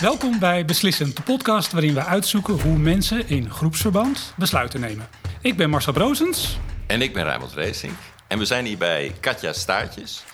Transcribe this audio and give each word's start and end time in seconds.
Welkom 0.00 0.38
bij 0.38 0.64
Beslissend, 0.64 1.16
de 1.16 1.22
podcast 1.22 1.72
waarin 1.72 1.94
we 1.94 2.04
uitzoeken 2.04 2.60
hoe 2.60 2.78
mensen 2.78 3.28
in 3.28 3.50
groepsverband 3.50 4.34
besluiten 4.36 4.80
nemen. 4.80 5.08
Ik 5.42 5.56
ben 5.56 5.70
Marcel 5.70 5.92
Brozens. 5.92 6.58
En 6.86 7.02
ik 7.02 7.12
ben 7.12 7.24
Raymond 7.24 7.52
Racing. 7.52 7.92
En 8.28 8.38
we 8.38 8.44
zijn 8.44 8.64
hier 8.64 8.78
bij 8.78 9.14
Katja 9.20 9.52
Staartjes. 9.52 10.24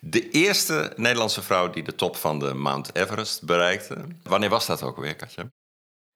De 0.00 0.30
eerste 0.30 0.92
Nederlandse 0.96 1.42
vrouw 1.42 1.70
die 1.70 1.82
de 1.82 1.94
top 1.94 2.16
van 2.16 2.38
de 2.38 2.54
Mount 2.54 2.94
Everest 2.94 3.44
bereikte. 3.44 3.96
Wanneer 4.22 4.48
was 4.48 4.66
dat 4.66 4.82
ook 4.82 4.96
alweer, 4.96 5.16
Katja? 5.16 5.50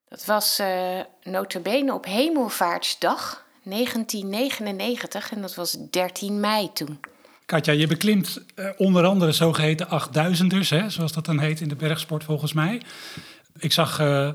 Dat 0.04 0.24
was 0.24 0.60
uh, 0.60 1.00
notabene 1.22 1.92
op 1.92 2.04
Hemelvaartsdag 2.04 3.44
1999 3.62 5.32
en 5.32 5.40
dat 5.40 5.54
was 5.54 5.76
13 5.90 6.40
mei 6.40 6.72
toen. 6.72 7.00
Katja, 7.52 7.72
je 7.72 7.86
beklimt 7.86 8.40
uh, 8.56 8.68
onder 8.76 9.04
andere 9.04 9.32
zogeheten 9.32 9.86
8000ers, 9.86 10.68
hè, 10.68 10.90
zoals 10.90 11.12
dat 11.12 11.24
dan 11.24 11.38
heet 11.38 11.60
in 11.60 11.68
de 11.68 11.76
bergsport 11.76 12.24
volgens 12.24 12.52
mij. 12.52 12.82
Ik 13.58 13.72
zag, 13.72 14.00
uh, 14.00 14.30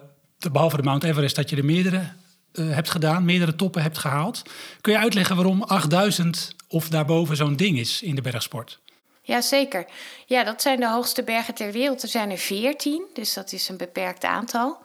behalve 0.52 0.78
de 0.78 0.84
Mount 0.84 1.04
Everest, 1.04 1.36
dat 1.36 1.50
je 1.50 1.56
er 1.56 1.66
meerdere 1.66 2.12
uh, 2.54 2.74
hebt 2.74 2.90
gedaan, 2.90 3.26
meerdere 3.26 3.56
toppen 3.56 3.82
hebt 3.82 3.98
gehaald. 3.98 4.42
Kun 4.82 4.94
je 4.94 5.00
uitleggen 5.00 5.36
waarom 5.36 5.64
8000 5.64 6.56
of 6.68 6.90
daarboven 6.90 7.36
zo'n 7.36 7.56
ding 7.56 7.80
is 7.80 8.02
in 8.02 8.16
de 8.16 8.22
bergsport? 8.22 8.80
Jazeker. 9.22 9.86
Ja, 10.26 10.44
dat 10.44 10.62
zijn 10.62 10.80
de 10.80 10.90
hoogste 10.90 11.24
bergen 11.24 11.54
ter 11.54 11.72
wereld. 11.72 12.04
Er 12.04 12.10
zijn 12.10 12.32
er 12.32 12.38
14, 12.38 13.04
dus 13.14 13.34
dat 13.34 13.52
is 13.52 13.70
een 13.70 13.78
beperkt 13.78 14.24
aantal. 14.24 14.78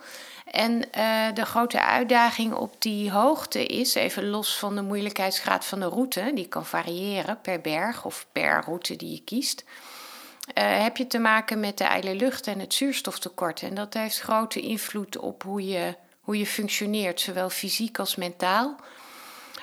En 0.52 0.72
uh, 0.72 1.32
de 1.34 1.44
grote 1.44 1.82
uitdaging 1.82 2.54
op 2.54 2.74
die 2.78 3.10
hoogte 3.10 3.66
is, 3.66 3.94
even 3.94 4.28
los 4.28 4.58
van 4.58 4.74
de 4.74 4.82
moeilijkheidsgraad 4.82 5.64
van 5.64 5.80
de 5.80 5.88
route, 5.88 6.30
die 6.34 6.48
kan 6.48 6.66
variëren 6.66 7.40
per 7.40 7.60
berg 7.60 8.04
of 8.04 8.26
per 8.32 8.62
route 8.64 8.96
die 8.96 9.10
je 9.10 9.22
kiest, 9.24 9.64
uh, 9.64 10.82
heb 10.82 10.96
je 10.96 11.06
te 11.06 11.18
maken 11.18 11.60
met 11.60 11.78
de 11.78 11.84
ijle 11.84 12.14
lucht 12.14 12.46
en 12.46 12.58
het 12.58 12.74
zuurstoftekort. 12.74 13.62
En 13.62 13.74
dat 13.74 13.94
heeft 13.94 14.20
grote 14.20 14.60
invloed 14.60 15.18
op 15.18 15.42
hoe 15.42 15.66
je, 15.66 15.96
hoe 16.20 16.38
je 16.38 16.46
functioneert, 16.46 17.20
zowel 17.20 17.50
fysiek 17.50 17.98
als 17.98 18.16
mentaal. 18.16 18.76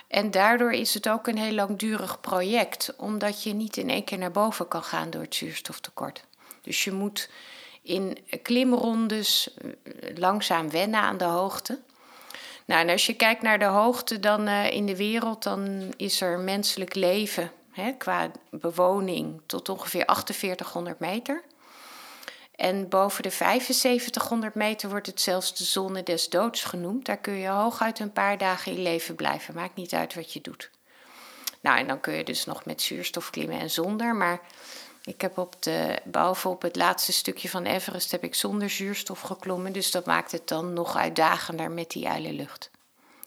En 0.07 0.31
daardoor 0.31 0.71
is 0.71 0.93
het 0.93 1.09
ook 1.09 1.27
een 1.27 1.37
heel 1.37 1.53
langdurig 1.53 2.21
project, 2.21 2.93
omdat 2.97 3.43
je 3.43 3.53
niet 3.53 3.77
in 3.77 3.89
één 3.89 4.03
keer 4.03 4.17
naar 4.17 4.31
boven 4.31 4.67
kan 4.67 4.83
gaan 4.83 5.09
door 5.09 5.21
het 5.21 5.35
zuurstoftekort. 5.35 6.23
Dus 6.61 6.83
je 6.83 6.91
moet 6.91 7.29
in 7.89 8.17
klimrondes 8.41 9.49
langzaam 10.15 10.69
wennen 10.69 10.99
aan 10.99 11.17
de 11.17 11.23
hoogte. 11.23 11.79
Nou, 12.65 12.89
als 12.89 13.05
je 13.05 13.13
kijkt 13.13 13.41
naar 13.41 13.59
de 13.59 13.65
hoogte 13.65 14.19
dan 14.19 14.47
uh, 14.47 14.71
in 14.71 14.85
de 14.85 14.95
wereld, 14.95 15.43
dan 15.43 15.93
is 15.97 16.21
er 16.21 16.39
menselijk 16.39 16.95
leven 16.95 17.51
hè, 17.71 17.91
qua 17.97 18.31
bewoning 18.49 19.41
tot 19.45 19.69
ongeveer 19.69 20.03
4800 20.05 20.99
meter. 20.99 21.43
En 22.55 22.89
boven 22.89 23.23
de 23.23 23.29
7500 23.29 24.55
meter 24.55 24.89
wordt 24.89 25.07
het 25.07 25.21
zelfs 25.21 25.55
de 25.55 25.63
zone 25.63 26.03
des 26.03 26.29
doods 26.29 26.63
genoemd. 26.63 27.05
Daar 27.05 27.17
kun 27.17 27.33
je 27.33 27.47
hooguit 27.47 27.99
een 27.99 28.13
paar 28.13 28.37
dagen 28.37 28.71
in 28.71 28.81
leven 28.81 29.15
blijven. 29.15 29.55
Maakt 29.55 29.75
niet 29.75 29.93
uit 29.93 30.15
wat 30.15 30.33
je 30.33 30.41
doet. 30.41 30.69
Nou, 31.61 31.77
en 31.77 31.87
dan 31.87 31.99
kun 31.99 32.13
je 32.13 32.23
dus 32.23 32.45
nog 32.45 32.65
met 32.65 32.81
zuurstof 32.81 33.29
klimmen 33.29 33.59
en 33.59 33.69
zonder. 33.69 34.15
Maar 34.15 34.41
ik 35.03 35.21
heb 35.21 35.37
op 35.37 35.61
de, 35.63 35.99
behalve 36.03 36.47
op 36.47 36.61
het 36.61 36.75
laatste 36.75 37.11
stukje 37.11 37.49
van 37.49 37.65
Everest, 37.65 38.11
heb 38.11 38.23
ik 38.23 38.35
zonder 38.35 38.69
zuurstof 38.69 39.21
geklommen. 39.21 39.71
Dus 39.71 39.91
dat 39.91 40.05
maakt 40.05 40.31
het 40.31 40.47
dan 40.47 40.73
nog 40.73 40.97
uitdagender 40.97 41.71
met 41.71 41.91
die 41.91 42.33
lucht. 42.33 42.69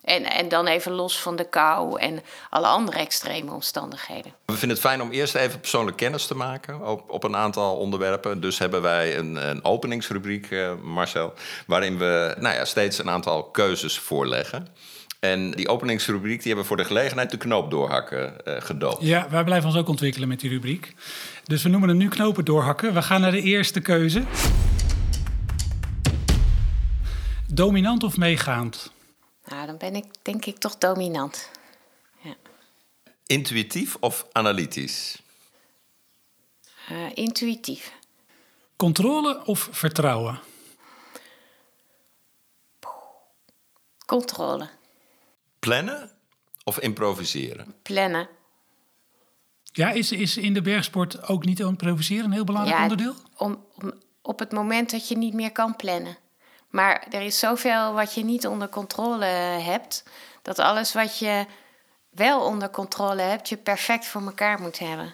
En, 0.03 0.23
en 0.23 0.49
dan 0.49 0.67
even 0.67 0.91
los 0.91 1.19
van 1.21 1.35
de 1.35 1.49
kou 1.49 1.99
en 1.99 2.23
alle 2.49 2.67
andere 2.67 2.97
extreme 2.97 3.51
omstandigheden. 3.51 4.33
We 4.45 4.53
vinden 4.53 4.69
het 4.69 4.79
fijn 4.79 5.01
om 5.01 5.11
eerst 5.11 5.35
even 5.35 5.59
persoonlijk 5.59 5.97
kennis 5.97 6.25
te 6.25 6.35
maken 6.35 6.87
op, 6.87 7.09
op 7.09 7.23
een 7.23 7.35
aantal 7.35 7.75
onderwerpen. 7.75 8.41
Dus 8.41 8.57
hebben 8.57 8.81
wij 8.81 9.17
een, 9.17 9.35
een 9.49 9.63
openingsrubriek, 9.63 10.49
uh, 10.49 10.73
Marcel, 10.81 11.33
waarin 11.67 11.97
we 11.97 12.35
nou 12.39 12.55
ja, 12.55 12.65
steeds 12.65 12.97
een 12.97 13.09
aantal 13.09 13.43
keuzes 13.43 13.99
voorleggen. 13.99 14.67
En 15.23 15.51
die 15.51 15.67
openingsrubriek 15.67 16.37
die 16.37 16.45
hebben 16.45 16.61
we 16.61 16.67
voor 16.67 16.77
de 16.77 16.85
gelegenheid 16.85 17.31
de 17.31 17.37
knoop 17.37 17.71
doorhakken 17.71 18.35
uh, 18.45 18.55
gedoopt. 18.61 19.03
Ja, 19.03 19.29
wij 19.29 19.43
blijven 19.43 19.69
ons 19.69 19.77
ook 19.77 19.87
ontwikkelen 19.87 20.27
met 20.27 20.39
die 20.39 20.49
rubriek. 20.49 20.95
Dus 21.43 21.63
we 21.63 21.69
noemen 21.69 21.89
hem 21.89 21.97
nu 21.97 22.07
knopen 22.07 22.45
doorhakken. 22.45 22.93
We 22.93 23.01
gaan 23.01 23.21
naar 23.21 23.31
de 23.31 23.41
eerste 23.41 23.81
keuze. 23.81 24.23
Dominant 27.47 28.03
of 28.03 28.17
meegaand? 28.17 28.91
Nou, 29.45 29.65
dan 29.65 29.77
ben 29.77 29.95
ik 29.95 30.05
denk 30.21 30.45
ik 30.45 30.57
toch 30.57 30.77
dominant. 30.77 31.49
Ja. 32.21 32.35
Intuïtief 33.25 33.95
of 33.99 34.25
analytisch? 34.31 35.21
Uh, 36.91 36.97
intuïtief. 37.13 37.93
Controle 38.75 39.45
of 39.45 39.69
vertrouwen? 39.71 40.39
Controle. 44.05 44.69
Plannen 45.63 46.11
of 46.63 46.79
improviseren? 46.79 47.75
Plannen. 47.81 48.29
Ja, 49.63 49.91
is, 49.91 50.11
is 50.11 50.37
in 50.37 50.53
de 50.53 50.61
bergsport 50.61 51.27
ook 51.27 51.45
niet 51.45 51.59
improviseren 51.59 52.25
een 52.25 52.31
heel 52.31 52.43
belangrijk 52.43 52.77
ja, 52.77 52.83
onderdeel? 52.83 53.15
Om, 53.37 53.65
om, 53.75 53.93
op 54.21 54.39
het 54.39 54.51
moment 54.51 54.91
dat 54.91 55.07
je 55.07 55.17
niet 55.17 55.33
meer 55.33 55.51
kan 55.51 55.75
plannen. 55.75 56.17
Maar 56.69 57.07
er 57.09 57.21
is 57.21 57.39
zoveel 57.39 57.93
wat 57.93 58.13
je 58.13 58.23
niet 58.23 58.47
onder 58.47 58.69
controle 58.69 59.25
hebt, 59.25 60.03
dat 60.41 60.59
alles 60.59 60.93
wat 60.93 61.17
je 61.17 61.45
wel 62.09 62.41
onder 62.41 62.69
controle 62.69 63.21
hebt, 63.21 63.49
je 63.49 63.57
perfect 63.57 64.05
voor 64.05 64.21
elkaar 64.21 64.61
moet 64.61 64.79
hebben. 64.79 65.13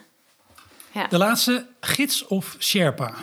Ja. 0.91 1.07
De 1.07 1.17
laatste, 1.17 1.67
gids 1.79 2.27
of 2.27 2.55
Sherpa? 2.59 3.13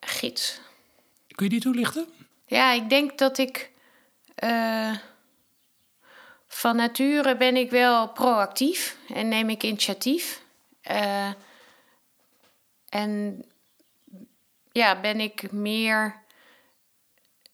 Gids. 0.00 0.60
Kun 1.34 1.44
je 1.44 1.50
die 1.50 1.60
toelichten? 1.60 2.17
Ja, 2.48 2.72
ik 2.72 2.90
denk 2.90 3.18
dat 3.18 3.38
ik. 3.38 3.70
Uh, 4.44 4.96
van 6.46 6.76
nature 6.76 7.36
ben 7.36 7.56
ik 7.56 7.70
wel 7.70 8.08
proactief 8.08 8.96
en 9.14 9.28
neem 9.28 9.50
ik 9.50 9.62
initiatief. 9.62 10.42
Uh, 10.90 11.32
en 12.88 13.44
ja, 14.72 15.00
ben 15.00 15.20
ik 15.20 15.52
meer. 15.52 16.22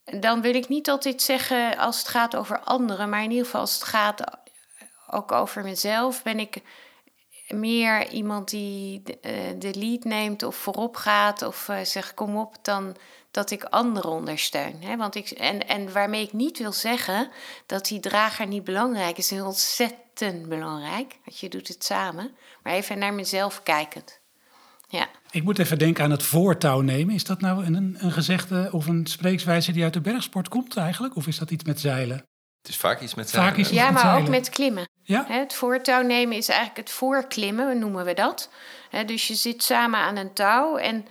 Dan 0.04 0.40
wil 0.40 0.54
ik 0.54 0.68
niet 0.68 0.90
altijd 0.90 1.22
zeggen 1.22 1.76
als 1.76 1.98
het 1.98 2.08
gaat 2.08 2.36
over 2.36 2.58
anderen, 2.60 3.08
maar 3.08 3.22
in 3.22 3.30
ieder 3.30 3.44
geval 3.44 3.60
als 3.60 3.74
het 3.74 3.84
gaat 3.84 4.24
ook 5.10 5.32
over 5.32 5.62
mezelf, 5.62 6.22
ben 6.22 6.38
ik 6.38 6.62
meer 7.54 8.10
iemand 8.10 8.50
die 8.50 9.02
de 9.58 9.74
lead 9.74 10.04
neemt 10.04 10.42
of 10.42 10.56
voorop 10.56 10.96
gaat 10.96 11.42
of 11.42 11.70
zegt 11.82 12.14
kom 12.14 12.36
op, 12.36 12.56
dan 12.62 12.96
dat 13.34 13.50
ik 13.50 13.64
anderen 13.64 14.10
ondersteun. 14.10 14.76
Hè? 14.80 14.96
Want 14.96 15.14
ik, 15.14 15.30
en, 15.30 15.68
en 15.68 15.92
waarmee 15.92 16.22
ik 16.22 16.32
niet 16.32 16.58
wil 16.58 16.72
zeggen 16.72 17.28
dat 17.66 17.86
die 17.86 18.00
drager 18.00 18.46
niet 18.46 18.64
belangrijk 18.64 19.18
is, 19.18 19.32
is 19.32 19.40
ontzettend 19.40 20.48
belangrijk. 20.48 21.18
Want 21.24 21.38
je 21.38 21.48
doet 21.48 21.68
het 21.68 21.84
samen, 21.84 22.30
maar 22.62 22.72
even 22.72 22.98
naar 22.98 23.14
mezelf 23.14 23.62
kijkend. 23.62 24.20
Ja. 24.88 25.08
Ik 25.30 25.42
moet 25.42 25.58
even 25.58 25.78
denken 25.78 26.04
aan 26.04 26.10
het 26.10 26.22
voortouw 26.22 26.80
nemen. 26.80 27.14
Is 27.14 27.24
dat 27.24 27.40
nou 27.40 27.64
een, 27.64 27.96
een 27.98 28.12
gezegde 28.12 28.68
of 28.72 28.86
een 28.86 29.06
spreekswijze 29.06 29.72
die 29.72 29.82
uit 29.82 29.92
de 29.92 30.00
bergsport 30.00 30.48
komt 30.48 30.76
eigenlijk? 30.76 31.16
Of 31.16 31.26
is 31.26 31.38
dat 31.38 31.50
iets 31.50 31.64
met 31.64 31.80
zeilen? 31.80 32.24
Het 32.64 32.72
is 32.72 32.78
vaak 32.80 33.00
iets 33.00 33.14
met 33.14 33.30
zeilen. 33.30 33.50
Vaak 33.50 33.60
iets 33.60 33.70
ja, 33.70 33.84
met 33.84 33.92
maar 33.92 34.02
zeilen. 34.02 34.22
ook 34.22 34.28
met 34.28 34.48
klimmen. 34.48 34.88
Ja? 35.02 35.24
Het 35.28 35.54
voortouw 35.54 36.02
nemen 36.02 36.36
is 36.36 36.48
eigenlijk 36.48 36.78
het 36.78 36.90
voorklimmen, 36.90 37.78
noemen 37.78 38.04
we 38.04 38.14
dat. 38.14 38.48
Dus 39.06 39.26
je 39.26 39.34
zit 39.34 39.62
samen 39.62 40.00
aan 40.00 40.16
een 40.16 40.32
touw 40.32 40.76
en 40.76 41.06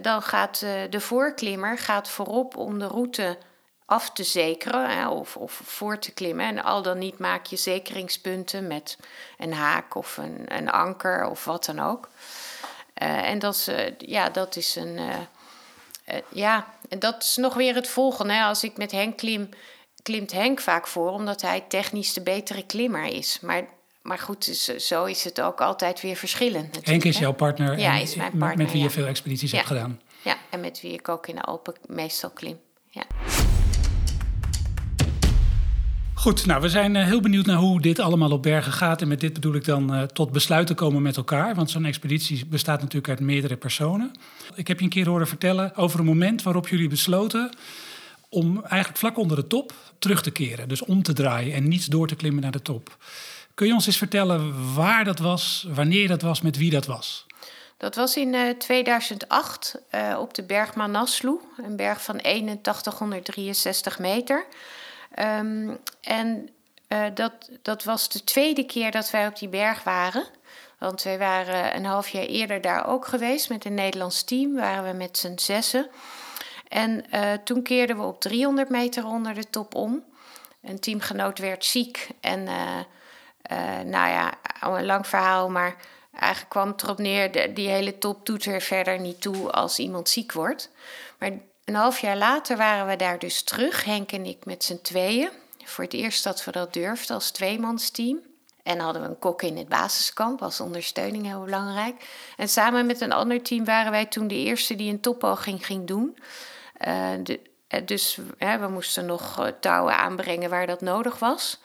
dan 0.00 0.22
gaat 0.22 0.58
de 0.90 1.00
voorklimmer 1.00 1.78
gaat 1.78 2.08
voorop 2.08 2.56
om 2.56 2.78
de 2.78 2.86
route 2.86 3.38
af 3.86 4.10
te 4.10 4.24
zekeren 4.24 5.08
of, 5.08 5.36
of 5.36 5.60
voor 5.64 5.98
te 5.98 6.12
klimmen. 6.12 6.46
En 6.46 6.62
al 6.62 6.82
dan 6.82 6.98
niet 6.98 7.18
maak 7.18 7.46
je 7.46 7.56
zekeringspunten 7.56 8.66
met 8.66 8.96
een 9.38 9.52
haak 9.52 9.94
of 9.94 10.16
een, 10.16 10.44
een 10.46 10.70
anker 10.70 11.26
of 11.26 11.44
wat 11.44 11.64
dan 11.64 11.80
ook. 11.80 12.08
Uh, 13.02 13.28
en 13.28 13.38
dat 13.38 13.54
is, 13.54 13.68
uh, 13.68 13.76
ja, 13.98 14.30
dat 14.30 14.56
is 14.56 14.76
een. 14.76 14.98
Uh, 14.98 16.16
ja, 16.28 16.66
en 16.88 16.98
dat 16.98 17.22
is 17.22 17.36
nog 17.36 17.54
weer 17.54 17.74
het 17.74 17.88
volgende. 17.88 18.32
Hè. 18.32 18.42
Als 18.44 18.64
ik 18.64 18.76
met 18.76 18.92
Henk 18.92 19.16
klim, 19.16 19.48
klimt 20.02 20.32
Henk 20.32 20.60
vaak 20.60 20.86
voor, 20.86 21.10
omdat 21.10 21.42
hij 21.42 21.64
technisch 21.68 22.12
de 22.12 22.22
betere 22.22 22.62
klimmer 22.66 23.04
is. 23.04 23.38
Maar, 23.42 23.64
maar 24.02 24.18
goed, 24.18 24.44
zo 24.78 25.04
is 25.04 25.24
het 25.24 25.40
ook 25.40 25.60
altijd 25.60 26.00
weer 26.00 26.16
verschillend. 26.16 26.78
Henk 26.82 27.04
is 27.04 27.14
hè. 27.14 27.20
jouw 27.20 27.32
partner, 27.32 27.78
Ja, 27.78 27.94
en 27.94 28.00
is 28.02 28.14
mijn 28.14 28.30
met- 28.30 28.38
partner, 28.38 28.64
met 28.64 28.72
wie 28.74 28.82
je 28.82 28.90
veel 28.90 29.06
expedities 29.06 29.50
Ja. 29.50 29.56
hebt 29.56 29.68
gedaan. 29.68 30.00
Ja, 30.22 30.36
en 30.50 30.60
met 30.60 30.80
wie 30.80 30.92
ik 30.92 31.08
ook 31.08 31.26
in 31.26 31.34
de 31.34 31.40
Alpen 31.42 31.74
meestal 31.88 32.30
klim. 32.30 32.58
Ja. 32.90 33.02
Goed, 36.14 36.46
nou, 36.46 36.60
we 36.60 36.68
zijn 36.68 36.96
eh, 36.96 37.04
heel 37.04 37.20
benieuwd 37.20 37.46
naar 37.46 37.56
hoe 37.56 37.80
dit 37.80 37.98
allemaal 37.98 38.30
op 38.30 38.42
bergen 38.42 38.72
gaat. 38.72 39.02
En 39.02 39.08
met 39.08 39.20
dit 39.20 39.32
bedoel 39.32 39.54
ik 39.54 39.64
dan 39.64 39.94
eh, 39.94 40.02
tot 40.02 40.32
besluiten 40.32 40.74
komen 40.74 41.02
met 41.02 41.16
elkaar. 41.16 41.54
Want 41.54 41.70
zo'n 41.70 41.84
expeditie 41.84 42.46
bestaat 42.46 42.80
natuurlijk 42.80 43.08
uit 43.08 43.20
meerdere 43.20 43.56
personen. 43.56 44.10
Ik 44.54 44.68
heb 44.68 44.78
je 44.78 44.84
een 44.84 44.90
keer 44.90 45.08
horen 45.08 45.28
vertellen 45.28 45.76
over 45.76 45.98
een 46.00 46.04
moment 46.06 46.42
waarop 46.42 46.68
jullie 46.68 46.88
besloten 46.88 47.50
om 48.32 48.64
eigenlijk 48.64 48.98
vlak 48.98 49.18
onder 49.18 49.36
de 49.36 49.46
top 49.46 49.72
terug 49.98 50.22
te 50.22 50.30
keren. 50.30 50.68
Dus 50.68 50.84
om 50.84 51.02
te 51.02 51.12
draaien 51.12 51.54
en 51.54 51.68
niet 51.68 51.90
door 51.90 52.06
te 52.06 52.14
klimmen 52.14 52.42
naar 52.42 52.50
de 52.50 52.62
top. 52.62 52.96
Kun 53.54 53.66
je 53.66 53.72
ons 53.72 53.86
eens 53.86 53.96
vertellen 53.96 54.74
waar 54.74 55.04
dat 55.04 55.18
was, 55.18 55.66
wanneer 55.68 56.08
dat 56.08 56.22
was, 56.22 56.40
met 56.40 56.56
wie 56.56 56.70
dat 56.70 56.86
was? 56.86 57.26
Dat 57.76 57.94
was 57.94 58.16
in 58.16 58.54
2008 58.58 59.78
op 60.18 60.34
de 60.34 60.42
berg 60.42 60.74
Manaslu, 60.74 61.38
een 61.56 61.76
berg 61.76 62.02
van 62.02 62.16
8163 62.16 63.98
meter. 63.98 64.46
Um, 65.18 65.78
en 66.00 66.48
dat, 67.14 67.32
dat 67.62 67.84
was 67.84 68.08
de 68.08 68.24
tweede 68.24 68.64
keer 68.64 68.90
dat 68.90 69.10
wij 69.10 69.26
op 69.26 69.38
die 69.38 69.48
berg 69.48 69.82
waren. 69.82 70.24
Want 70.78 71.02
wij 71.02 71.18
waren 71.18 71.76
een 71.76 71.84
half 71.84 72.08
jaar 72.08 72.24
eerder 72.24 72.60
daar 72.60 72.86
ook 72.86 73.06
geweest 73.06 73.48
met 73.48 73.64
een 73.64 73.74
Nederlands 73.74 74.22
team. 74.22 74.54
Waren 74.54 74.90
we 74.90 74.96
met 74.96 75.18
z'n 75.18 75.32
zessen. 75.36 75.86
En 76.72 77.04
uh, 77.14 77.32
toen 77.44 77.62
keerden 77.62 77.96
we 77.96 78.02
op 78.02 78.20
300 78.20 78.68
meter 78.68 79.06
onder 79.06 79.34
de 79.34 79.50
top 79.50 79.74
om. 79.74 80.04
Een 80.62 80.80
teamgenoot 80.80 81.38
werd 81.38 81.64
ziek. 81.64 82.08
En 82.20 82.40
uh, 82.40 82.78
uh, 83.52 83.80
nou 83.84 84.10
ja, 84.10 84.32
een 84.60 84.84
lang 84.84 85.06
verhaal, 85.06 85.50
maar 85.50 85.76
eigenlijk 86.12 86.50
kwam 86.50 86.68
het 86.68 86.82
erop 86.82 86.98
neer... 86.98 87.32
De, 87.32 87.52
die 87.52 87.68
hele 87.68 87.98
top 87.98 88.26
doet 88.26 88.44
er 88.44 88.60
verder 88.60 89.00
niet 89.00 89.20
toe 89.20 89.50
als 89.50 89.78
iemand 89.78 90.08
ziek 90.08 90.32
wordt. 90.32 90.70
Maar 91.18 91.30
een 91.64 91.74
half 91.74 91.98
jaar 91.98 92.16
later 92.16 92.56
waren 92.56 92.86
we 92.86 92.96
daar 92.96 93.18
dus 93.18 93.42
terug, 93.42 93.84
Henk 93.84 94.12
en 94.12 94.26
ik 94.26 94.44
met 94.44 94.64
z'n 94.64 94.80
tweeën. 94.82 95.30
Voor 95.64 95.84
het 95.84 95.92
eerst 95.92 96.24
dat 96.24 96.44
we 96.44 96.50
dat 96.50 96.72
durfden 96.72 97.14
als 97.14 97.30
tweemansteam. 97.30 98.18
En 98.62 98.78
hadden 98.78 99.02
we 99.02 99.08
een 99.08 99.18
kok 99.18 99.42
in 99.42 99.56
het 99.56 99.68
basiskamp 99.68 100.42
als 100.42 100.60
ondersteuning 100.60 101.26
heel 101.26 101.44
belangrijk. 101.44 102.08
En 102.36 102.48
samen 102.48 102.86
met 102.86 103.00
een 103.00 103.12
ander 103.12 103.42
team 103.42 103.64
waren 103.64 103.90
wij 103.90 104.06
toen 104.06 104.28
de 104.28 104.34
eerste 104.34 104.74
die 104.74 104.92
een 104.92 105.00
toppoging 105.00 105.66
ging 105.66 105.86
doen. 105.86 106.16
Uh, 106.86 107.10
de, 107.22 107.40
eh, 107.72 107.80
dus 107.84 108.18
we 108.38 108.68
moesten 108.70 109.06
nog 109.06 109.38
eh, 109.38 109.46
touwen 109.60 109.96
aanbrengen 109.96 110.50
waar 110.50 110.66
dat 110.66 110.80
nodig 110.80 111.18
was. 111.18 111.60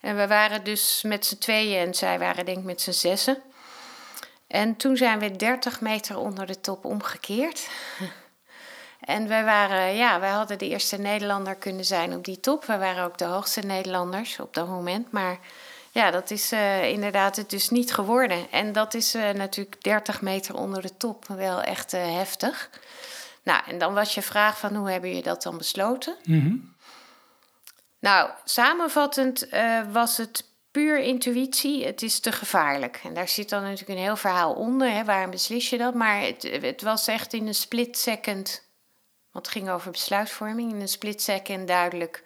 En 0.00 0.16
we 0.16 0.26
waren 0.26 0.64
dus 0.64 1.02
met 1.02 1.26
z'n 1.26 1.38
tweeën 1.38 1.86
en 1.86 1.94
zij 1.94 2.18
waren 2.18 2.44
denk 2.44 2.58
ik 2.58 2.64
met 2.64 2.80
z'n 2.80 2.90
zessen. 2.90 3.38
En 4.46 4.76
toen 4.76 4.96
zijn 4.96 5.18
we 5.18 5.36
30 5.36 5.80
meter 5.80 6.18
onder 6.18 6.46
de 6.46 6.60
top 6.60 6.84
omgekeerd. 6.84 7.68
En 9.00 9.28
wij 9.28 9.44
waren, 9.44 9.94
ja, 9.94 10.20
wij 10.20 10.30
hadden 10.30 10.58
de 10.58 10.68
eerste 10.68 10.98
Nederlander 10.98 11.54
kunnen 11.54 11.84
zijn 11.84 12.14
op 12.14 12.24
die 12.24 12.40
top. 12.40 12.64
We 12.64 12.78
waren 12.78 13.04
ook 13.04 13.18
de 13.18 13.24
hoogste 13.24 13.60
Nederlanders 13.60 14.40
op 14.40 14.54
dat 14.54 14.68
moment. 14.68 15.12
Maar 15.12 15.38
ja, 15.90 16.10
dat 16.10 16.30
is 16.30 16.52
inderdaad 16.82 17.36
het 17.36 17.50
dus 17.50 17.70
niet 17.70 17.94
geworden. 17.94 18.50
En 18.50 18.72
dat 18.72 18.94
is 18.94 19.12
natuurlijk 19.12 19.82
30 19.82 20.20
meter 20.20 20.54
onder 20.54 20.82
de 20.82 20.96
top 20.96 21.26
wel 21.26 21.62
echt 21.62 21.92
heftig. 21.92 22.70
Nou, 23.44 23.62
en 23.66 23.78
dan 23.78 23.94
was 23.94 24.14
je 24.14 24.22
vraag 24.22 24.58
van 24.58 24.74
hoe 24.74 24.90
hebben 24.90 25.14
je 25.14 25.22
dat 25.22 25.42
dan 25.42 25.58
besloten? 25.58 26.16
Mm 26.24 26.40
-hmm. 26.40 26.74
Nou, 27.98 28.30
samenvattend 28.44 29.48
was 29.92 30.16
het 30.16 30.44
puur 30.70 31.00
intuïtie. 31.00 31.84
Het 31.84 32.02
is 32.02 32.20
te 32.20 32.32
gevaarlijk. 32.32 33.00
En 33.04 33.14
daar 33.14 33.28
zit 33.28 33.48
dan 33.48 33.62
natuurlijk 33.62 33.90
een 33.90 34.04
heel 34.04 34.16
verhaal 34.16 34.52
onder. 34.52 34.90
Hè, 34.90 35.04
waarom 35.04 35.30
beslis 35.30 35.70
je 35.70 35.78
dat? 35.78 35.94
Maar 35.94 36.20
het, 36.20 36.42
het 36.60 36.82
was 36.82 37.06
echt 37.06 37.32
in 37.32 37.46
een 37.46 37.54
split 37.54 37.98
second... 37.98 38.68
Want 39.32 39.46
het 39.46 39.54
ging 39.54 39.70
over 39.70 39.90
besluitvorming. 39.90 40.72
In 40.72 40.80
een 40.80 40.88
split 40.88 41.22
second 41.22 41.68
duidelijk 41.68 42.24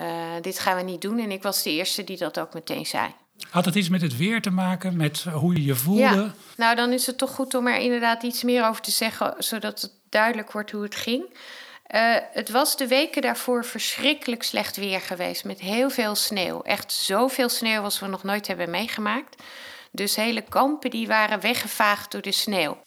uh, 0.00 0.06
dit 0.40 0.58
gaan 0.58 0.76
we 0.76 0.82
niet 0.82 1.00
doen. 1.00 1.18
En 1.18 1.30
ik 1.30 1.42
was 1.42 1.62
de 1.62 1.70
eerste 1.70 2.04
die 2.04 2.16
dat 2.16 2.38
ook 2.38 2.54
meteen 2.54 2.86
zei. 2.86 3.14
Had 3.50 3.64
het 3.64 3.74
iets 3.74 3.88
met 3.88 4.02
het 4.02 4.16
weer 4.16 4.42
te 4.42 4.50
maken, 4.50 4.96
met 4.96 5.22
hoe 5.22 5.54
je 5.54 5.64
je 5.64 5.74
voelde? 5.74 6.00
Ja, 6.00 6.34
nou 6.56 6.76
dan 6.76 6.92
is 6.92 7.06
het 7.06 7.18
toch 7.18 7.30
goed 7.30 7.54
om 7.54 7.66
er 7.66 7.78
inderdaad 7.78 8.22
iets 8.22 8.42
meer 8.42 8.66
over 8.66 8.82
te 8.82 8.90
zeggen, 8.90 9.34
zodat 9.38 9.80
het 9.80 9.92
duidelijk 10.10 10.52
wordt 10.52 10.70
hoe 10.70 10.82
het 10.82 10.94
ging. 10.94 11.24
Uh, 11.94 12.16
het 12.32 12.50
was 12.50 12.76
de 12.76 12.86
weken 12.86 13.22
daarvoor 13.22 13.64
verschrikkelijk 13.64 14.42
slecht 14.42 14.76
weer 14.76 15.00
geweest, 15.00 15.44
met 15.44 15.60
heel 15.60 15.90
veel 15.90 16.14
sneeuw. 16.14 16.62
Echt 16.62 16.92
zoveel 16.92 17.48
sneeuw 17.48 17.82
als 17.82 18.00
we 18.00 18.06
nog 18.06 18.22
nooit 18.22 18.46
hebben 18.46 18.70
meegemaakt. 18.70 19.42
Dus 19.90 20.16
hele 20.16 20.42
kampen 20.42 20.90
die 20.90 21.06
waren 21.06 21.40
weggevaagd 21.40 22.10
door 22.10 22.22
de 22.22 22.32
sneeuw. 22.32 22.78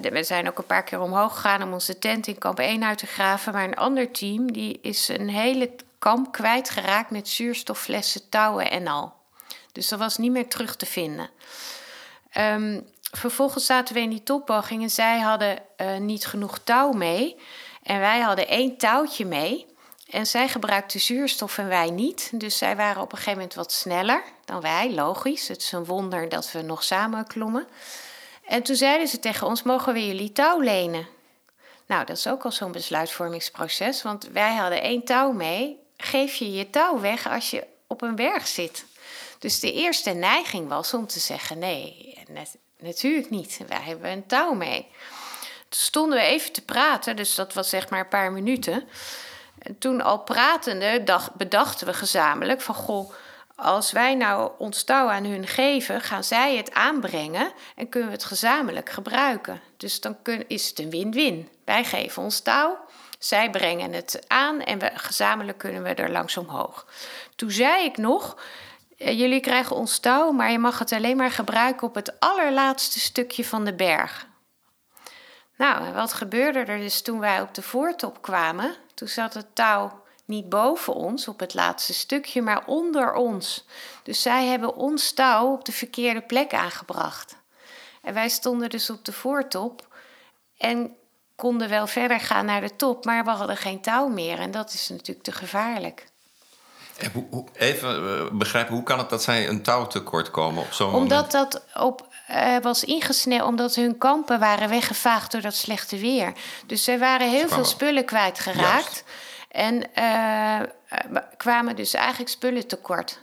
We 0.00 0.22
zijn 0.22 0.48
ook 0.48 0.58
een 0.58 0.66
paar 0.66 0.84
keer 0.84 1.00
omhoog 1.00 1.34
gegaan 1.34 1.62
om 1.62 1.72
onze 1.72 1.98
tent 1.98 2.26
in 2.26 2.38
kamp 2.38 2.58
1 2.58 2.84
uit 2.84 2.98
te 2.98 3.06
graven. 3.06 3.52
Maar 3.52 3.64
een 3.64 3.76
ander 3.76 4.10
team 4.10 4.52
die 4.52 4.78
is 4.82 5.08
een 5.08 5.28
hele 5.28 5.70
kamp 5.98 6.32
kwijtgeraakt 6.32 7.10
met 7.10 7.28
zuurstofflessen, 7.28 8.28
touwen 8.28 8.70
en 8.70 8.86
al. 8.86 9.12
Dus 9.72 9.88
dat 9.88 9.98
was 9.98 10.16
niet 10.16 10.32
meer 10.32 10.48
terug 10.48 10.76
te 10.76 10.86
vinden. 10.86 11.30
Um, 12.36 12.86
vervolgens 13.10 13.66
zaten 13.66 13.94
we 13.94 14.00
in 14.00 14.10
die 14.10 14.22
topbogging 14.22 14.82
en 14.82 14.90
zij 14.90 15.18
hadden 15.18 15.58
uh, 15.76 15.96
niet 15.96 16.26
genoeg 16.26 16.58
touw 16.58 16.92
mee. 16.92 17.36
En 17.82 18.00
wij 18.00 18.20
hadden 18.20 18.48
één 18.48 18.76
touwtje 18.76 19.24
mee. 19.24 19.66
En 20.10 20.26
zij 20.26 20.48
gebruikte 20.48 20.98
zuurstof 20.98 21.58
en 21.58 21.68
wij 21.68 21.90
niet. 21.90 22.30
Dus 22.34 22.58
zij 22.58 22.76
waren 22.76 23.02
op 23.02 23.12
een 23.12 23.18
gegeven 23.18 23.38
moment 23.38 23.54
wat 23.54 23.72
sneller 23.72 24.22
dan 24.44 24.60
wij, 24.60 24.92
logisch. 24.92 25.48
Het 25.48 25.62
is 25.62 25.72
een 25.72 25.84
wonder 25.84 26.28
dat 26.28 26.52
we 26.52 26.62
nog 26.62 26.82
samen 26.82 27.26
klommen. 27.26 27.66
En 28.46 28.62
toen 28.62 28.76
zeiden 28.76 29.08
ze 29.08 29.18
tegen 29.18 29.46
ons: 29.46 29.62
Mogen 29.62 29.92
we 29.92 30.06
jullie 30.06 30.32
touw 30.32 30.60
lenen? 30.60 31.06
Nou, 31.86 32.04
dat 32.04 32.16
is 32.16 32.26
ook 32.26 32.44
al 32.44 32.52
zo'n 32.52 32.72
besluitvormingsproces, 32.72 34.02
want 34.02 34.28
wij 34.32 34.54
hadden 34.54 34.82
één 34.82 35.04
touw 35.04 35.32
mee 35.32 35.86
geef 35.98 36.34
je 36.34 36.52
je 36.52 36.70
touw 36.70 37.00
weg 37.00 37.28
als 37.28 37.50
je 37.50 37.66
op 37.86 38.02
een 38.02 38.14
berg 38.14 38.46
zit. 38.46 38.84
Dus 39.38 39.60
de 39.60 39.72
eerste 39.72 40.10
neiging 40.10 40.68
was 40.68 40.94
om 40.94 41.06
te 41.06 41.18
zeggen: 41.18 41.58
nee, 41.58 42.18
natuurlijk 42.78 43.30
niet. 43.30 43.60
Wij 43.68 43.80
hebben 43.80 44.10
een 44.10 44.26
touw 44.26 44.52
mee. 44.52 44.86
Toen 45.68 45.80
stonden 45.80 46.18
we 46.18 46.24
even 46.24 46.52
te 46.52 46.64
praten, 46.64 47.16
dus 47.16 47.34
dat 47.34 47.52
was 47.52 47.68
zeg 47.68 47.88
maar 47.88 48.00
een 48.00 48.08
paar 48.08 48.32
minuten. 48.32 48.88
En 49.58 49.78
toen 49.78 50.00
al 50.00 50.18
pratende 50.18 51.04
dacht, 51.04 51.34
bedachten 51.34 51.86
we 51.86 51.94
gezamenlijk 51.94 52.60
van 52.60 52.74
goh, 52.74 53.12
als 53.60 53.92
wij 53.92 54.14
nou 54.14 54.50
ons 54.58 54.82
touw 54.82 55.08
aan 55.08 55.24
hun 55.24 55.46
geven, 55.46 56.00
gaan 56.00 56.24
zij 56.24 56.56
het 56.56 56.74
aanbrengen 56.74 57.52
en 57.76 57.88
kunnen 57.88 58.08
we 58.08 58.14
het 58.14 58.24
gezamenlijk 58.24 58.90
gebruiken. 58.90 59.60
Dus 59.76 60.00
dan 60.00 60.16
is 60.46 60.68
het 60.68 60.78
een 60.78 60.90
win-win. 60.90 61.48
Wij 61.64 61.84
geven 61.84 62.22
ons 62.22 62.40
touw, 62.40 62.78
zij 63.18 63.50
brengen 63.50 63.92
het 63.92 64.24
aan 64.26 64.60
en 64.60 64.78
we, 64.78 64.90
gezamenlijk 64.94 65.58
kunnen 65.58 65.82
we 65.82 65.94
er 65.94 66.10
langs 66.10 66.36
omhoog. 66.36 66.86
Toen 67.36 67.50
zei 67.50 67.84
ik 67.84 67.96
nog, 67.96 68.36
jullie 68.98 69.40
krijgen 69.40 69.76
ons 69.76 69.98
touw, 69.98 70.30
maar 70.30 70.50
je 70.50 70.58
mag 70.58 70.78
het 70.78 70.92
alleen 70.92 71.16
maar 71.16 71.30
gebruiken 71.30 71.86
op 71.86 71.94
het 71.94 72.20
allerlaatste 72.20 73.00
stukje 73.00 73.44
van 73.44 73.64
de 73.64 73.74
berg. 73.74 74.26
Nou, 75.56 75.92
wat 75.92 76.12
gebeurde 76.12 76.58
er 76.58 76.78
dus 76.78 77.02
toen 77.02 77.18
wij 77.18 77.40
op 77.40 77.54
de 77.54 77.62
voortop 77.62 78.22
kwamen? 78.22 78.74
Toen 78.94 79.08
zat 79.08 79.34
het 79.34 79.54
touw 79.54 80.02
niet 80.24 80.48
boven 80.48 80.94
ons 80.94 81.28
op 81.28 81.40
het 81.40 81.54
laatste 81.54 81.94
stukje, 81.94 82.42
maar 82.42 82.66
onder 82.66 83.14
ons. 83.14 83.66
Dus 84.02 84.22
zij 84.22 84.46
hebben 84.46 84.74
ons 84.74 85.12
touw 85.12 85.52
op 85.52 85.64
de 85.64 85.72
verkeerde 85.72 86.22
plek 86.22 86.54
aangebracht. 86.54 87.36
En 88.02 88.14
wij 88.14 88.28
stonden 88.28 88.70
dus 88.70 88.90
op 88.90 89.04
de 89.04 89.12
voortop 89.12 89.96
en 90.56 90.96
konden 91.36 91.68
wel 91.68 91.86
verder 91.86 92.20
gaan 92.20 92.44
naar 92.44 92.60
de 92.60 92.76
top, 92.76 93.04
maar 93.04 93.24
we 93.24 93.30
hadden 93.30 93.56
geen 93.56 93.80
touw 93.80 94.08
meer. 94.08 94.38
En 94.38 94.50
dat 94.50 94.72
is 94.72 94.88
natuurlijk 94.88 95.22
te 95.24 95.32
gevaarlijk. 95.32 96.06
Even 97.52 97.88
eh, 97.88 98.30
begrijpen, 98.32 98.74
hoe 98.74 98.82
kan 98.82 98.98
het 98.98 99.10
dat 99.10 99.22
zij 99.22 99.48
een 99.48 99.62
touwtekort 99.62 100.30
komen 100.30 100.62
op 100.62 100.72
zo'n 100.72 100.90
moment? 100.90 101.12
Omdat 101.12 101.30
dat 101.30 101.62
op, 101.74 102.06
uh, 102.30 102.58
was 102.62 102.84
ingesneden, 102.84 103.46
omdat 103.46 103.74
hun 103.74 103.98
kampen 103.98 104.38
waren 104.38 104.68
weggevaagd 104.68 105.32
door 105.32 105.40
dat 105.40 105.54
slechte 105.54 105.98
weer. 105.98 106.32
Dus 106.66 106.84
zij 106.84 106.98
waren 106.98 107.30
heel 107.30 107.48
veel 107.48 107.64
spullen 107.64 108.04
kwijtgeraakt. 108.04 109.04
En 109.50 109.84
uh, 109.98 110.60
kwamen 111.36 111.76
dus 111.76 111.94
eigenlijk 111.94 112.30
spullen 112.30 112.66
tekort. 112.66 113.20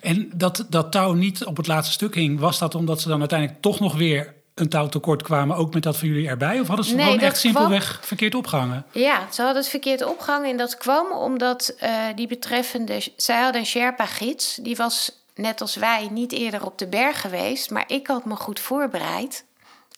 En 0.00 0.30
dat, 0.34 0.66
dat 0.68 0.92
touw 0.92 1.12
niet 1.12 1.44
op 1.44 1.56
het 1.56 1.66
laatste 1.66 1.92
stuk 1.92 2.14
hing, 2.14 2.40
was 2.40 2.58
dat 2.58 2.74
omdat 2.74 3.00
ze 3.00 3.08
dan 3.08 3.20
uiteindelijk 3.20 3.60
toch 3.60 3.80
nog 3.80 3.94
weer 3.96 4.34
een 4.54 4.68
touw 4.68 4.88
tekort 4.88 5.22
kwamen, 5.22 5.56
ook 5.56 5.74
met 5.74 5.82
dat 5.82 5.96
van 5.96 6.08
jullie 6.08 6.28
erbij? 6.28 6.60
Of 6.60 6.66
hadden 6.66 6.86
ze 6.86 6.98
gewoon 6.98 7.18
echt 7.18 7.38
simpelweg 7.38 8.00
verkeerd 8.02 8.34
opgehangen? 8.34 8.86
Ja, 8.92 9.26
ze 9.32 9.42
hadden 9.42 9.62
het 9.62 9.70
verkeerd 9.70 10.04
opgehangen. 10.04 10.50
En 10.50 10.56
dat 10.56 10.76
kwam 10.76 11.12
omdat 11.12 11.74
uh, 11.82 11.90
die 12.14 12.26
betreffende... 12.26 13.02
Zij 13.16 13.42
hadden 13.42 13.60
een 13.60 13.66
Sherpa-gids. 13.66 14.58
Die 14.62 14.76
was, 14.76 15.24
net 15.34 15.60
als 15.60 15.76
wij, 15.76 16.08
niet 16.10 16.32
eerder 16.32 16.64
op 16.64 16.78
de 16.78 16.88
berg 16.88 17.20
geweest. 17.20 17.70
Maar 17.70 17.84
ik 17.86 18.06
had 18.06 18.24
me 18.24 18.36
goed 18.36 18.60
voorbereid. 18.60 19.44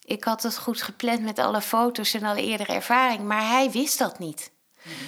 Ik 0.05 0.25
had 0.25 0.43
het 0.43 0.59
goed 0.59 0.83
gepland 0.83 1.23
met 1.23 1.39
alle 1.39 1.61
foto's 1.61 2.15
en 2.15 2.25
alle 2.25 2.43
eerdere 2.43 2.73
ervaring. 2.73 3.21
Maar 3.21 3.49
hij 3.49 3.71
wist 3.71 3.99
dat 3.99 4.19
niet. 4.19 4.51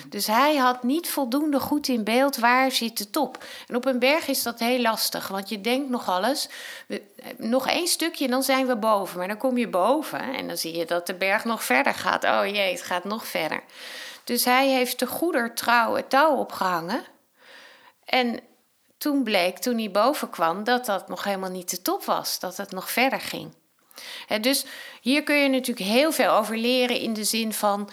Dus 0.09 0.27
hij 0.27 0.57
had 0.57 0.83
niet 0.83 1.09
voldoende 1.09 1.61
goed 1.61 1.89
in 1.89 2.05
beeld 2.05 2.37
waar 2.37 2.73
zit 2.73 2.99
de 2.99 3.11
top. 3.11 3.45
En 3.67 3.77
op 3.77 3.85
een 3.85 3.99
berg 3.99 4.27
is 4.27 4.43
dat 4.43 4.59
heel 4.59 4.81
lastig, 4.81 5.29
want 5.29 5.49
je 5.49 5.61
denkt 5.61 5.91
nog 5.91 6.09
alles. 6.09 6.49
nog 7.37 7.69
één 7.69 7.87
stukje 7.87 8.25
en 8.25 8.31
dan 8.31 8.43
zijn 8.43 8.67
we 8.67 8.77
boven. 8.77 9.19
Maar 9.19 9.29
dan 9.29 9.37
kom 9.37 9.59
je 9.59 9.69
boven 9.69 10.35
en 10.35 10.47
dan 10.47 10.57
zie 10.57 10.77
je 10.77 10.85
dat 10.85 11.07
de 11.07 11.15
berg 11.15 11.45
nog 11.45 11.65
verder 11.65 11.95
gaat. 11.95 12.25
Oh 12.25 12.47
jee, 12.47 12.73
het 12.73 12.83
gaat 12.83 13.05
nog 13.05 13.27
verder. 13.27 13.63
Dus 14.25 14.45
hij 14.45 14.69
heeft 14.69 14.99
de 14.99 15.07
goeder 15.07 15.55
trouw 15.55 15.95
het 15.95 16.11
touw 16.11 16.37
opgehangen. 16.37 17.05
En 18.05 18.41
toen 18.99 19.23
bleek, 19.23 19.59
toen 19.59 19.79
hij 19.79 19.91
boven 19.91 20.31
kwam, 20.31 20.65
dat 20.65 20.87
dat 20.87 21.09
nog 21.09 21.25
helemaal 21.25 21.51
niet 21.51 21.71
de 21.71 21.83
top 21.83 22.05
was. 22.05 22.39
Dat 22.39 22.57
het 22.57 22.71
nog 22.71 22.91
verder 22.91 23.21
ging 23.21 23.53
dus 24.41 24.65
hier 25.01 25.23
kun 25.23 25.37
je 25.37 25.49
natuurlijk 25.49 25.87
heel 25.87 26.13
veel 26.13 26.31
over 26.31 26.57
leren 26.57 27.01
in 27.01 27.13
de 27.13 27.25
zin 27.25 27.53
van: 27.53 27.91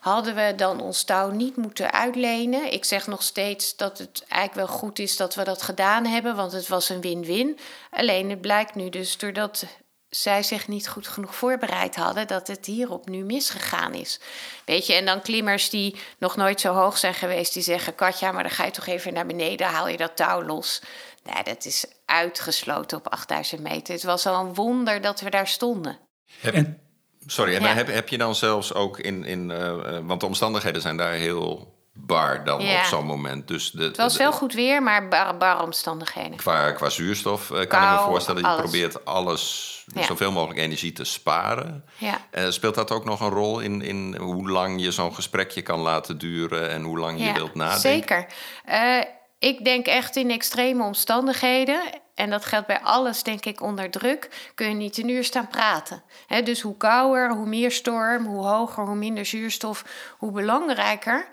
hadden 0.00 0.34
we 0.34 0.52
dan 0.56 0.80
ons 0.80 1.02
touw 1.02 1.30
niet 1.30 1.56
moeten 1.56 1.92
uitlenen? 1.92 2.72
Ik 2.72 2.84
zeg 2.84 3.06
nog 3.06 3.22
steeds 3.22 3.76
dat 3.76 3.98
het 3.98 4.24
eigenlijk 4.28 4.68
wel 4.68 4.78
goed 4.78 4.98
is 4.98 5.16
dat 5.16 5.34
we 5.34 5.44
dat 5.44 5.62
gedaan 5.62 6.06
hebben, 6.06 6.36
want 6.36 6.52
het 6.52 6.68
was 6.68 6.88
een 6.88 7.00
win-win. 7.00 7.58
Alleen 7.90 8.30
het 8.30 8.40
blijkt 8.40 8.74
nu 8.74 8.88
dus 8.88 9.18
doordat 9.18 9.64
zij 10.14 10.42
zich 10.42 10.68
niet 10.68 10.88
goed 10.88 11.08
genoeg 11.08 11.34
voorbereid 11.34 11.96
hadden, 11.96 12.26
dat 12.26 12.46
het 12.46 12.66
hierop 12.66 13.08
nu 13.08 13.24
misgegaan 13.24 13.94
is. 13.94 14.20
Weet 14.64 14.86
je, 14.86 14.94
en 14.94 15.04
dan 15.04 15.22
klimmers 15.22 15.70
die 15.70 15.96
nog 16.18 16.36
nooit 16.36 16.60
zo 16.60 16.74
hoog 16.74 16.98
zijn 16.98 17.14
geweest, 17.14 17.52
die 17.52 17.62
zeggen: 17.62 17.94
Katja, 17.94 18.32
maar 18.32 18.42
dan 18.42 18.52
ga 18.52 18.64
je 18.64 18.70
toch 18.70 18.86
even 18.86 19.12
naar 19.12 19.26
beneden, 19.26 19.66
haal 19.66 19.88
je 19.88 19.96
dat 19.96 20.16
touw 20.16 20.42
los. 20.42 20.82
Nee, 21.22 21.42
dat 21.42 21.64
is 21.64 21.86
uitgesloten 22.04 22.98
op 22.98 23.08
8000 23.08 23.60
meter. 23.60 23.94
Het 23.94 24.02
was 24.02 24.26
al 24.26 24.44
een 24.44 24.54
wonder 24.54 25.00
dat 25.00 25.20
we 25.20 25.30
daar 25.30 25.48
stonden. 25.48 25.98
En, 26.42 26.80
Sorry, 27.26 27.54
en 27.54 27.76
heb, 27.76 27.86
heb 27.86 28.08
je 28.08 28.18
dan 28.18 28.34
zelfs 28.34 28.74
ook 28.74 28.98
in, 28.98 29.24
in 29.24 29.50
uh, 29.50 29.98
want 30.02 30.20
de 30.20 30.26
omstandigheden 30.26 30.82
zijn 30.82 30.96
daar 30.96 31.12
heel 31.12 31.71
bar 31.92 32.44
dan 32.44 32.60
op 32.60 32.84
zo'n 32.84 33.06
moment. 33.06 33.48
Dus 33.48 33.70
de, 33.70 33.82
het 33.82 33.96
was 33.96 34.16
wel 34.16 34.32
goed 34.32 34.52
weer, 34.52 34.82
maar 34.82 35.08
bar, 35.08 35.36
bar 35.36 35.62
omstandigheden. 35.62 36.36
Qua, 36.36 36.70
qua 36.70 36.88
zuurstof 36.88 37.50
uh, 37.50 37.66
kan 37.66 37.82
ik 37.82 37.90
me 37.90 38.04
voorstellen, 38.04 38.42
dat 38.42 38.56
je 38.56 38.62
probeert 38.62 39.04
alles, 39.04 39.70
zoveel 40.00 40.32
mogelijk 40.32 40.58
energie 40.58 40.92
te 40.92 41.04
sparen. 41.04 41.84
Ja. 41.98 42.20
Uh, 42.32 42.50
speelt 42.50 42.74
dat 42.74 42.90
ook 42.90 43.04
nog 43.04 43.20
een 43.20 43.30
rol 43.30 43.60
in, 43.60 43.82
in 43.82 44.16
hoe 44.16 44.50
lang 44.50 44.82
je 44.82 44.90
zo'n 44.90 45.14
gesprekje 45.14 45.62
kan 45.62 45.80
laten 45.80 46.18
duren 46.18 46.70
en 46.70 46.82
hoe 46.82 46.98
lang 46.98 47.24
je 47.24 47.32
wilt 47.32 47.54
nadenken? 47.54 47.80
Zeker. 47.80 48.26
Uh, 48.68 49.04
ik 49.38 49.64
denk 49.64 49.86
echt 49.86 50.16
in 50.16 50.30
extreme 50.30 50.84
omstandigheden. 50.84 51.80
En 52.14 52.30
dat 52.30 52.44
geldt 52.44 52.66
bij 52.66 52.80
alles, 52.80 53.22
denk 53.22 53.44
ik, 53.44 53.60
onder 53.60 53.90
druk. 53.90 54.50
Kun 54.54 54.68
je 54.68 54.74
niet 54.74 54.98
een 54.98 55.08
uur 55.08 55.24
staan 55.24 55.48
praten. 55.48 56.02
dus 56.44 56.60
hoe 56.60 56.76
kouder, 56.76 57.32
hoe 57.32 57.46
meer 57.46 57.70
storm, 57.70 58.26
hoe 58.26 58.46
hoger, 58.46 58.84
hoe 58.84 58.94
minder 58.94 59.26
zuurstof, 59.26 59.84
hoe 60.18 60.32
belangrijker 60.32 61.28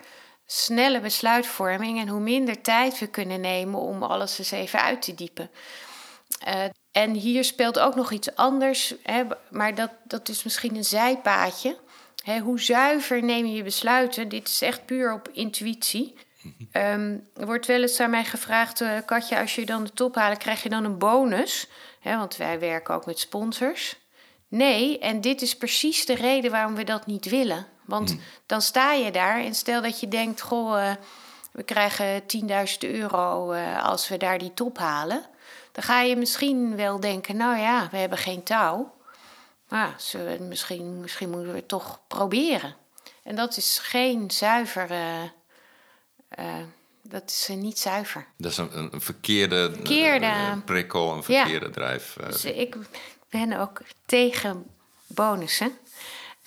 snelle 0.52 1.00
besluitvorming 1.00 2.00
en 2.00 2.08
hoe 2.08 2.20
minder 2.20 2.60
tijd 2.60 2.98
we 2.98 3.06
kunnen 3.06 3.40
nemen 3.40 3.80
om 3.80 4.02
alles 4.02 4.38
eens 4.38 4.50
even 4.50 4.82
uit 4.82 5.02
te 5.02 5.14
diepen. 5.14 5.50
Uh, 6.48 6.64
en 6.92 7.14
hier 7.14 7.44
speelt 7.44 7.78
ook 7.78 7.94
nog 7.94 8.12
iets 8.12 8.34
anders, 8.34 8.94
hè, 9.02 9.22
maar 9.50 9.74
dat, 9.74 9.90
dat 10.04 10.28
is 10.28 10.42
misschien 10.42 10.76
een 10.76 10.84
zijpaadje. 10.84 11.76
Hè, 12.24 12.38
hoe 12.38 12.60
zuiver 12.60 13.22
neem 13.22 13.46
je 13.46 13.54
je 13.54 13.62
besluiten? 13.62 14.28
Dit 14.28 14.48
is 14.48 14.62
echt 14.62 14.86
puur 14.86 15.12
op 15.12 15.28
intuïtie. 15.32 16.16
Um, 16.72 17.28
er 17.36 17.46
wordt 17.46 17.66
wel 17.66 17.82
eens 17.82 18.00
aan 18.00 18.10
mij 18.10 18.24
gevraagd, 18.24 18.80
uh, 18.80 18.98
Katja, 19.06 19.40
als 19.40 19.54
je 19.54 19.66
dan 19.66 19.84
de 19.84 19.92
top 19.92 20.14
haalt, 20.14 20.38
krijg 20.38 20.62
je 20.62 20.68
dan 20.68 20.84
een 20.84 20.98
bonus? 20.98 21.68
Hè, 22.00 22.16
want 22.16 22.36
wij 22.36 22.58
werken 22.58 22.94
ook 22.94 23.06
met 23.06 23.18
sponsors. 23.18 23.96
Nee, 24.48 24.98
en 24.98 25.20
dit 25.20 25.42
is 25.42 25.56
precies 25.56 26.06
de 26.06 26.14
reden 26.14 26.50
waarom 26.50 26.74
we 26.74 26.84
dat 26.84 27.06
niet 27.06 27.24
willen. 27.24 27.66
Want 27.90 28.10
hmm. 28.10 28.20
dan 28.46 28.62
sta 28.62 28.92
je 28.92 29.10
daar 29.10 29.40
en 29.40 29.54
stel 29.54 29.82
dat 29.82 30.00
je 30.00 30.08
denkt: 30.08 30.40
Goh, 30.40 30.78
uh, 30.78 30.92
we 31.52 31.62
krijgen 31.62 32.22
10.000 32.22 32.26
euro 32.78 33.52
uh, 33.52 33.84
als 33.84 34.08
we 34.08 34.16
daar 34.16 34.38
die 34.38 34.54
top 34.54 34.78
halen. 34.78 35.24
Dan 35.72 35.82
ga 35.82 36.00
je 36.00 36.16
misschien 36.16 36.76
wel 36.76 37.00
denken: 37.00 37.36
Nou 37.36 37.58
ja, 37.58 37.88
we 37.90 37.96
hebben 37.96 38.18
geen 38.18 38.42
touw. 38.42 38.94
Maar 39.68 39.94
we, 40.12 40.36
misschien, 40.40 41.00
misschien 41.00 41.30
moeten 41.30 41.50
we 41.50 41.56
het 41.56 41.68
toch 41.68 42.00
proberen. 42.06 42.74
En 43.22 43.36
dat 43.36 43.56
is 43.56 43.78
geen 43.82 44.30
zuiver. 44.30 44.90
Uh, 44.90 46.54
dat 47.02 47.22
is 47.26 47.48
niet 47.56 47.78
zuiver. 47.78 48.26
Dat 48.36 48.50
is 48.50 48.56
een, 48.56 48.88
een 48.92 49.00
verkeerde, 49.00 49.70
verkeerde 49.74 50.62
prikkel, 50.64 51.12
een 51.12 51.22
verkeerde 51.22 51.66
ja. 51.66 51.72
drijf. 51.72 52.16
Dus 52.26 52.44
ik 52.44 52.76
ben 53.28 53.52
ook 53.60 53.80
tegen 54.06 54.66
bonussen. 55.06 55.78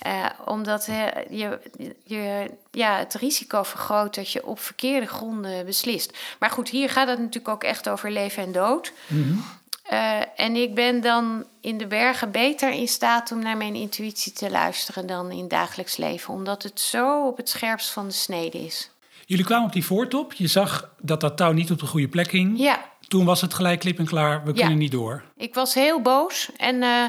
Uh, 0.08 0.26
omdat 0.46 0.88
uh, 0.88 1.06
je, 1.30 1.60
je 2.04 2.52
ja, 2.72 2.98
het 2.98 3.14
risico 3.14 3.64
vergroot 3.64 4.16
dat 4.16 4.32
je 4.32 4.46
op 4.46 4.60
verkeerde 4.60 5.06
gronden 5.06 5.66
beslist. 5.66 6.18
Maar 6.40 6.50
goed, 6.50 6.70
hier 6.70 6.90
gaat 6.90 7.08
het 7.08 7.20
natuurlijk 7.20 7.48
ook 7.48 7.64
echt 7.64 7.90
over 7.90 8.12
leven 8.12 8.44
en 8.44 8.52
dood. 8.52 8.94
Mm 9.08 9.24
-hmm. 9.24 9.44
uh, 9.92 10.22
en 10.36 10.56
ik 10.56 10.76
ben 10.76 11.02
dan 11.02 11.46
in 11.62 11.78
de 11.78 11.88
bergen 11.88 12.32
beter 12.32 12.72
in 12.72 12.88
staat 12.88 13.32
om 13.32 13.40
naar 13.40 13.58
mijn 13.58 13.76
intuïtie 13.76 14.32
te 14.32 14.52
luisteren 14.52 15.08
dan 15.08 15.32
in 15.32 15.48
dagelijks 15.48 15.98
leven. 15.98 16.34
Omdat 16.34 16.64
het 16.64 16.80
zo 16.80 17.28
op 17.28 17.38
het 17.38 17.50
scherpst 17.50 17.90
van 17.90 18.08
de 18.08 18.14
snede 18.14 18.66
is. 18.66 18.90
Jullie 19.26 19.46
kwamen 19.46 19.66
op 19.66 19.74
die 19.74 19.86
voortop. 19.86 20.34
Je 20.34 20.48
zag 20.48 20.90
dat 21.02 21.22
dat 21.22 21.38
touw 21.38 21.52
niet 21.52 21.72
op 21.72 21.80
de 21.80 21.86
goede 21.86 22.08
plek 22.08 22.30
ging. 22.30 22.60
Ja. 22.60 22.92
Toen 23.08 23.26
was 23.26 23.42
het 23.42 23.54
gelijk 23.54 23.80
klip 23.80 24.00
en 24.00 24.06
klaar. 24.06 24.44
We 24.44 24.52
ja. 24.54 24.60
kunnen 24.60 24.78
niet 24.78 24.92
door. 24.92 25.24
Ik 25.38 25.54
was 25.54 25.74
heel 25.74 26.02
boos. 26.02 26.50
En 26.58 26.76
uh, 26.76 27.04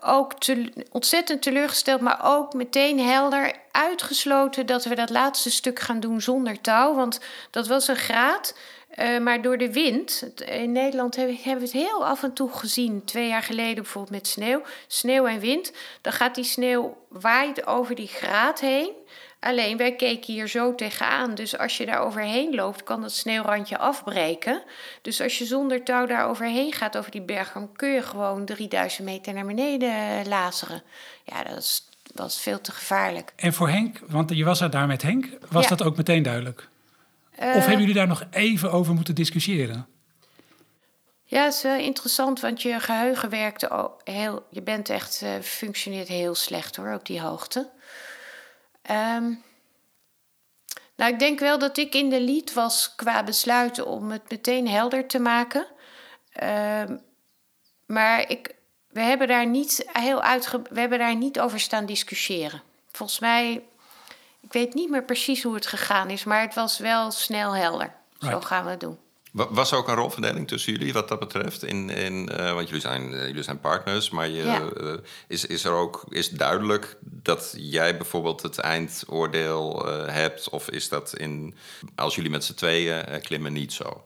ook 0.00 0.34
te, 0.34 0.72
ontzettend 0.90 1.42
teleurgesteld, 1.42 2.00
maar 2.00 2.20
ook 2.22 2.52
meteen 2.52 3.00
helder 3.00 3.52
uitgesloten 3.70 4.66
dat 4.66 4.84
we 4.84 4.94
dat 4.94 5.10
laatste 5.10 5.50
stuk 5.50 5.78
gaan 5.78 6.00
doen 6.00 6.20
zonder 6.20 6.60
touw. 6.60 6.94
Want 6.94 7.20
dat 7.50 7.66
was 7.66 7.88
een 7.88 7.96
graad. 7.96 8.54
Uh, 8.98 9.18
maar 9.18 9.42
door 9.42 9.58
de 9.58 9.72
wind, 9.72 10.30
in 10.46 10.72
Nederland 10.72 11.16
hebben, 11.16 11.36
hebben, 11.36 11.58
we 11.58 11.78
het 11.78 11.86
heel 11.88 12.06
af 12.06 12.22
en 12.22 12.32
toe 12.32 12.52
gezien. 12.52 13.04
Twee 13.04 13.28
jaar 13.28 13.42
geleden 13.42 13.74
bijvoorbeeld 13.74 14.14
met 14.14 14.26
sneeuw. 14.26 14.62
Sneeuw 14.86 15.26
en 15.26 15.40
wind. 15.40 15.72
Dan 16.00 16.12
gaat 16.12 16.34
die 16.34 16.44
sneeuw 16.44 16.96
waait 17.08 17.66
over 17.66 17.94
die 17.94 18.08
graad 18.08 18.60
heen. 18.60 18.92
Alleen 19.40 19.76
wij 19.76 19.96
keken 19.96 20.32
hier 20.32 20.48
zo 20.48 20.74
tegenaan. 20.74 21.34
Dus 21.34 21.58
als 21.58 21.76
je 21.76 21.86
daar 21.86 22.00
overheen 22.00 22.54
loopt, 22.54 22.82
kan 22.82 23.00
dat 23.00 23.12
sneeuwrandje 23.12 23.78
afbreken. 23.78 24.62
Dus 25.02 25.20
als 25.20 25.38
je 25.38 25.44
zonder 25.44 25.84
touw 25.84 26.06
daar 26.06 26.28
overheen 26.28 26.72
gaat 26.72 26.96
over 26.96 27.10
die 27.10 27.22
berg, 27.22 27.52
dan 27.52 27.72
kun 27.72 27.88
je 27.88 28.02
gewoon 28.02 28.44
3000 28.44 29.08
meter 29.08 29.34
naar 29.34 29.46
beneden 29.46 30.28
lazeren. 30.28 30.82
Ja, 31.24 31.42
dat 31.42 31.58
is, 31.58 31.88
was 32.14 32.40
veel 32.40 32.60
te 32.60 32.72
gevaarlijk. 32.72 33.32
En 33.36 33.52
voor 33.52 33.68
Henk, 33.68 34.00
want 34.06 34.30
je 34.30 34.44
was 34.44 34.60
er 34.60 34.70
daar 34.70 34.86
met 34.86 35.02
Henk, 35.02 35.28
was 35.48 35.68
dat 35.68 35.82
ook 35.82 35.96
meteen 35.96 36.22
duidelijk? 36.22 36.68
Uh, 37.42 37.46
of 37.48 37.54
hebben 37.54 37.78
jullie 37.78 37.94
daar 37.94 38.06
nog 38.06 38.24
even 38.30 38.72
over 38.72 38.94
moeten 38.94 39.14
discussiëren? 39.14 39.86
Ja, 41.24 41.44
het 41.44 41.54
is 41.54 41.62
wel 41.62 41.78
interessant, 41.78 42.40
want 42.40 42.62
je 42.62 42.80
geheugen 42.80 43.28
werkt 43.28 43.68
heel. 44.04 44.46
Je 44.50 44.62
bent 44.62 44.88
echt, 44.88 45.20
uh, 45.24 45.30
functioneert 45.42 46.08
heel 46.08 46.34
slecht 46.34 46.76
hoor, 46.76 46.94
op 46.94 47.06
die 47.06 47.20
hoogte. 47.20 47.68
Um, 48.82 49.42
nou, 50.96 51.12
ik 51.12 51.18
denk 51.18 51.38
wel 51.38 51.58
dat 51.58 51.76
ik 51.76 51.94
in 51.94 52.10
de 52.10 52.20
lead 52.20 52.52
was 52.52 52.94
qua 52.94 53.24
besluiten 53.24 53.86
om 53.86 54.10
het 54.10 54.30
meteen 54.30 54.68
helder 54.68 55.06
te 55.06 55.18
maken. 55.18 55.66
Um, 56.42 57.02
maar 57.86 58.28
ik, 58.28 58.54
we 58.88 59.00
hebben 59.00 59.28
daar 59.28 59.46
niet 59.46 59.88
heel 59.92 60.22
uitge 60.22 60.62
we 60.70 60.80
hebben 60.80 60.98
daar 60.98 61.16
niet 61.16 61.40
over 61.40 61.60
staan 61.60 61.86
discussiëren. 61.86 62.62
Volgens 62.92 63.18
mij, 63.18 63.64
ik 64.40 64.52
weet 64.52 64.74
niet 64.74 64.90
meer 64.90 65.04
precies 65.04 65.42
hoe 65.42 65.54
het 65.54 65.66
gegaan 65.66 66.10
is, 66.10 66.24
maar 66.24 66.40
het 66.40 66.54
was 66.54 66.78
wel 66.78 67.10
snel 67.10 67.54
helder. 67.54 67.94
Right. 68.18 68.32
Zo 68.32 68.40
gaan 68.40 68.64
we 68.64 68.70
het 68.70 68.80
doen. 68.80 68.98
Was 69.32 69.70
er 69.72 69.78
ook 69.78 69.88
een 69.88 69.94
rolverdeling 69.94 70.48
tussen 70.48 70.72
jullie 70.72 70.92
wat 70.92 71.08
dat 71.08 71.18
betreft? 71.18 71.62
In, 71.62 71.90
in, 71.90 72.30
uh, 72.32 72.52
want 72.52 72.66
jullie 72.66 72.82
zijn, 72.82 73.12
uh, 73.12 73.26
jullie 73.26 73.42
zijn 73.42 73.60
partners, 73.60 74.10
maar 74.10 74.28
je, 74.28 74.42
ja. 74.42 74.62
uh, 74.80 74.94
is, 75.28 75.46
is 75.46 75.64
er 75.64 75.72
ook 75.72 76.04
is 76.08 76.30
duidelijk 76.30 76.96
dat 77.00 77.54
jij 77.56 77.96
bijvoorbeeld 77.96 78.42
het 78.42 78.58
eindoordeel 78.58 79.86
hebt? 80.06 80.48
Of 80.48 80.70
is 80.70 80.88
dat 80.88 81.16
in, 81.16 81.54
als 81.94 82.14
jullie 82.14 82.30
met 82.30 82.44
z'n 82.44 82.54
tweeën 82.54 83.20
klimmen 83.20 83.52
niet 83.52 83.72
zo? 83.72 84.04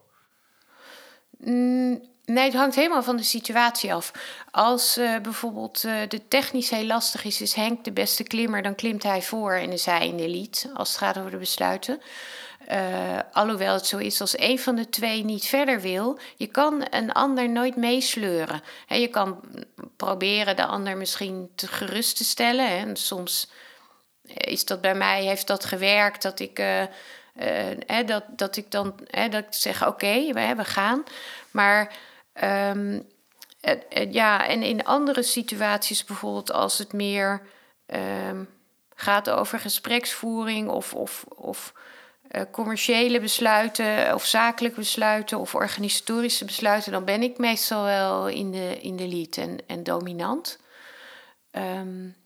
Mm, 1.39 2.03
nee, 2.25 2.45
het 2.45 2.55
hangt 2.55 2.75
helemaal 2.75 3.03
van 3.03 3.17
de 3.17 3.23
situatie 3.23 3.95
af. 3.95 4.13
Als 4.51 4.99
bijvoorbeeld 5.23 5.81
de 5.81 6.21
technisch 6.29 6.71
heel 6.71 6.87
lastig 6.87 7.25
is, 7.25 7.41
is 7.41 7.55
Henk 7.55 7.85
de 7.85 7.93
beste 7.93 8.23
klimmer, 8.23 8.63
dan 8.63 8.75
klimt 8.75 9.03
hij 9.03 9.23
voor 9.23 9.53
en 9.53 9.73
is 9.73 9.85
hij 9.85 10.09
in 10.09 10.17
de 10.17 10.29
lead 10.29 10.69
als 10.75 10.89
het 10.89 10.99
gaat 10.99 11.19
over 11.19 11.31
de 11.31 11.37
besluiten. 11.37 12.01
Uh, 12.73 13.19
alhoewel 13.33 13.75
het 13.75 13.87
zo 13.87 13.99
is 13.99 14.21
als 14.21 14.39
een 14.39 14.59
van 14.59 14.77
de 14.77 14.89
twee 14.89 15.25
niet 15.25 15.47
verder 15.47 15.81
wil, 15.81 16.19
je 16.37 16.47
kan 16.47 16.87
een 16.91 17.13
ander 17.13 17.49
nooit 17.49 17.77
meesleuren. 17.77 18.63
He, 18.87 18.97
je 18.97 19.09
kan 19.09 19.41
proberen 19.97 20.57
de 20.57 20.65
ander 20.65 20.97
misschien 20.97 21.51
te 21.55 21.67
gerust 21.67 22.17
te 22.17 22.25
stellen. 22.25 22.69
En 22.69 22.97
soms 22.97 23.51
is 24.27 24.65
dat 24.65 24.81
bij 24.81 24.95
mij, 24.95 25.25
heeft 25.25 25.47
dat 25.47 25.65
gewerkt 25.65 26.23
dat 26.23 26.41
ik, 26.41 26.59
uh, 26.59 28.07
dat, 28.07 28.25
dat 28.29 28.57
ik 28.57 28.71
dan 28.71 28.95
dat 29.13 29.35
ik 29.35 29.47
zeg: 29.51 29.87
oké, 29.87 30.33
we, 30.33 30.65
gaan. 30.65 31.03
Maar 31.51 31.93
um, 32.43 33.09
ja, 34.11 34.49
en 34.49 34.63
in 34.63 34.85
andere 34.85 35.23
situaties, 35.23 36.05
bijvoorbeeld 36.05 36.53
als 36.53 36.79
het 36.79 36.93
meer 36.93 37.43
um, 37.87 38.49
gaat 38.95 39.31
over 39.31 39.59
gespreksvoering 39.61 40.69
of. 40.69 40.95
of, 40.95 41.25
of 41.29 41.73
uh, 42.37 42.43
commerciële 42.51 43.21
besluiten 43.21 44.15
of 44.15 44.25
zakelijke 44.25 44.79
besluiten 44.79 45.39
of 45.39 45.55
organisatorische 45.55 46.45
besluiten, 46.45 46.93
dan 46.93 47.05
ben 47.05 47.23
ik 47.23 47.39
meestal 47.39 47.85
wel 47.85 48.29
in 48.29 48.51
de, 48.51 48.81
in 48.81 48.97
de 48.97 49.09
lead 49.09 49.37
en, 49.37 49.59
en 49.67 49.83
dominant. 49.83 50.59
Um, 51.53 52.17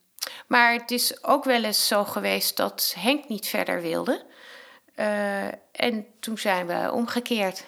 maar 0.46 0.72
het 0.72 0.90
is 0.90 1.24
ook 1.24 1.44
wel 1.44 1.64
eens 1.64 1.86
zo 1.86 2.04
geweest 2.04 2.56
dat 2.56 2.94
Henk 2.98 3.28
niet 3.28 3.46
verder 3.46 3.82
wilde. 3.82 4.26
Uh, 4.96 5.46
en 5.72 6.06
toen 6.20 6.38
zijn 6.38 6.66
we 6.66 6.92
omgekeerd. 6.92 7.64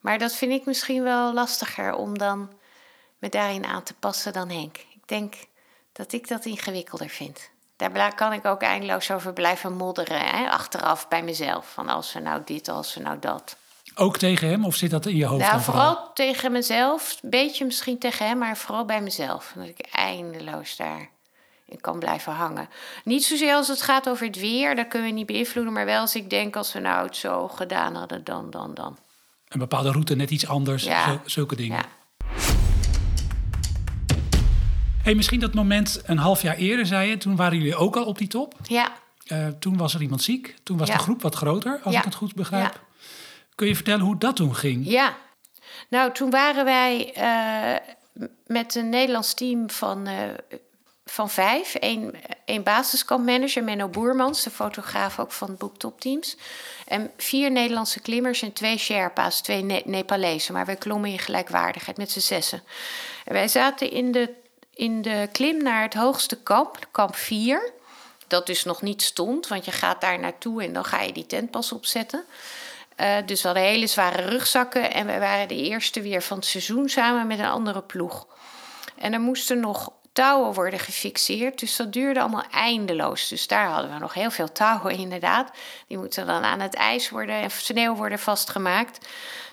Maar 0.00 0.18
dat 0.18 0.34
vind 0.34 0.52
ik 0.52 0.66
misschien 0.66 1.02
wel 1.02 1.32
lastiger 1.32 1.94
om 1.94 2.18
dan 2.18 2.52
me 3.18 3.28
daarin 3.28 3.64
aan 3.64 3.82
te 3.82 3.94
passen 3.94 4.32
dan 4.32 4.50
Henk. 4.50 4.76
Ik 4.76 5.08
denk 5.08 5.34
dat 5.92 6.12
ik 6.12 6.28
dat 6.28 6.44
ingewikkelder 6.44 7.08
vind 7.08 7.50
daar 7.90 8.14
kan 8.14 8.32
ik 8.32 8.44
ook 8.44 8.62
eindeloos 8.62 9.10
over 9.10 9.32
blijven 9.32 9.76
modderen. 9.76 10.20
Hè, 10.20 10.50
achteraf 10.50 11.08
bij 11.08 11.22
mezelf. 11.22 11.72
Van 11.72 11.88
als 11.88 12.12
we 12.12 12.20
nou 12.20 12.42
dit, 12.44 12.68
als 12.68 12.94
we 12.94 13.00
nou 13.00 13.18
dat. 13.18 13.56
Ook 13.94 14.16
tegen 14.18 14.48
hem 14.48 14.64
of 14.64 14.74
zit 14.76 14.90
dat 14.90 15.06
in 15.06 15.16
je 15.16 15.26
hoofd? 15.26 15.46
Nou, 15.50 15.60
vooral 15.60 16.12
tegen 16.14 16.52
mezelf. 16.52 17.18
Een 17.22 17.30
beetje 17.30 17.64
misschien 17.64 17.98
tegen 17.98 18.26
hem, 18.26 18.38
maar 18.38 18.56
vooral 18.56 18.84
bij 18.84 19.00
mezelf. 19.00 19.52
Dat 19.54 19.66
ik 19.66 19.88
eindeloos 19.92 20.76
daar 20.76 21.08
in 21.66 21.80
kan 21.80 21.98
blijven 21.98 22.32
hangen. 22.32 22.68
Niet 23.04 23.24
zozeer 23.24 23.54
als 23.54 23.68
het 23.68 23.82
gaat 23.82 24.08
over 24.08 24.26
het 24.26 24.38
weer, 24.40 24.76
dat 24.76 24.88
kunnen 24.88 25.08
we 25.08 25.14
niet 25.14 25.26
beïnvloeden. 25.26 25.72
Maar 25.72 25.84
wel 25.84 26.00
als 26.00 26.14
ik 26.14 26.30
denk, 26.30 26.56
als 26.56 26.72
we 26.72 26.78
nou 26.78 27.06
het 27.06 27.16
zo 27.16 27.48
gedaan 27.48 27.94
hadden, 27.94 28.24
dan, 28.24 28.50
dan, 28.50 28.74
dan. 28.74 28.98
Een 29.48 29.58
bepaalde 29.58 29.90
route 29.90 30.14
net 30.16 30.30
iets 30.30 30.46
anders, 30.48 30.84
Ja. 30.84 31.20
zulke 31.24 31.56
dingen. 31.56 31.78
Ja. 31.78 32.71
Hey, 35.02 35.14
misschien 35.14 35.40
dat 35.40 35.54
moment 35.54 36.00
een 36.04 36.18
half 36.18 36.42
jaar 36.42 36.56
eerder, 36.56 36.86
zei 36.86 37.10
je. 37.10 37.16
Toen 37.16 37.36
waren 37.36 37.58
jullie 37.58 37.76
ook 37.76 37.96
al 37.96 38.04
op 38.04 38.18
die 38.18 38.28
top. 38.28 38.54
Ja, 38.62 39.00
Eh, 39.26 39.46
toen 39.58 39.76
was 39.76 39.94
er 39.94 40.02
iemand 40.02 40.22
ziek. 40.22 40.54
Toen 40.62 40.76
was 40.78 40.88
Ja. 40.88 40.94
de 40.96 41.00
groep 41.02 41.22
wat 41.22 41.34
groter, 41.34 41.80
als 41.82 41.92
Ja. 41.94 41.98
ik 41.98 42.04
het 42.04 42.14
goed 42.14 42.34
begrijp. 42.34 42.72
Ja. 42.72 42.80
Kun 43.54 43.66
je 43.66 43.74
vertellen 43.74 44.04
hoe 44.04 44.18
dat 44.18 44.36
toen 44.36 44.54
ging? 44.56 44.86
Ja, 44.86 45.16
nou 45.88 46.12
toen 46.12 46.30
waren 46.30 46.64
wij 46.64 47.12
eh, 47.14 48.28
met 48.46 48.74
een 48.74 48.88
Nederlands 48.88 49.34
team 49.34 49.70
van, 49.70 50.06
eh, 50.06 50.14
van 51.04 51.30
vijf. 51.30 51.74
Eén 51.80 52.14
één 52.44 52.62
basiskampmanager, 52.62 53.64
Menno 53.64 53.88
Boermans, 53.88 54.42
de 54.42 54.50
fotograaf 54.50 55.18
ook 55.18 55.32
van 55.32 55.48
het 55.48 55.58
boek 55.58 55.78
Topteams. 55.78 56.36
En 56.86 57.10
vier 57.16 57.50
Nederlandse 57.50 58.00
klimmers 58.00 58.42
en 58.42 58.52
twee 58.52 58.78
Sherpa's, 58.78 59.40
twee 59.40 59.62
ne 59.62 59.82
Nepalezen. 59.84 60.54
Maar 60.54 60.66
wij 60.66 60.76
klommen 60.76 61.10
in 61.10 61.18
gelijkwaardigheid 61.18 61.96
met 61.96 62.10
z'n 62.10 62.20
zessen. 62.20 62.62
En 63.24 63.32
wij 63.32 63.48
zaten 63.48 63.90
in 63.90 64.12
de, 64.12 64.30
in 64.82 65.02
de 65.02 65.28
klim 65.32 65.62
naar 65.62 65.82
het 65.82 65.94
hoogste 65.94 66.36
kamp, 66.36 66.78
kamp 66.90 67.16
4. 67.16 67.72
Dat 68.26 68.46
dus 68.46 68.64
nog 68.64 68.82
niet 68.82 69.02
stond, 69.02 69.48
want 69.48 69.64
je 69.64 69.70
gaat 69.70 70.00
daar 70.00 70.18
naartoe 70.18 70.62
en 70.62 70.72
dan 70.72 70.84
ga 70.84 71.00
je 71.00 71.12
die 71.12 71.26
tent 71.26 71.50
pas 71.50 71.72
opzetten. 71.72 72.24
Eh, 72.96 73.16
dus 73.26 73.42
we 73.42 73.48
hadden 73.48 73.66
hele 73.66 73.86
zware 73.86 74.22
rugzakken 74.22 74.92
en 74.92 75.06
we 75.06 75.18
waren 75.18 75.48
de 75.48 75.56
eerste 75.56 76.02
weer 76.02 76.22
van 76.22 76.36
het 76.36 76.46
seizoen 76.46 76.88
samen 76.88 77.26
met 77.26 77.38
een 77.38 77.44
andere 77.44 77.82
ploeg. 77.82 78.26
En 78.96 79.12
er 79.12 79.20
moesten 79.20 79.60
nog 79.60 79.92
touwen 80.12 80.54
worden 80.54 80.78
gefixeerd, 80.78 81.58
dus 81.58 81.76
dat 81.76 81.92
duurde 81.92 82.20
allemaal 82.20 82.46
eindeloos. 82.50 83.28
Dus 83.28 83.46
daar 83.46 83.66
hadden 83.66 83.92
we 83.92 83.98
nog 83.98 84.14
heel 84.14 84.30
veel 84.30 84.52
touwen 84.52 84.96
inderdaad. 85.04 85.50
Die 85.86 85.98
moeten 85.98 86.26
dan 86.26 86.42
aan 86.42 86.60
het 86.60 86.74
ijs 86.74 87.10
worden 87.10 87.34
en 87.34 87.50
sneeuw 87.50 87.94
worden 87.94 88.18
vastgemaakt. 88.18 89.08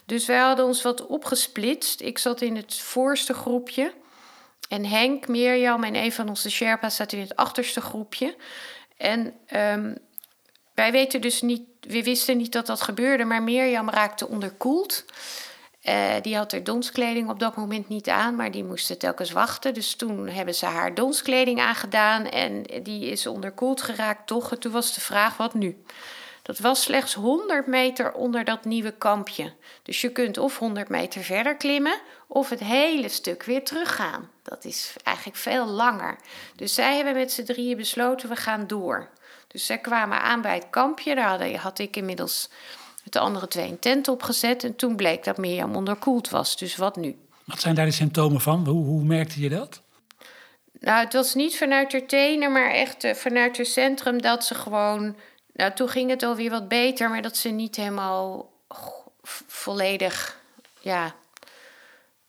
Dus 0.06 0.26
wij 0.26 0.40
hadden 0.40 0.66
ons 0.66 0.82
wat 0.82 1.08
opgesplitst. 1.08 2.02
Ik 2.02 2.18
zat 2.18 2.42
in 2.42 2.56
het 2.56 2.80
voorste 2.80 3.34
groepje. 3.34 3.94
En 4.70 4.86
Henk, 4.86 5.28
Mirjam 5.28 5.84
en 5.84 5.96
een 5.96 6.12
van 6.12 6.30
onze 6.30 6.50
Sherpa's 6.50 6.96
zaten 6.96 7.18
in 7.18 7.24
het 7.24 7.36
achterste 7.36 7.82
groepje. 7.82 8.36
En 8.98 9.34
ehm, 9.46 9.94
wij 10.74 10.92
weten 10.92 11.22
dus 11.22 11.42
niet, 11.42 11.62
we 11.80 12.04
wisten 12.04 12.38
niet 12.38 12.52
dat 12.52 12.66
dat 12.66 12.82
gebeurde, 12.82 13.24
maar 13.24 13.44
Mirjam 13.44 13.90
raakte 13.90 14.28
onderkoeld. 14.28 15.06
Eh, 15.82 16.14
die 16.22 16.36
had 16.36 16.52
haar 16.52 16.64
donskleding 16.64 17.30
op 17.30 17.40
dat 17.40 17.56
moment 17.56 17.88
niet 17.88 18.10
aan, 18.10 18.36
maar 18.36 18.52
die 18.52 18.64
moest 18.64 19.00
telkens 19.00 19.32
wachten. 19.32 19.74
Dus 19.74 19.96
toen 19.96 20.28
hebben 20.28 20.56
ze 20.56 20.66
haar 20.66 20.94
donskleding 20.94 21.60
aangedaan 21.60 22.26
en 22.26 22.64
die 22.84 23.06
is 23.06 23.28
onderkoeld 23.28 23.82
geraakt 23.82 24.28
toch. 24.28 24.52
En 24.52 24.60
toen 24.60 24.72
was 24.72 24.94
de 24.94 25.02
vraag, 25.02 25.38
wat 25.38 25.54
nu? 25.54 25.84
Dat 26.50 26.60
was 26.60 26.82
slechts 26.82 27.14
100 27.14 27.68
meter 27.68 28.14
onder 28.14 28.44
dat 28.44 28.66
nieuwe 28.66 28.92
kampje. 28.92 29.54
Dus 29.84 30.02
je 30.02 30.12
kunt 30.12 30.38
of 30.38 30.58
100 30.58 30.90
meter 30.90 31.24
verder 31.24 31.56
klimmen 31.56 32.00
of 32.28 32.50
het 32.50 32.60
hele 32.60 33.10
stuk 33.10 33.44
weer 33.44 33.64
teruggaan. 33.64 34.30
Dat 34.44 34.66
is 34.66 34.96
eigenlijk 35.04 35.38
veel 35.38 35.66
langer. 35.66 36.16
Dus 36.56 36.74
zij 36.74 36.96
hebben 36.96 37.14
met 37.14 37.32
z'n 37.32 37.44
drieën 37.44 37.78
besloten, 37.78 38.30
we 38.30 38.36
gaan 38.36 38.68
door. 38.68 39.10
Dus 39.48 39.66
zij 39.66 39.78
kwamen 39.78 40.22
aan 40.22 40.42
bij 40.42 40.56
het 40.56 40.68
kampje. 40.70 41.16
Daar 41.16 41.56
had 41.56 41.80
ik 41.80 41.96
inmiddels 41.96 42.50
met 43.04 43.14
de 43.14 43.20
andere 43.20 43.48
twee 43.48 43.70
een 43.70 43.80
tent 43.80 44.08
opgezet. 44.08 44.64
En 44.64 44.76
toen 44.76 44.96
bleek 44.96 45.24
dat 45.24 45.38
Mirjam 45.38 45.76
onderkoeld 45.76 46.30
was. 46.30 46.58
Dus 46.58 46.76
wat 46.76 46.96
nu? 46.96 47.18
Wat 47.44 47.60
zijn 47.60 47.76
daar 47.76 47.86
de 47.86 47.92
symptomen 47.92 48.42
van? 48.42 48.68
Hoe, 48.68 48.86
hoe 48.86 49.04
merkte 49.04 49.40
je 49.42 49.50
dat? 49.50 49.82
Nou, 50.80 51.04
het 51.04 51.14
was 51.14 51.34
niet 51.34 51.58
vanuit 51.58 51.92
haar 51.92 52.06
tenen, 52.06 52.52
maar 52.52 52.72
echt 52.72 53.04
eh, 53.04 53.16
vanuit 53.16 53.58
het 53.58 53.68
centrum 53.68 54.22
dat 54.22 54.46
ze 54.46 54.56
gewoon. 54.56 55.16
Nou, 55.60 55.74
toen 55.74 55.90
ging 55.90 56.10
het 56.10 56.24
alweer 56.24 56.50
wat 56.50 56.68
beter, 56.68 57.10
maar 57.10 57.22
dat 57.22 57.38
ze 57.38 57.50
niet 57.50 57.76
helemaal 57.76 58.52
volledig, 59.48 60.38
ja, 60.80 61.14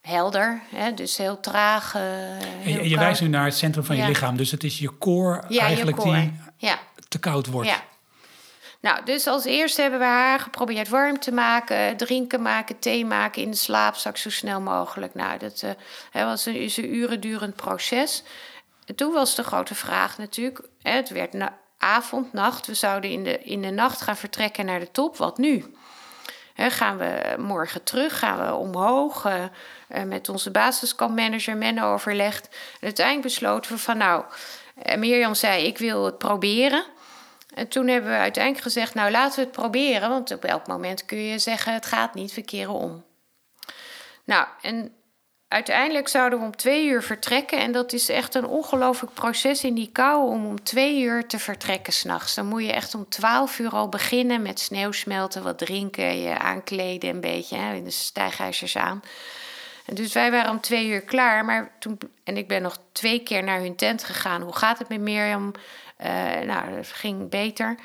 helder. 0.01 0.61
Hè? 0.75 0.95
Dus 0.95 1.17
heel 1.17 1.41
traag. 1.41 1.95
eh, 1.95 2.03
heel 2.03 2.73
je, 2.73 2.79
en 2.79 2.89
je 2.89 2.95
koud. 2.95 3.05
wijst 3.05 3.21
nu 3.21 3.29
naar 3.29 3.45
het 3.45 3.57
centrum 3.57 3.85
van 3.85 3.97
je 3.97 4.07
lichaam. 4.07 4.37
Dus 4.37 4.51
het 4.51 4.65
is 4.65 4.79
je 4.79 4.99
core 4.99 5.45
ja, 5.49 5.63
eigenlijk 5.63 5.97
je 5.97 6.03
core. 6.03 6.21
die 6.21 6.33
Ja, 6.57 6.79
te 7.09 7.19
koud 7.19 7.47
wordt. 7.47 7.69
ja. 7.69 7.83
Nou, 8.81 9.05
dus 9.05 9.27
als 9.27 9.45
eerste 9.45 9.83
hebben 9.83 10.01
we 10.01 10.05
haar 10.07 10.41
geprobeerd 10.41 10.89
warm 10.89 11.19
te 11.19 11.33
maken, 11.33 11.97
drinken 11.97 12.43
maken, 12.43 12.79
thee 12.79 13.05
maken 13.05 13.43
in 13.43 13.51
de 13.51 13.57
slaapzak 13.57 14.17
zo 14.17 14.31
snel 14.31 14.61
mogelijk. 14.61 15.15
Nou, 15.15 15.39
dat 15.39 15.65
eh, 16.13 16.25
was 16.25 16.47
een, 16.47 16.55
is 16.55 16.77
een 16.77 16.95
uren 16.95 17.21
durend 17.21 17.57
proces. 17.57 18.23
En 18.87 18.95
toen 18.95 19.13
was 19.13 19.35
de 19.35 19.43
grote 19.43 19.75
vraag 19.75 20.19
natuurlijk, 20.19 20.61
hè, 20.83 20.93
het 20.93 21.09
werd 21.09 21.33
na, 21.33 21.59
avond, 21.81 22.33
nacht. 22.33 22.67
We 22.67 22.75
zouden 22.75 23.11
in 23.11 23.25
de, 23.25 23.39
in 23.39 23.63
de 23.63 23.71
nacht 23.71 24.01
gaan 24.01 24.17
vertrekken 24.17 24.65
naar 24.67 24.81
de 24.81 24.91
top. 24.91 25.17
Wat 25.17 25.39
nu? 25.39 25.75
Gaan 26.69 26.99
we 26.99 27.35
morgen 27.39 27.83
terug? 27.83 28.19
Gaan 28.19 28.47
we 28.47 28.55
omhoog? 28.55 29.25
Eh, 29.25 29.45
eh, 29.89 30.03
met 30.03 30.29
onze 30.29 30.51
basiskampmanager 30.51 31.57
Menno 31.57 31.93
overlegd. 31.93 32.49
En 32.49 32.81
uiteindelijk 32.81 33.27
besloten 33.27 33.73
we 33.73 33.79
van 33.79 33.97
nou, 33.97 34.25
eh, 34.83 34.99
Mirjam 34.99 35.35
zei 35.35 35.67
ik 35.67 35.79
wil 35.79 36.05
het 36.05 36.19
proberen. 36.19 36.85
En 37.55 37.69
toen 37.69 37.89
hebben 37.89 38.11
we 38.11 38.17
uiteindelijk 38.17 38.65
gezegd, 38.65 38.95
nou 38.95 39.11
laten 39.11 39.39
we 39.39 39.45
het 39.45 39.53
proberen. 39.53 40.09
Want 40.09 40.33
op 40.33 40.45
elk 40.45 40.67
moment 40.67 41.05
kun 41.05 41.19
je 41.19 41.39
zeggen, 41.39 41.75
het 41.75 41.87
gaat 41.87 42.15
niet, 42.15 42.35
we 42.35 42.43
keren 42.43 42.75
om. 42.75 43.05
Nou, 44.25 44.47
en 44.61 44.95
uiteindelijk 45.51 46.09
zouden 46.09 46.39
we 46.39 46.45
om 46.45 46.57
twee 46.57 46.87
uur 46.87 47.03
vertrekken. 47.03 47.59
En 47.59 47.73
dat 47.73 47.93
is 47.93 48.09
echt 48.09 48.35
een 48.35 48.47
ongelooflijk 48.47 49.15
proces 49.15 49.65
in 49.65 49.75
die 49.75 49.91
kou 49.93 50.29
om 50.29 50.47
om 50.47 50.63
twee 50.63 51.01
uur 51.01 51.27
te 51.27 51.39
vertrekken 51.39 51.93
s'nachts. 51.93 52.35
Dan 52.35 52.47
moet 52.47 52.65
je 52.65 52.73
echt 52.73 52.95
om 52.95 53.09
twaalf 53.09 53.59
uur 53.59 53.71
al 53.71 53.89
beginnen 53.89 54.43
met 54.43 54.61
sneeuwsmelten, 54.61 55.43
wat 55.43 55.59
drinken, 55.59 56.21
je 56.21 56.39
aankleden 56.39 57.11
een 57.11 57.21
beetje, 57.21 57.57
hè, 57.57 57.75
in 57.75 57.85
de 57.85 57.91
stijgijzers 57.91 58.77
aan. 58.77 59.03
En 59.87 59.95
dus 59.95 60.13
wij 60.13 60.31
waren 60.31 60.51
om 60.51 60.61
twee 60.61 60.89
uur 60.89 61.03
klaar. 61.03 61.45
Maar 61.45 61.71
toen, 61.79 61.99
en 62.25 62.37
ik 62.37 62.49
ben 62.49 62.63
nog 62.63 62.79
twee 62.93 63.23
keer 63.23 63.43
naar 63.43 63.61
hun 63.61 63.77
tent 63.77 64.05
gegaan. 64.05 64.43
Hoe 64.43 64.57
gaat 64.57 64.79
het 64.79 64.89
met 64.89 65.01
Mirjam? 65.01 65.53
Eh, 65.97 66.13
nou, 66.47 66.71
het 66.71 66.93
ging 66.93 67.31
beter. 67.31 67.77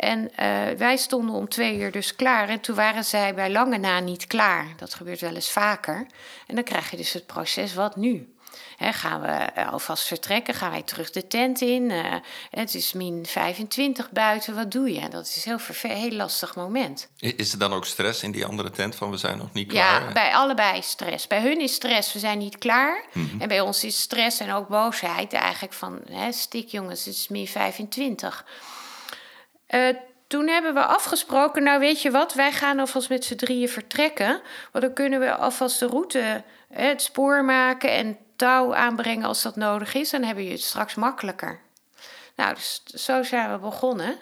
En 0.00 0.36
eh, 0.36 0.76
wij 0.76 0.96
stonden 0.96 1.34
om 1.34 1.48
twee 1.48 1.78
uur 1.78 1.90
dus 1.90 2.16
klaar. 2.16 2.48
En 2.48 2.60
toen 2.60 2.76
waren 2.76 3.04
zij 3.04 3.34
bij 3.34 3.50
lange 3.50 3.78
na 3.78 4.00
niet 4.00 4.26
klaar. 4.26 4.66
Dat 4.76 4.94
gebeurt 4.94 5.20
wel 5.20 5.34
eens 5.34 5.50
vaker. 5.50 6.06
En 6.46 6.54
dan 6.54 6.64
krijg 6.64 6.90
je 6.90 6.96
dus 6.96 7.12
het 7.12 7.26
proces, 7.26 7.74
wat 7.74 7.96
nu? 7.96 8.34
Gaan 8.78 9.20
we 9.20 9.26
eh, 9.26 9.72
alvast 9.72 10.06
vertrekken? 10.06 10.54
Gaan 10.54 10.70
wij 10.70 10.82
terug 10.82 11.10
de 11.10 11.26
tent 11.26 11.60
in? 11.60 11.90
Eh, 11.90 12.14
het 12.50 12.74
is 12.74 12.92
min 12.92 13.26
25 13.26 14.10
buiten, 14.10 14.54
wat 14.54 14.70
doe 14.70 14.92
je? 14.92 15.08
Dat 15.08 15.26
is 15.26 15.46
een 15.46 15.60
heel, 15.82 15.96
heel 15.96 16.10
lastig 16.10 16.54
moment. 16.54 17.08
Is 17.18 17.52
er 17.52 17.58
dan 17.58 17.72
ook 17.72 17.86
stress 17.86 18.22
in 18.22 18.30
die 18.30 18.44
andere 18.44 18.70
tent 18.70 18.94
van 18.94 19.10
we 19.10 19.16
zijn 19.16 19.38
nog 19.38 19.52
niet 19.52 19.68
klaar? 19.68 20.02
Ja, 20.02 20.12
bij 20.12 20.34
allebei 20.34 20.82
stress. 20.82 21.26
Bij 21.26 21.40
hun 21.40 21.60
is 21.60 21.74
stress, 21.74 22.12
we 22.12 22.18
zijn 22.18 22.38
niet 22.38 22.58
klaar. 22.58 23.04
En 23.38 23.48
bij 23.48 23.60
ons 23.60 23.84
is 23.84 24.00
stress 24.00 24.40
en 24.40 24.52
ook 24.52 24.68
boosheid 24.68 25.32
eigenlijk 25.32 25.72
van... 25.72 26.00
Hè, 26.10 26.32
stik 26.32 26.68
jongens, 26.68 27.04
het 27.04 27.14
is 27.14 27.28
min 27.28 27.46
25. 27.46 28.44
Eh, 29.70 29.88
toen 30.26 30.48
hebben 30.48 30.74
we 30.74 30.84
afgesproken, 30.84 31.62
nou 31.62 31.80
weet 31.80 32.02
je 32.02 32.10
wat... 32.10 32.34
wij 32.34 32.52
gaan 32.52 32.78
alvast 32.78 33.08
met 33.08 33.24
z'n 33.24 33.34
drieën 33.34 33.68
vertrekken. 33.68 34.40
Want 34.72 34.84
dan 34.84 34.94
kunnen 34.94 35.20
we 35.20 35.34
alvast 35.34 35.78
de 35.78 35.86
route, 35.86 36.42
het 36.68 37.02
spoor 37.02 37.44
maken... 37.44 37.90
en 37.90 38.18
touw 38.36 38.74
aanbrengen 38.74 39.24
als 39.24 39.42
dat 39.42 39.56
nodig 39.56 39.94
is. 39.94 40.10
Dan 40.10 40.22
hebben 40.22 40.44
je 40.44 40.50
het 40.50 40.62
straks 40.62 40.94
makkelijker. 40.94 41.60
Nou, 42.36 42.54
dus 42.54 42.82
zo 42.84 43.22
zijn 43.22 43.52
we 43.52 43.58
begonnen. 43.58 44.18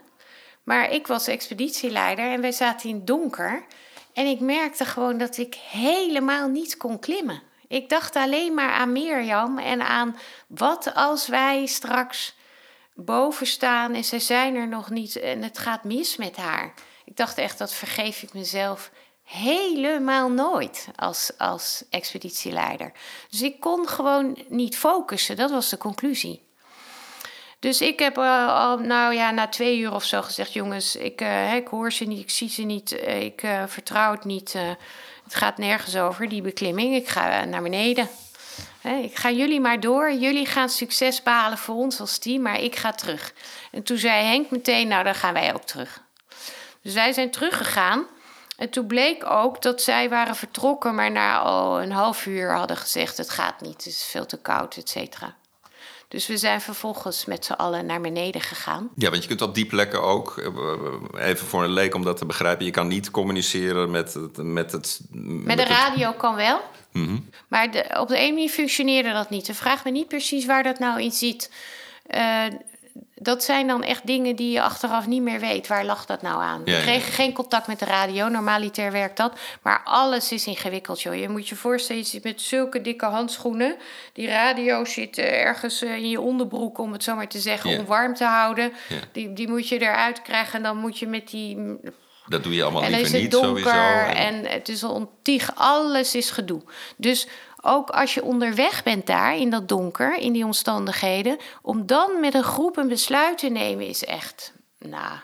Maar 0.62 0.90
ik 0.90 1.06
was 1.06 1.26
expeditieleider 1.26 2.32
en 2.32 2.40
wij 2.40 2.52
zaten 2.52 2.88
in 2.88 3.04
donker. 3.04 3.64
En 4.12 4.26
ik 4.26 4.40
merkte 4.40 4.84
gewoon 4.84 5.18
dat 5.18 5.36
ik 5.36 5.54
helemaal 5.54 6.48
niet 6.48 6.76
kon 6.76 6.98
klimmen. 6.98 7.42
Ik 7.68 7.88
dacht 7.88 8.16
alleen 8.16 8.54
maar 8.54 8.70
aan 8.70 8.92
Mirjam 8.92 9.58
en 9.58 9.80
aan 9.80 10.16
wat 10.46 10.94
als 10.94 11.26
wij 11.26 11.66
straks 11.66 12.36
boven 13.04 13.46
staan 13.46 13.94
en 13.94 14.04
ze 14.04 14.18
zijn 14.18 14.54
er 14.54 14.68
nog 14.68 14.90
niet 14.90 15.16
en 15.16 15.42
het 15.42 15.58
gaat 15.58 15.84
mis 15.84 16.16
met 16.16 16.36
haar. 16.36 16.74
Ik 17.04 17.16
dacht 17.16 17.38
echt, 17.38 17.58
dat 17.58 17.74
vergeef 17.74 18.22
ik 18.22 18.32
mezelf 18.32 18.90
helemaal 19.24 20.30
nooit 20.30 20.88
als, 20.96 21.30
als 21.38 21.84
expeditieleider. 21.90 22.92
Dus 23.30 23.42
ik 23.42 23.60
kon 23.60 23.88
gewoon 23.88 24.38
niet 24.48 24.76
focussen, 24.76 25.36
dat 25.36 25.50
was 25.50 25.68
de 25.68 25.78
conclusie. 25.78 26.46
Dus 27.58 27.80
ik 27.80 27.98
heb 27.98 28.18
eh, 28.18 28.54
al, 28.54 28.78
nou 28.78 29.14
ja, 29.14 29.30
na 29.30 29.48
twee 29.48 29.78
uur 29.78 29.94
of 29.94 30.04
zo 30.04 30.22
gezegd: 30.22 30.52
jongens, 30.52 30.96
ik, 30.96 31.20
eh, 31.20 31.54
ik 31.54 31.68
hoor 31.68 31.92
ze 31.92 32.04
niet, 32.04 32.20
ik 32.20 32.30
zie 32.30 32.48
ze 32.48 32.62
niet, 32.62 32.92
eh, 32.92 33.22
ik 33.22 33.46
vertrouw 33.66 34.12
het 34.12 34.24
niet. 34.24 34.52
het 35.24 35.34
gaat 35.34 35.58
nergens 35.58 35.96
over, 35.96 36.28
die 36.28 36.42
beklimming. 36.42 36.94
Ik 36.94 37.08
ga 37.08 37.44
naar 37.44 37.62
beneden. 37.62 38.08
Ik 39.02 39.16
ga 39.16 39.30
jullie 39.30 39.60
maar 39.60 39.80
door. 39.80 40.12
Jullie 40.12 40.46
gaan 40.46 40.68
succes 40.68 41.22
behalen 41.22 41.58
voor 41.58 41.74
ons 41.74 42.00
als 42.00 42.18
team, 42.18 42.42
maar 42.42 42.60
ik 42.60 42.76
ga 42.76 42.92
terug. 42.92 43.32
En 43.70 43.82
toen 43.82 43.98
zei 43.98 44.24
Henk 44.24 44.50
meteen: 44.50 44.88
Nou, 44.88 45.04
dan 45.04 45.14
gaan 45.14 45.32
wij 45.32 45.54
ook 45.54 45.64
terug. 45.64 46.02
Dus 46.82 46.94
wij 46.94 47.12
zijn 47.12 47.30
teruggegaan. 47.30 48.06
En 48.56 48.70
toen 48.70 48.86
bleek 48.86 49.30
ook 49.30 49.62
dat 49.62 49.82
zij 49.82 50.08
waren 50.08 50.36
vertrokken, 50.36 50.94
maar 50.94 51.10
na 51.10 51.38
al 51.38 51.82
een 51.82 51.92
half 51.92 52.26
uur 52.26 52.52
hadden 52.52 52.76
gezegd: 52.76 53.16
het 53.16 53.30
gaat 53.30 53.60
niet, 53.60 53.72
het 53.72 53.86
is 53.86 54.04
veel 54.04 54.26
te 54.26 54.36
koud, 54.36 54.76
et 54.76 54.88
cetera. 54.88 55.34
Dus 56.08 56.26
we 56.26 56.36
zijn 56.36 56.60
vervolgens 56.60 57.24
met 57.24 57.44
z'n 57.44 57.52
allen 57.52 57.86
naar 57.86 58.00
beneden 58.00 58.40
gegaan. 58.40 58.88
Ja, 58.94 59.10
want 59.10 59.22
je 59.22 59.28
kunt 59.28 59.42
op 59.42 59.54
die 59.54 59.66
plekken 59.66 60.02
ook, 60.02 60.38
eh, 60.38 61.28
even 61.28 61.46
voor 61.46 61.64
een 61.64 61.72
leek 61.72 61.94
om 61.94 62.04
dat 62.04 62.16
te 62.16 62.26
begrijpen, 62.26 62.64
je 62.64 62.70
kan 62.70 62.88
niet 62.88 63.10
communiceren 63.10 63.90
met 63.90 64.14
het. 64.14 64.36
Met, 64.36 64.72
het, 64.72 65.00
met, 65.10 65.56
de 65.56 65.64
radio 65.64 66.12
kan 66.12 66.34
wel. 66.34 66.60
Mhm. 66.92 67.16
Maar 67.48 67.70
de, 67.70 67.96
op 68.00 68.08
de 68.08 68.20
een 68.20 68.34
manier 68.34 68.48
functioneerde 68.48 69.12
dat 69.12 69.30
niet. 69.30 69.46
De 69.46 69.54
vraag 69.54 69.84
me 69.84 69.90
niet 69.90 70.08
precies 70.08 70.46
waar 70.46 70.62
dat 70.62 70.78
nou 70.78 71.02
in 71.02 71.12
zit. 71.12 71.50
Uh, 72.14 72.44
dat 73.20 73.44
zijn 73.44 73.66
dan 73.66 73.82
echt 73.82 74.06
dingen 74.06 74.36
die 74.36 74.52
je 74.52 74.62
achteraf 74.62 75.06
niet 75.06 75.22
meer 75.22 75.40
weet. 75.40 75.66
Waar 75.66 75.84
lag 75.84 76.06
dat 76.06 76.22
nou 76.22 76.42
aan? 76.42 76.64
we 76.64 76.80
kregen 76.82 77.12
geen 77.12 77.32
contact 77.32 77.66
met 77.66 77.78
de 77.78 77.84
radio. 77.84 78.28
Normaliter 78.28 78.92
werkt 78.92 79.16
dat. 79.16 79.38
Maar 79.62 79.80
alles 79.84 80.32
is 80.32 80.46
ingewikkeld, 80.46 81.02
joh. 81.02 81.14
Je 81.14 81.28
moet 81.28 81.48
je 81.48 81.54
voorstellen, 81.54 82.02
je 82.02 82.08
zit 82.08 82.24
met 82.24 82.40
zulke 82.40 82.80
dikke 82.80 83.06
handschoenen. 83.06 83.76
Die 84.12 84.28
radio 84.28 84.84
zit 84.84 85.18
ergens 85.18 85.82
eh, 85.82 85.96
in 85.96 86.08
je 86.08 86.20
onderbroek, 86.20 86.78
om 86.78 86.92
het 86.92 87.02
zo 87.02 87.14
maar 87.14 87.28
te 87.28 87.38
zeggen, 87.38 87.78
om 87.78 87.86
warm 87.86 88.14
te 88.14 88.24
houden. 88.24 88.72
Die, 89.12 89.32
die 89.32 89.48
moet 89.48 89.68
je 89.68 89.78
eruit 89.78 90.22
krijgen. 90.22 90.54
En 90.54 90.62
dan 90.62 90.76
moet 90.76 90.98
je 90.98 91.06
met 91.06 91.30
die 91.30 91.78
dat 92.28 92.42
doe 92.42 92.54
je 92.54 92.62
allemaal 92.62 92.82
en 92.82 92.90
liever 92.90 93.20
niet, 93.20 93.30
donker, 93.30 93.48
sowieso. 93.48 93.70
En... 93.70 94.16
en 94.16 94.46
het 94.46 94.68
is 94.68 94.84
ontieg, 94.84 95.50
alles 95.54 96.14
is 96.14 96.30
gedoe. 96.30 96.62
Dus 96.96 97.26
ook 97.60 97.90
als 97.90 98.14
je 98.14 98.22
onderweg 98.22 98.82
bent 98.82 99.06
daar 99.06 99.36
in 99.36 99.50
dat 99.50 99.68
donker, 99.68 100.18
in 100.18 100.32
die 100.32 100.44
omstandigheden, 100.44 101.36
om 101.62 101.86
dan 101.86 102.20
met 102.20 102.34
een 102.34 102.42
groep 102.42 102.76
een 102.76 102.88
besluit 102.88 103.38
te 103.38 103.48
nemen 103.48 103.86
is 103.86 104.04
echt, 104.04 104.52
nou, 104.78 105.18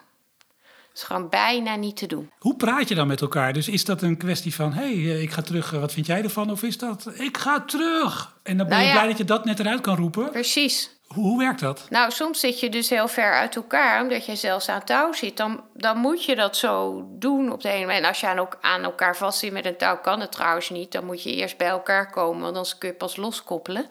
is 0.94 1.02
gewoon 1.02 1.28
bijna 1.28 1.76
niet 1.76 1.96
te 1.96 2.06
doen. 2.06 2.30
Hoe 2.38 2.56
praat 2.56 2.88
je 2.88 2.94
dan 2.94 3.06
met 3.06 3.20
elkaar? 3.20 3.52
Dus 3.52 3.68
is 3.68 3.84
dat 3.84 4.02
een 4.02 4.16
kwestie 4.16 4.54
van: 4.54 4.72
hé, 4.72 4.82
hey, 4.82 5.14
eh, 5.14 5.22
ik 5.22 5.30
ga 5.30 5.42
terug, 5.42 5.72
eh, 5.72 5.80
wat 5.80 5.92
vind 5.92 6.06
jij 6.06 6.22
ervan? 6.22 6.50
Of 6.50 6.62
is 6.62 6.78
dat: 6.78 7.10
ik 7.14 7.36
ga 7.36 7.60
terug? 7.60 8.36
En 8.42 8.56
dan 8.56 8.68
ben 8.68 8.78
je 8.78 8.84
nou 8.84 8.96
blij 8.96 9.08
dat 9.08 9.18
je 9.18 9.24
dat 9.24 9.44
net 9.44 9.60
eruit 9.60 9.80
kan 9.80 9.96
roepen? 9.96 10.30
Precies. 10.30 10.93
Hoe, 11.14 11.38
werkt 11.38 11.60
dat? 11.60 11.86
Nou, 11.90 12.10
soms 12.10 12.40
zit 12.40 12.60
je 12.60 12.68
dus 12.68 12.90
heel 12.90 13.08
ver 13.08 13.32
uit 13.32 13.56
elkaar, 13.56 14.02
omdat 14.02 14.26
je 14.26 14.36
zelfs 14.36 14.68
aan 14.68 14.84
touw 14.84 15.12
zit. 15.12 15.36
Dan, 15.36 15.64
dan 15.74 15.98
moet 15.98 16.24
je 16.24 16.34
dat 16.34 16.56
zo 16.56 17.04
doen 17.08 17.52
op 17.52 17.62
de 17.62 17.68
ene 17.68 17.86
manier. 17.86 18.02
En 18.02 18.08
als 18.08 18.20
je 18.20 18.26
aan, 18.26 18.48
aan 18.60 18.82
elkaar 18.82 19.16
vast 19.16 19.38
zit 19.38 19.52
met 19.52 19.66
een 19.66 19.76
touw, 19.76 19.98
kan 19.98 20.20
het 20.20 20.32
trouwens 20.32 20.70
niet. 20.70 20.92
Dan 20.92 21.04
moet 21.04 21.22
je 21.22 21.34
eerst 21.34 21.56
bij 21.56 21.68
elkaar 21.68 22.10
komen, 22.10 22.42
want 22.42 22.54
dan 22.54 22.78
kun 22.78 22.88
je 22.88 22.94
pas 22.94 23.16
loskoppelen. 23.16 23.86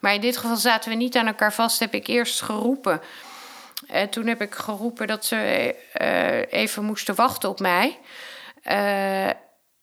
Maar 0.00 0.14
in 0.14 0.20
dit 0.20 0.36
geval 0.36 0.56
zaten 0.56 0.90
we 0.90 0.96
niet 0.96 1.16
aan 1.16 1.26
elkaar 1.26 1.52
vast, 1.52 1.78
heb 1.78 1.94
ik 1.94 2.06
eerst 2.06 2.42
geroepen. 2.42 3.00
En 3.86 4.10
toen 4.10 4.26
heb 4.26 4.40
ik 4.40 4.54
geroepen 4.54 5.06
dat 5.06 5.24
ze 5.24 5.74
uh, 6.00 6.60
even 6.60 6.84
moesten 6.84 7.14
wachten 7.14 7.48
op 7.48 7.60
mij. 7.60 7.98
Uh, 8.64 9.26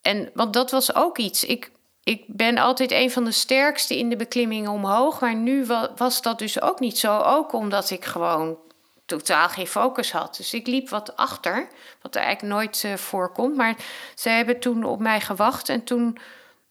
en, 0.01 0.31
want 0.33 0.53
dat 0.53 0.71
was 0.71 0.95
ook 0.95 1.17
iets. 1.17 1.43
Ik, 1.43 1.71
ik 2.03 2.23
ben 2.27 2.57
altijd 2.57 2.91
een 2.91 3.11
van 3.11 3.23
de 3.23 3.31
sterkste 3.31 3.97
in 3.97 4.09
de 4.09 4.15
beklimmingen 4.15 4.71
omhoog. 4.71 5.19
Maar 5.19 5.35
nu 5.35 5.65
was 5.95 6.21
dat 6.21 6.39
dus 6.39 6.61
ook 6.61 6.79
niet 6.79 6.97
zo. 6.97 7.19
Ook 7.19 7.53
omdat 7.53 7.89
ik 7.89 8.05
gewoon 8.05 8.57
totaal 9.05 9.49
geen 9.49 9.67
focus 9.67 10.11
had. 10.11 10.35
Dus 10.37 10.53
ik 10.53 10.67
liep 10.67 10.89
wat 10.89 11.15
achter, 11.15 11.67
wat 12.01 12.15
er 12.15 12.21
eigenlijk 12.21 12.53
nooit 12.53 12.83
uh, 12.83 12.93
voorkomt. 12.93 13.55
Maar 13.55 13.75
ze 14.15 14.29
hebben 14.29 14.59
toen 14.59 14.83
op 14.83 14.99
mij 14.99 15.21
gewacht. 15.21 15.69
En 15.69 15.83
toen, 15.83 16.17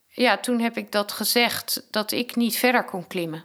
ja, 0.08 0.38
toen 0.38 0.60
heb 0.60 0.76
ik 0.76 0.92
dat 0.92 1.12
gezegd, 1.12 1.82
dat 1.90 2.12
ik 2.12 2.36
niet 2.36 2.56
verder 2.56 2.84
kon 2.84 3.06
klimmen. 3.06 3.44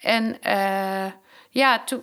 En 0.00 0.36
uh, 0.46 1.12
ja, 1.50 1.84
toen, 1.84 2.02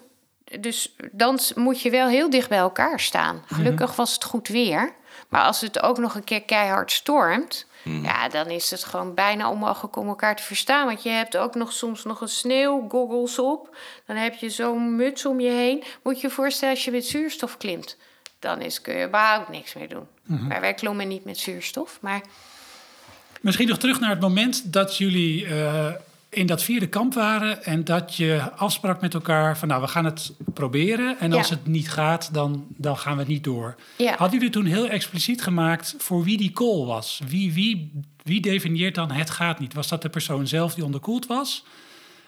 dus 0.59 0.95
dan 1.11 1.39
moet 1.55 1.81
je 1.81 1.89
wel 1.89 2.07
heel 2.07 2.29
dicht 2.29 2.49
bij 2.49 2.57
elkaar 2.57 2.99
staan. 2.99 3.43
Gelukkig 3.47 3.87
mhm. 3.87 3.95
was 3.95 4.13
het 4.13 4.23
goed 4.23 4.47
weer. 4.47 4.93
Maar 5.29 5.43
als 5.43 5.61
het 5.61 5.81
ook 5.81 5.97
nog 5.97 6.15
een 6.15 6.23
keer 6.23 6.43
keihard 6.43 6.91
stormt 6.91 7.65
Hmm. 7.83 8.03
Ja, 8.03 8.29
dan 8.29 8.49
is 8.49 8.71
het 8.71 8.83
gewoon 8.83 9.13
bijna 9.13 9.49
onmogelijk 9.49 9.95
om 9.95 10.07
elkaar 10.07 10.35
te 10.35 10.43
verstaan. 10.43 10.85
Want 10.85 11.03
je 11.03 11.09
hebt 11.09 11.37
ook 11.37 11.55
nog 11.55 11.71
soms 11.71 12.03
nog 12.03 12.21
een 12.21 12.27
sneeuwgoggles 12.27 13.39
op. 13.39 13.75
Dan 14.05 14.15
heb 14.15 14.33
je 14.33 14.49
zo'n 14.49 14.95
muts 14.95 15.25
om 15.25 15.39
je 15.39 15.49
heen. 15.49 15.83
Moet 16.03 16.21
je 16.21 16.27
je 16.27 16.33
voorstellen 16.33 16.75
als 16.75 16.85
je 16.85 16.91
met 16.91 17.05
zuurstof 17.05 17.57
klimt. 17.57 17.97
Dan 18.39 18.61
is, 18.61 18.81
kun 18.81 18.95
je 18.95 19.07
überhaupt 19.07 19.49
niks 19.49 19.73
meer 19.73 19.89
doen. 19.89 20.07
Hmm. 20.25 20.47
Maar 20.47 20.61
wij 20.61 20.73
klommen 20.73 21.07
niet 21.07 21.25
met 21.25 21.37
zuurstof. 21.37 21.97
Maar... 22.01 22.21
Misschien 23.41 23.67
nog 23.67 23.77
terug 23.77 23.99
naar 23.99 24.09
het 24.09 24.19
moment 24.19 24.73
dat 24.73 24.97
jullie 24.97 25.45
uh, 25.45 25.87
in 26.31 26.45
dat 26.45 26.63
vierde 26.63 26.87
kamp 26.87 27.13
waren 27.13 27.63
en 27.63 27.83
dat 27.83 28.15
je 28.15 28.51
afsprak 28.55 29.01
met 29.01 29.13
elkaar 29.13 29.57
van 29.57 29.67
nou, 29.67 29.81
we 29.81 29.87
gaan 29.87 30.05
het 30.05 30.33
proberen 30.53 31.19
en 31.19 31.33
als 31.33 31.49
het 31.49 31.67
niet 31.67 31.89
gaat, 31.89 32.33
dan, 32.33 32.65
dan 32.69 32.97
gaan 32.97 33.13
we 33.13 33.19
het 33.19 33.27
niet 33.27 33.43
door. 33.43 33.75
Ja. 33.97 34.15
Hadden 34.15 34.37
jullie 34.37 34.53
toen 34.53 34.65
heel 34.65 34.87
expliciet 34.87 35.41
gemaakt 35.41 35.95
voor 35.97 36.23
wie 36.23 36.37
die 36.37 36.51
call 36.51 36.85
was? 36.85 37.21
Wie, 37.27 37.53
wie, 37.53 37.91
wie 38.23 38.41
definieert 38.41 38.95
dan 38.95 39.11
het 39.11 39.29
gaat 39.29 39.59
niet? 39.59 39.73
Was 39.73 39.87
dat 39.87 40.01
de 40.01 40.09
persoon 40.09 40.47
zelf 40.47 40.73
die 40.73 40.85
onderkoeld 40.85 41.25
was? 41.25 41.65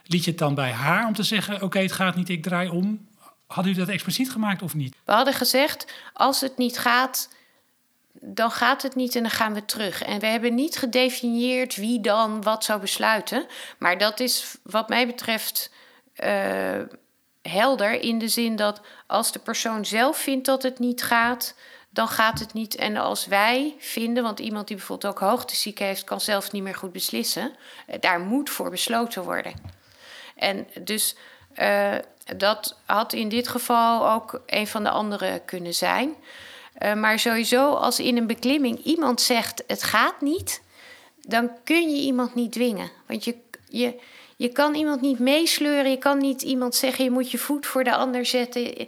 Liet 0.05 0.23
je 0.23 0.29
het 0.29 0.39
dan 0.39 0.55
bij 0.55 0.71
haar 0.71 1.07
om 1.07 1.13
te 1.13 1.23
zeggen 1.23 1.61
oké, 1.61 1.79
het 1.79 1.91
gaat 1.91 2.15
niet, 2.15 2.29
ik 2.29 2.43
draai 2.43 2.69
om? 2.69 3.07
Hadden 3.47 3.71
jullie 3.71 3.85
dat 3.85 3.95
expliciet 3.95 4.31
gemaakt 4.31 4.61
of 4.61 4.73
niet? 4.73 4.95
We 5.05 5.11
hadden 5.11 5.33
gezegd, 5.33 5.93
als 6.13 6.41
het 6.41 6.57
niet 6.57 6.77
gaat, 6.77 7.32
dan 8.25 8.51
gaat 8.51 8.81
het 8.81 8.95
niet 8.95 9.15
en 9.15 9.21
dan 9.21 9.31
gaan 9.31 9.53
we 9.53 9.65
terug. 9.65 10.03
En 10.03 10.19
we 10.19 10.25
hebben 10.25 10.55
niet 10.55 10.77
gedefinieerd 10.77 11.75
wie 11.75 12.01
dan 12.01 12.41
wat 12.41 12.63
zou 12.63 12.79
besluiten. 12.79 13.45
Maar 13.77 13.97
dat 13.97 14.19
is 14.19 14.57
wat 14.63 14.89
mij 14.89 15.07
betreft 15.07 15.71
uh, 16.23 16.81
helder 17.41 18.01
in 18.01 18.19
de 18.19 18.27
zin 18.27 18.55
dat 18.55 18.81
als 19.07 19.31
de 19.31 19.39
persoon 19.39 19.85
zelf 19.85 20.17
vindt 20.17 20.45
dat 20.45 20.63
het 20.63 20.79
niet 20.79 21.03
gaat, 21.03 21.55
dan 21.89 22.07
gaat 22.07 22.39
het 22.39 22.53
niet. 22.53 22.75
En 22.75 22.97
als 22.97 23.25
wij 23.25 23.75
vinden, 23.79 24.23
want 24.23 24.39
iemand 24.39 24.67
die 24.67 24.77
bijvoorbeeld 24.77 25.13
ook 25.13 25.29
hoogteziek 25.29 25.79
heeft, 25.79 26.03
kan 26.03 26.21
zelf 26.21 26.51
niet 26.51 26.63
meer 26.63 26.75
goed 26.75 26.91
beslissen, 26.91 27.55
eh, 27.87 27.99
daar 27.99 28.19
moet 28.19 28.49
voor 28.49 28.69
besloten 28.69 29.23
worden. 29.23 29.53
En 30.35 30.67
dus 30.79 31.15
uh, 31.55 31.95
dat 32.37 32.77
had 32.85 33.13
in 33.13 33.29
dit 33.29 33.47
geval 33.47 34.11
ook 34.11 34.41
een 34.45 34.67
van 34.67 34.83
de 34.83 34.89
andere 34.89 35.41
kunnen 35.45 35.73
zijn. 35.73 36.15
Uh, 36.83 36.93
maar 36.93 37.19
sowieso, 37.19 37.73
als 37.73 37.99
in 37.99 38.17
een 38.17 38.27
beklimming 38.27 38.83
iemand 38.83 39.21
zegt 39.21 39.63
het 39.67 39.83
gaat 39.83 40.21
niet, 40.21 40.61
dan 41.21 41.51
kun 41.63 41.89
je 41.89 42.01
iemand 42.01 42.35
niet 42.35 42.51
dwingen. 42.51 42.91
Want 43.07 43.23
je, 43.23 43.35
je, 43.69 43.99
je 44.35 44.47
kan 44.47 44.75
iemand 44.75 45.01
niet 45.01 45.19
meesleuren, 45.19 45.91
je 45.91 45.97
kan 45.97 46.17
niet 46.17 46.41
iemand 46.41 46.75
zeggen 46.75 47.03
je 47.03 47.11
moet 47.11 47.31
je 47.31 47.37
voet 47.37 47.65
voor 47.65 47.83
de 47.83 47.95
ander 47.95 48.25
zetten. 48.25 48.87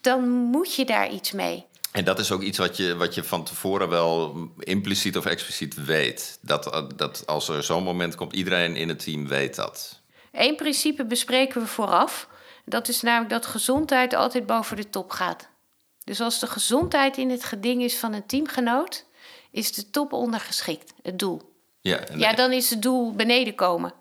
Dan 0.00 0.28
moet 0.28 0.74
je 0.74 0.84
daar 0.84 1.10
iets 1.10 1.32
mee. 1.32 1.64
En 1.92 2.04
dat 2.04 2.18
is 2.18 2.32
ook 2.32 2.42
iets 2.42 2.58
wat 2.58 2.76
je, 2.76 2.96
wat 2.96 3.14
je 3.14 3.24
van 3.24 3.44
tevoren 3.44 3.88
wel 3.88 4.36
impliciet 4.58 5.16
of 5.16 5.26
expliciet 5.26 5.84
weet. 5.84 6.38
Dat, 6.40 6.92
dat 6.96 7.22
als 7.26 7.48
er 7.48 7.62
zo'n 7.62 7.82
moment 7.82 8.14
komt, 8.14 8.32
iedereen 8.32 8.76
in 8.76 8.88
het 8.88 9.04
team 9.04 9.28
weet 9.28 9.54
dat. 9.54 10.00
Eén 10.32 10.56
principe 10.56 11.04
bespreken 11.04 11.60
we 11.60 11.66
vooraf. 11.66 12.28
Dat 12.64 12.88
is 12.88 13.00
namelijk 13.00 13.30
dat 13.30 13.46
gezondheid 13.46 14.14
altijd 14.14 14.46
boven 14.46 14.76
de 14.76 14.90
top 14.90 15.10
gaat. 15.10 15.50
Dus 16.04 16.20
als 16.20 16.38
de 16.38 16.46
gezondheid 16.46 17.16
in 17.16 17.30
het 17.30 17.44
geding 17.44 17.82
is 17.82 17.98
van 17.98 18.12
een 18.12 18.26
teamgenoot, 18.26 19.06
is 19.50 19.72
de 19.72 19.90
top 19.90 20.12
ondergeschikt, 20.12 20.92
het 21.02 21.18
doel. 21.18 21.50
Ja, 21.80 22.00
ja 22.16 22.32
dan 22.32 22.52
is 22.52 22.70
het 22.70 22.82
doel 22.82 23.12
beneden 23.12 23.54
komen. 23.54 23.94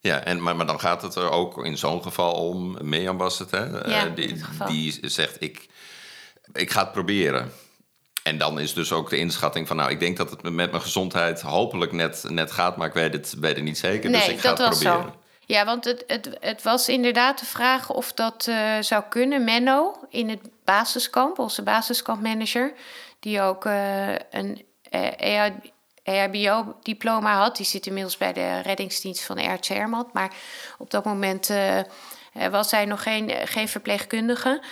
Ja, 0.00 0.20
en, 0.24 0.42
maar, 0.42 0.56
maar 0.56 0.66
dan 0.66 0.80
gaat 0.80 1.02
het 1.02 1.14
er 1.14 1.30
ook 1.30 1.64
in 1.64 1.78
zo'n 1.78 2.02
geval 2.02 2.32
om, 2.32 2.76
Mirjam 2.80 3.16
was 3.16 3.38
het, 3.38 3.50
hè? 3.50 3.64
Ja, 3.64 4.06
uh, 4.06 4.14
die, 4.14 4.44
die 4.66 5.08
zegt, 5.08 5.36
ik, 5.42 5.66
ik 6.52 6.70
ga 6.70 6.82
het 6.82 6.92
proberen. 6.92 7.52
En 8.22 8.38
dan 8.38 8.60
is 8.60 8.74
dus 8.74 8.92
ook 8.92 9.10
de 9.10 9.18
inschatting 9.18 9.66
van, 9.66 9.76
nou, 9.76 9.90
ik 9.90 10.00
denk 10.00 10.16
dat 10.16 10.30
het 10.30 10.42
met 10.42 10.52
mijn 10.52 10.80
gezondheid 10.80 11.40
hopelijk 11.40 11.92
net, 11.92 12.24
net 12.28 12.50
gaat, 12.50 12.76
maar 12.76 12.88
ik 12.88 12.94
weet 12.94 13.12
het, 13.12 13.34
weet 13.38 13.54
het 13.54 13.64
niet 13.64 13.78
zeker, 13.78 14.12
dus 14.12 14.28
ik 14.28 14.40
ga 14.40 14.48
het 14.48 14.68
proberen. 14.68 15.02
Zo. 15.02 15.14
Ja, 15.46 15.64
want 15.64 15.84
het, 15.84 16.04
het, 16.06 16.36
het 16.40 16.62
was 16.62 16.88
inderdaad 16.88 17.38
de 17.38 17.46
vraag 17.46 17.90
of 17.90 18.12
dat 18.12 18.46
uh, 18.48 18.80
zou 18.80 19.04
kunnen. 19.08 19.44
Menno 19.44 19.94
in 20.10 20.28
het 20.28 20.40
basiskamp, 20.68 21.38
onze 21.38 21.62
basiskampmanager, 21.62 22.72
die 23.20 23.40
ook 23.40 23.64
uh, 23.64 24.08
een 24.12 24.66
uh, 24.90 25.44
eh, 25.44 25.52
EHBO-diploma 26.02 27.38
had. 27.38 27.56
Die 27.56 27.66
zit 27.66 27.86
inmiddels 27.86 28.16
bij 28.16 28.32
de 28.32 28.60
reddingsdienst 28.60 29.24
van 29.24 29.38
Air 29.38 29.58
Zermatt. 29.60 30.12
Maar 30.12 30.34
op 30.78 30.90
dat 30.90 31.04
moment 31.04 31.50
was 32.50 32.70
hij 32.70 32.84
nog 32.84 33.02
geen, 33.02 33.30
geen 33.30 33.68
verpleegkundige. 33.68 34.62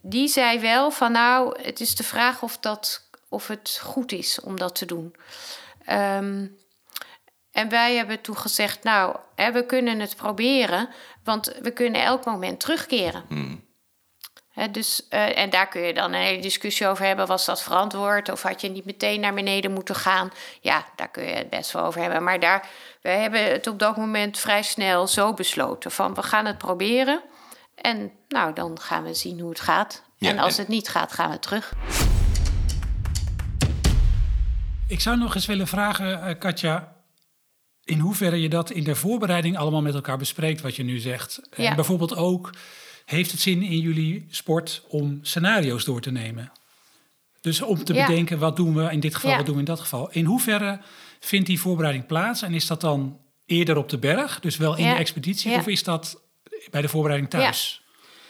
die 0.00 0.28
zei 0.28 0.60
wel 0.60 0.90
van 0.90 1.12
nou, 1.12 1.62
het 1.62 1.80
is 1.80 1.94
de 1.94 2.04
vraag 2.04 2.42
of, 2.42 2.58
dat, 2.58 3.08
of 3.28 3.46
het 3.46 3.80
goed 3.82 4.12
is 4.12 4.40
om 4.40 4.58
dat 4.58 4.74
te 4.74 4.86
doen. 4.86 5.16
Um, 5.90 6.56
en 7.56 7.68
wij 7.68 7.96
hebben 7.96 8.20
toen 8.20 8.36
gezegd, 8.36 8.82
nou, 8.82 9.16
hè, 9.34 9.52
we 9.52 9.66
kunnen 9.66 10.00
het 10.00 10.16
proberen, 10.16 10.88
want 11.24 11.54
we 11.62 11.70
kunnen 11.70 12.02
elk 12.02 12.24
moment 12.24 12.60
terugkeren. 12.60 13.24
Hmm. 13.28 13.65
Dus, 14.70 15.06
uh, 15.10 15.38
en 15.38 15.50
daar 15.50 15.68
kun 15.68 15.80
je 15.80 15.94
dan 15.94 16.12
een 16.12 16.20
hele 16.20 16.42
discussie 16.42 16.86
over 16.86 17.04
hebben. 17.04 17.26
Was 17.26 17.44
dat 17.44 17.62
verantwoord 17.62 18.28
of 18.30 18.42
had 18.42 18.60
je 18.60 18.68
niet 18.68 18.84
meteen 18.84 19.20
naar 19.20 19.34
beneden 19.34 19.72
moeten 19.72 19.94
gaan? 19.94 20.30
Ja, 20.60 20.84
daar 20.96 21.08
kun 21.08 21.24
je 21.24 21.34
het 21.34 21.50
best 21.50 21.72
wel 21.72 21.84
over 21.84 22.00
hebben. 22.00 22.22
Maar 22.22 22.40
daar, 22.40 22.68
we 23.02 23.08
hebben 23.08 23.52
het 23.52 23.66
op 23.66 23.78
dat 23.78 23.96
moment 23.96 24.38
vrij 24.38 24.62
snel 24.62 25.06
zo 25.06 25.34
besloten 25.34 25.90
van 25.90 26.14
we 26.14 26.22
gaan 26.22 26.46
het 26.46 26.58
proberen. 26.58 27.22
En 27.74 28.10
nou, 28.28 28.52
dan 28.52 28.80
gaan 28.80 29.04
we 29.04 29.14
zien 29.14 29.40
hoe 29.40 29.50
het 29.50 29.60
gaat. 29.60 30.02
en 30.18 30.38
als 30.38 30.56
het 30.56 30.68
niet 30.68 30.88
gaat, 30.88 31.12
gaan 31.12 31.30
we 31.30 31.38
terug. 31.38 31.72
Ik 34.88 35.00
zou 35.00 35.16
nog 35.16 35.34
eens 35.34 35.46
willen 35.46 35.66
vragen, 35.66 36.28
uh, 36.28 36.38
Katja, 36.38 36.95
in 37.86 37.98
hoeverre 37.98 38.40
je 38.40 38.48
dat 38.48 38.70
in 38.70 38.84
de 38.84 38.94
voorbereiding 38.94 39.56
allemaal 39.56 39.82
met 39.82 39.94
elkaar 39.94 40.18
bespreekt, 40.18 40.60
wat 40.60 40.76
je 40.76 40.82
nu 40.82 40.98
zegt. 40.98 41.40
En 41.50 41.74
bijvoorbeeld 41.74 42.16
ook, 42.16 42.50
heeft 43.04 43.30
het 43.30 43.40
zin 43.40 43.62
in 43.62 43.78
jullie 43.78 44.26
sport 44.30 44.82
om 44.88 45.18
scenario's 45.22 45.84
door 45.84 46.00
te 46.00 46.10
nemen? 46.10 46.52
Dus 47.40 47.62
om 47.62 47.84
te 47.84 47.92
bedenken, 47.92 48.38
wat 48.38 48.56
doen 48.56 48.74
we 48.74 48.92
in 48.92 49.00
dit 49.00 49.14
geval, 49.14 49.36
wat 49.36 49.46
doen 49.46 49.54
we 49.54 49.60
in 49.60 49.66
dat 49.66 49.80
geval. 49.80 50.10
In 50.10 50.24
hoeverre 50.24 50.80
vindt 51.20 51.46
die 51.46 51.60
voorbereiding 51.60 52.06
plaats? 52.06 52.42
En 52.42 52.54
is 52.54 52.66
dat 52.66 52.80
dan 52.80 53.20
eerder 53.46 53.76
op 53.76 53.88
de 53.88 53.98
berg, 53.98 54.40
dus 54.40 54.56
wel 54.56 54.76
in 54.76 54.88
de 54.88 54.94
expeditie, 54.94 55.56
of 55.56 55.66
is 55.66 55.82
dat 55.82 56.20
bij 56.70 56.80
de 56.80 56.88
voorbereiding 56.88 57.30
thuis? 57.30 57.82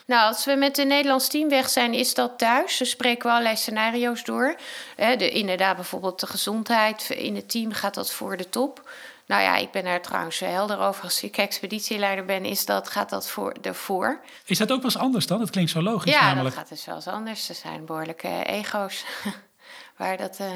Nou, 0.07 0.29
als 0.29 0.45
we 0.45 0.55
met 0.55 0.77
het 0.77 0.89
Nederlands 0.89 1.29
team 1.29 1.49
weg 1.49 1.69
zijn, 1.69 1.95
is 1.95 2.15
dat 2.15 2.39
thuis. 2.39 2.77
Dus 2.77 2.91
spreken 2.91 3.27
we 3.27 3.31
allerlei 3.31 3.57
scenario's 3.57 4.25
door. 4.25 4.57
de, 4.97 5.31
inderdaad, 5.31 5.77
bijvoorbeeld 5.77 6.21
de 6.21 6.27
gezondheid 6.27 7.11
in 7.11 7.35
het 7.35 7.51
team 7.51 7.73
gaat 7.73 7.95
dat 7.95 8.13
voor 8.13 8.37
de 8.37 8.49
top. 8.49 8.91
Nou 9.27 9.43
ja, 9.43 9.57
ik 9.57 9.71
ben 9.71 9.85
daar 9.85 10.03
trouwens 10.03 10.39
helder 10.39 10.79
over. 10.79 11.05
Als 11.05 11.23
ik 11.23 11.37
expeditieleider 11.37 12.25
ben, 12.25 12.45
is 12.45 12.65
dat, 12.65 12.89
gaat 12.89 13.11
dat 13.11 13.31
voor, 13.31 13.55
ervoor. 13.63 14.21
Is 14.45 14.59
dat 14.59 14.71
ook 14.71 14.83
wel 14.83 14.91
eens 14.91 15.01
anders 15.01 15.27
dan? 15.27 15.39
Dat 15.39 15.51
klinkt 15.51 15.71
zo 15.71 15.83
logisch 15.83 16.13
ja, 16.13 16.27
namelijk. 16.27 16.55
dat 16.55 16.59
gaat 16.59 16.69
dus 16.69 16.85
wel 16.85 16.95
eens 16.95 17.07
anders. 17.07 17.49
Er 17.49 17.55
zijn 17.55 17.85
behoorlijke 17.85 18.45
ego's 18.45 19.05
waar 19.99 20.17
dat... 20.17 20.39
Uh... 20.41 20.47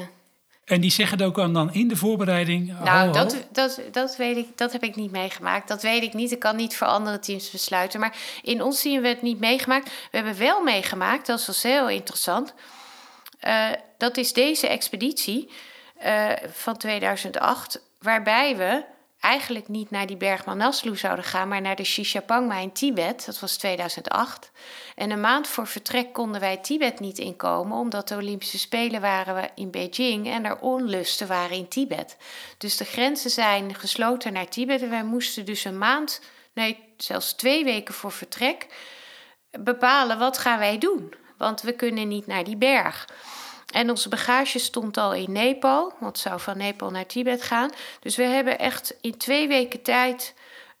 En 0.65 0.81
die 0.81 0.91
zeggen 0.91 1.17
het 1.17 1.27
ook 1.27 1.35
dan 1.35 1.73
in 1.73 1.87
de 1.87 1.95
voorbereiding? 1.95 2.79
Nou, 2.83 3.13
dat, 3.13 3.45
dat, 3.51 3.81
dat, 3.91 4.15
weet 4.15 4.37
ik, 4.37 4.57
dat 4.57 4.71
heb 4.71 4.83
ik 4.83 4.95
niet 4.95 5.11
meegemaakt. 5.11 5.67
Dat 5.67 5.81
weet 5.81 6.03
ik 6.03 6.13
niet. 6.13 6.31
Ik 6.31 6.39
kan 6.39 6.55
niet 6.55 6.75
voor 6.75 6.87
andere 6.87 7.19
teams 7.19 7.49
besluiten. 7.49 7.99
Maar 7.99 8.15
in 8.41 8.61
ons 8.61 8.81
team 8.81 8.93
hebben 8.93 9.11
we 9.11 9.17
het 9.17 9.27
niet 9.27 9.39
meegemaakt. 9.39 9.85
We 9.85 10.17
hebben 10.17 10.37
wel 10.37 10.61
meegemaakt, 10.61 11.27
dat 11.27 11.45
was 11.45 11.63
heel 11.63 11.89
interessant. 11.89 12.53
Uh, 13.47 13.69
dat 13.97 14.17
is 14.17 14.33
deze 14.33 14.67
expeditie 14.67 15.51
uh, 16.05 16.31
van 16.51 16.77
2008 16.77 17.81
waarbij 18.01 18.57
we 18.57 18.83
eigenlijk 19.19 19.67
niet 19.67 19.91
naar 19.91 20.07
die 20.07 20.17
berg 20.17 20.45
Manaslu 20.45 20.97
zouden 20.97 21.25
gaan, 21.25 21.47
maar 21.47 21.61
naar 21.61 21.75
de 21.75 21.83
Shishapangma 21.83 22.57
in 22.57 22.71
Tibet. 22.71 23.25
Dat 23.25 23.39
was 23.39 23.57
2008. 23.57 24.51
En 24.95 25.11
een 25.11 25.21
maand 25.21 25.47
voor 25.47 25.67
vertrek 25.67 26.13
konden 26.13 26.41
wij 26.41 26.57
Tibet 26.57 26.99
niet 26.99 27.17
inkomen, 27.17 27.77
omdat 27.77 28.07
de 28.07 28.15
Olympische 28.15 28.59
Spelen 28.59 29.01
waren 29.01 29.49
in 29.55 29.71
Beijing 29.71 30.27
en 30.27 30.45
er 30.45 30.59
onlusten 30.59 31.27
waren 31.27 31.57
in 31.57 31.67
Tibet. 31.67 32.17
Dus 32.57 32.77
de 32.77 32.85
grenzen 32.85 33.29
zijn 33.29 33.75
gesloten 33.75 34.33
naar 34.33 34.47
Tibet 34.47 34.81
en 34.81 34.89
wij 34.89 35.03
moesten 35.03 35.45
dus 35.45 35.63
een 35.63 35.77
maand, 35.77 36.21
nee, 36.53 36.93
zelfs 36.97 37.33
twee 37.33 37.63
weken 37.63 37.93
voor 37.93 38.11
vertrek 38.11 38.67
bepalen 39.59 40.19
wat 40.19 40.37
gaan 40.37 40.59
wij 40.59 40.77
doen. 40.77 41.13
Want 41.37 41.61
we 41.61 41.73
kunnen 41.73 42.07
niet 42.07 42.27
naar 42.27 42.43
die 42.43 42.57
berg. 42.57 43.07
En 43.71 43.89
onze 43.89 44.09
bagage 44.09 44.59
stond 44.59 44.97
al 44.97 45.13
in 45.13 45.31
Nepal, 45.31 45.93
want 45.99 46.17
het 46.17 46.19
zou 46.19 46.39
van 46.39 46.57
Nepal 46.57 46.89
naar 46.89 47.05
Tibet 47.05 47.41
gaan. 47.41 47.69
Dus 47.99 48.15
we 48.15 48.23
hebben 48.23 48.59
echt 48.59 48.95
in 49.01 49.17
twee 49.17 49.47
weken 49.47 49.81
tijd 49.81 50.33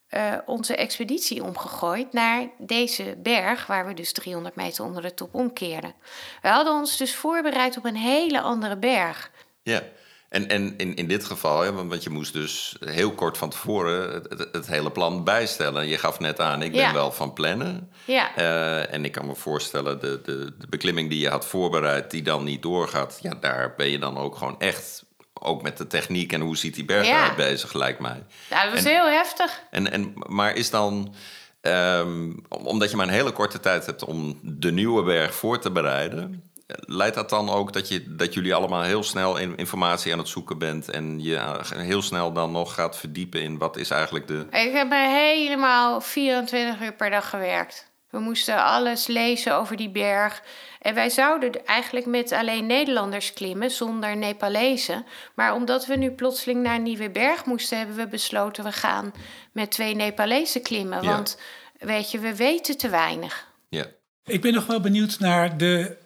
uh, 0.09 0.33
onze 0.45 0.75
expeditie 0.75 1.43
omgegooid 1.43 2.13
naar 2.13 2.47
deze 2.57 3.15
berg, 3.17 3.67
waar 3.67 3.87
we 3.87 3.93
dus 3.93 4.11
300 4.11 4.55
meter 4.55 4.85
onder 4.85 5.01
de 5.01 5.13
top 5.13 5.33
omkeren. 5.33 5.93
We 6.41 6.47
hadden 6.47 6.73
ons 6.73 6.97
dus 6.97 7.15
voorbereid 7.15 7.77
op 7.77 7.85
een 7.85 7.95
hele 7.95 8.41
andere 8.41 8.77
berg. 8.77 9.31
Ja. 9.61 9.83
En, 10.31 10.47
en 10.47 10.73
in, 10.77 10.95
in 10.95 11.07
dit 11.07 11.25
geval, 11.25 11.61
hè, 11.61 11.73
want 11.73 12.03
je 12.03 12.09
moest 12.09 12.33
dus 12.33 12.75
heel 12.85 13.11
kort 13.11 13.37
van 13.37 13.49
tevoren 13.49 14.13
het, 14.13 14.47
het, 14.51 14.67
hele 14.67 14.91
plan 14.91 15.23
bijstellen. 15.23 15.87
Je 15.87 15.97
gaf 15.97 16.19
net 16.19 16.39
aan, 16.39 16.61
ik 16.61 16.71
ben 16.71 16.93
wel 16.93 17.11
van 17.11 17.33
plannen. 17.33 17.91
Ja. 18.05 18.37
Uh, 18.37 18.93
en 18.93 19.05
ik 19.05 19.11
kan 19.11 19.25
me 19.25 19.35
voorstellen, 19.35 19.99
de, 19.99 20.21
de, 20.23 20.53
de 20.57 20.67
beklimming 20.69 21.09
die 21.09 21.19
je 21.19 21.29
had 21.29 21.45
voorbereid, 21.45 22.11
die 22.11 22.21
dan 22.21 22.43
niet 22.43 22.61
doorgaat, 22.61 23.19
ja, 23.21 23.33
daar 23.39 23.73
ben 23.77 23.89
je 23.89 23.99
dan 23.99 24.17
ook 24.17 24.35
gewoon 24.35 24.59
echt 24.59 25.05
ook 25.33 25.61
met 25.61 25.77
de 25.77 25.87
techniek 25.87 26.33
en 26.33 26.41
hoe 26.41 26.57
ziet 26.57 26.75
die 26.75 26.85
berg 26.85 27.07
eruit 27.07 27.35
bezig, 27.35 27.73
lijkt 27.73 27.99
mij. 27.99 28.23
Ja, 28.49 28.63
dat 28.63 28.73
was 28.73 28.83
heel 28.83 29.09
heftig. 29.09 29.61
En, 29.71 29.91
en, 29.91 30.13
maar 30.27 30.55
is 30.55 30.69
dan, 30.69 31.15
um, 31.61 32.41
omdat 32.49 32.89
je 32.89 32.95
maar 32.95 33.07
een 33.07 33.13
hele 33.13 33.31
korte 33.31 33.59
tijd 33.59 33.85
hebt 33.85 34.03
om 34.03 34.39
de 34.41 34.71
nieuwe 34.71 35.03
berg 35.03 35.35
voor 35.35 35.59
te 35.59 35.71
bereiden, 35.71 36.50
Leidt 36.79 37.15
dat 37.15 37.29
dan 37.29 37.49
ook 37.49 37.73
dat, 37.73 37.87
je, 37.87 38.15
dat 38.15 38.33
jullie 38.33 38.55
allemaal 38.55 38.81
heel 38.81 39.03
snel 39.03 39.37
informatie 39.37 40.11
aan 40.11 40.17
het 40.17 40.27
zoeken 40.27 40.57
bent 40.57 40.89
en 40.89 41.23
je 41.23 41.59
heel 41.75 42.01
snel 42.01 42.33
dan 42.33 42.51
nog 42.51 42.73
gaat 42.73 42.97
verdiepen 42.97 43.41
in 43.41 43.57
wat 43.57 43.77
is 43.77 43.89
eigenlijk 43.89 44.27
de. 44.27 44.45
Ik 44.51 44.73
heb 44.73 44.91
helemaal 44.91 46.01
24 46.01 46.81
uur 46.81 46.93
per 46.93 47.09
dag 47.09 47.29
gewerkt. 47.29 47.91
We 48.09 48.19
moesten 48.19 48.63
alles 48.63 49.07
lezen 49.07 49.55
over 49.55 49.75
die 49.75 49.89
berg. 49.89 50.43
En 50.81 50.93
wij 50.93 51.09
zouden 51.09 51.65
eigenlijk 51.65 52.05
met 52.05 52.31
alleen 52.31 52.65
Nederlanders 52.65 53.33
klimmen 53.33 53.71
zonder 53.71 54.17
Nepalezen. 54.17 55.05
Maar 55.35 55.53
omdat 55.53 55.85
we 55.85 55.95
nu 55.95 56.11
plotseling 56.11 56.63
naar 56.63 56.75
een 56.75 56.83
nieuwe 56.83 57.09
berg 57.09 57.45
moesten, 57.45 57.77
hebben 57.77 57.95
we 57.95 58.07
besloten 58.07 58.63
we 58.63 58.71
gaan 58.71 59.13
met 59.51 59.71
twee 59.71 59.95
Nepalezen 59.95 60.61
klimmen. 60.61 61.05
Want 61.05 61.37
weet 61.79 62.11
je, 62.11 62.19
we 62.19 62.35
weten 62.35 62.77
te 62.77 62.89
weinig. 62.89 63.47
Ja. 63.69 63.85
Ik 64.25 64.41
ben 64.41 64.53
nog 64.53 64.65
wel 64.65 64.79
benieuwd 64.79 65.19
naar 65.19 65.57
de 65.57 65.97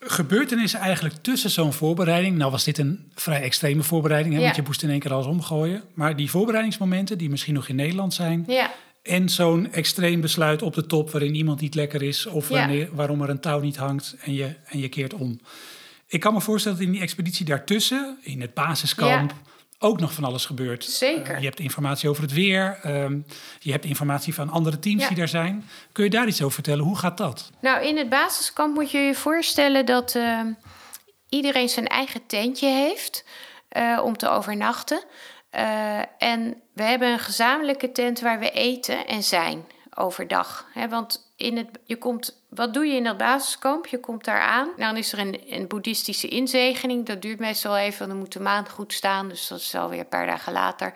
gebeurtenissen 0.00 0.80
eigenlijk 0.80 1.14
tussen 1.14 1.50
zo'n 1.50 1.72
voorbereiding. 1.72 2.36
Nou 2.36 2.50
was 2.50 2.64
dit 2.64 2.78
een 2.78 3.10
vrij 3.14 3.42
extreme 3.42 3.82
voorbereiding, 3.82 4.34
hè, 4.34 4.40
want 4.40 4.56
je 4.56 4.62
moest 4.62 4.82
in 4.82 4.90
één 4.90 4.98
keer 4.98 5.12
alles 5.12 5.26
omgooien. 5.26 5.82
Maar 5.94 6.16
die 6.16 6.30
voorbereidingsmomenten 6.30 7.18
die 7.18 7.30
misschien 7.30 7.54
nog 7.54 7.68
in 7.68 7.76
Nederland 7.76 8.14
zijn. 8.14 8.44
Ja. 8.46 8.70
En 9.02 9.28
zo'n 9.28 9.72
extreem 9.72 10.20
besluit 10.20 10.62
op 10.62 10.74
de 10.74 10.86
top 10.86 11.10
waarin 11.10 11.34
iemand 11.34 11.60
niet 11.60 11.74
lekker 11.74 12.02
is 12.02 12.26
of 12.26 12.48
wanneer, 12.48 12.88
waarom 12.92 13.22
er 13.22 13.30
een 13.30 13.40
touw 13.40 13.60
niet 13.60 13.76
hangt 13.76 14.16
en 14.20 14.34
je, 14.34 14.54
en 14.64 14.78
je 14.78 14.88
keert 14.88 15.14
om. 15.14 15.40
Ik 16.06 16.20
kan 16.20 16.32
me 16.32 16.40
voorstellen 16.40 16.78
dat 16.78 16.86
in 16.86 16.92
die 16.92 17.02
expeditie 17.02 17.44
daartussen, 17.44 18.18
in 18.20 18.40
het 18.40 18.54
basiskamp, 18.54 19.34
ook 19.78 20.00
nog 20.00 20.12
van 20.12 20.24
alles 20.24 20.46
gebeurt. 20.46 20.84
Zeker. 20.84 21.34
Uh, 21.34 21.40
je 21.40 21.46
hebt 21.46 21.60
informatie 21.60 22.08
over 22.08 22.22
het 22.22 22.32
weer. 22.32 22.78
Um, 22.86 23.26
je 23.58 23.70
hebt 23.70 23.84
informatie 23.84 24.34
van 24.34 24.50
andere 24.50 24.78
teams 24.78 25.08
die 25.08 25.16
daar 25.16 25.28
zijn. 25.28 25.68
Kun 25.92 26.04
je 26.04 26.10
daar 26.10 26.26
iets 26.26 26.42
over 26.42 26.54
vertellen? 26.54 26.84
Hoe 26.84 26.96
gaat 26.96 27.16
dat? 27.16 27.50
Nou, 27.60 27.86
in 27.86 27.96
het 27.96 28.08
basiskamp 28.08 28.74
moet 28.74 28.90
je 28.90 28.98
je 28.98 29.14
voorstellen 29.14 29.86
dat 29.86 30.14
uh, 30.14 30.40
iedereen 31.28 31.68
zijn 31.68 31.86
eigen 31.86 32.26
tentje 32.26 32.68
heeft 32.68 33.24
uh, 33.76 34.00
om 34.04 34.16
te 34.16 34.28
overnachten. 34.28 35.04
en 36.18 36.62
we 36.74 36.82
hebben 36.82 37.12
een 37.12 37.18
gezamenlijke 37.18 37.92
tent 37.92 38.20
waar 38.20 38.38
we 38.38 38.50
eten 38.50 39.06
en 39.06 39.22
zijn 39.22 39.64
overdag. 39.94 40.66
Hè? 40.72 40.88
Want 40.88 41.27
in 41.38 41.56
het, 41.56 41.68
je 41.84 41.96
komt, 41.96 42.42
wat 42.48 42.74
doe 42.74 42.86
je 42.86 42.96
in 42.96 43.04
dat 43.04 43.16
basiskamp? 43.16 43.86
Je 43.86 44.00
komt 44.00 44.24
daar 44.24 44.40
aan. 44.40 44.68
Dan 44.76 44.96
is 44.96 45.12
er 45.12 45.18
een, 45.18 45.40
een 45.46 45.66
boeddhistische 45.66 46.28
inzegening. 46.28 47.06
Dat 47.06 47.22
duurt 47.22 47.38
meestal 47.38 47.76
even. 47.76 48.08
Dan 48.08 48.16
moet 48.16 48.32
de 48.32 48.40
maan 48.40 48.68
goed 48.68 48.92
staan. 48.92 49.28
Dus 49.28 49.48
dat 49.48 49.58
is 49.58 49.74
alweer 49.74 49.98
een 49.98 50.08
paar 50.08 50.26
dagen 50.26 50.52
later. 50.52 50.92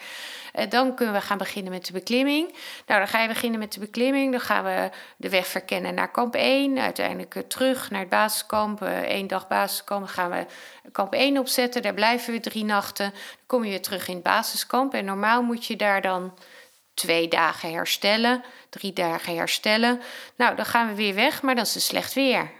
Uh, 0.58 0.70
dan 0.70 0.94
kunnen 0.94 1.14
we 1.14 1.20
gaan 1.20 1.38
beginnen 1.38 1.72
met 1.72 1.86
de 1.86 1.92
beklimming. 1.92 2.54
Nou, 2.86 3.00
dan 3.00 3.08
ga 3.08 3.22
je 3.22 3.28
beginnen 3.28 3.58
met 3.58 3.72
de 3.72 3.80
beklimming. 3.80 4.30
Dan 4.30 4.40
gaan 4.40 4.64
we 4.64 4.90
de 5.16 5.28
weg 5.28 5.46
verkennen 5.46 5.94
naar 5.94 6.10
kamp 6.10 6.34
1. 6.34 6.78
Uiteindelijk 6.78 7.34
uh, 7.34 7.42
terug 7.42 7.90
naar 7.90 8.00
het 8.00 8.08
basiskamp. 8.08 8.80
Eén 8.80 9.22
uh, 9.22 9.28
dag 9.28 9.48
basiskamp. 9.48 10.00
Dan 10.00 10.14
gaan 10.14 10.30
we 10.30 10.46
kamp 10.92 11.12
1 11.12 11.38
opzetten. 11.38 11.82
Daar 11.82 11.94
blijven 11.94 12.32
we 12.32 12.40
drie 12.40 12.64
nachten. 12.64 13.10
Dan 13.10 13.20
kom 13.46 13.64
je 13.64 13.70
weer 13.70 13.82
terug 13.82 14.08
in 14.08 14.14
het 14.14 14.22
basiskamp. 14.22 14.94
En 14.94 15.04
normaal 15.04 15.42
moet 15.42 15.66
je 15.66 15.76
daar 15.76 16.02
dan 16.02 16.32
twee 16.94 17.28
dagen 17.28 17.72
herstellen, 17.72 18.44
drie 18.68 18.92
dagen 18.92 19.36
herstellen. 19.36 20.00
Nou, 20.36 20.56
dan 20.56 20.66
gaan 20.66 20.88
we 20.88 20.94
weer 20.94 21.14
weg, 21.14 21.42
maar 21.42 21.54
dan 21.54 21.64
is 21.64 21.74
het 21.74 21.82
slecht 21.82 22.12
weer. 22.12 22.50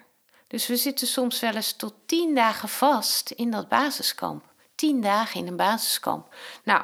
Dus 0.47 0.67
we 0.67 0.77
zitten 0.77 1.07
soms 1.07 1.41
wel 1.41 1.55
eens 1.55 1.73
tot 1.73 1.95
tien 2.07 2.35
dagen 2.35 2.69
vast 2.69 3.31
in 3.31 3.51
dat 3.51 3.69
basiskamp. 3.69 4.45
Tien 4.75 5.01
dagen 5.01 5.41
in 5.41 5.47
een 5.47 5.57
basiskamp. 5.57 6.35
Nou, 6.65 6.83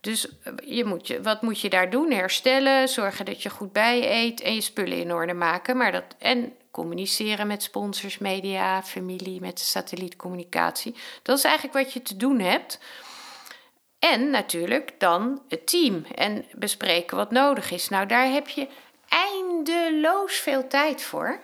dus 0.00 0.28
eh, 0.42 0.52
je 0.64 0.84
moet 0.84 1.06
je, 1.06 1.22
wat 1.22 1.42
moet 1.42 1.60
je 1.60 1.68
daar 1.68 1.90
doen? 1.90 2.10
Herstellen, 2.10 2.88
zorgen 2.88 3.24
dat 3.24 3.42
je 3.42 3.50
goed 3.50 3.72
bij 3.72 4.22
eet 4.22 4.40
en 4.40 4.54
je 4.54 4.60
spullen 4.60 4.98
in 4.98 5.12
orde 5.12 5.34
maken. 5.34 5.76
Maar 5.76 5.92
dat, 5.92 6.04
en 6.18 6.52
communiceren 6.70 7.46
met 7.46 7.62
sponsors, 7.62 8.18
media, 8.18 8.82
familie, 8.82 9.40
met 9.40 9.58
de 9.58 9.64
satellietcommunicatie. 9.64 10.94
Dat 11.22 11.38
is 11.38 11.44
eigenlijk 11.44 11.84
wat 11.84 11.92
je 11.92 12.02
te 12.02 12.16
doen 12.16 12.38
hebt. 12.38 12.78
En 14.00 14.30
natuurlijk 14.30 14.92
dan 14.98 15.42
het 15.48 15.66
team 15.66 16.04
en 16.14 16.44
bespreken 16.52 17.16
wat 17.16 17.30
nodig 17.30 17.70
is. 17.70 17.88
Nou, 17.88 18.06
daar 18.06 18.26
heb 18.26 18.48
je 18.48 18.68
eindeloos 19.08 20.34
veel 20.34 20.68
tijd 20.68 21.02
voor. 21.02 21.40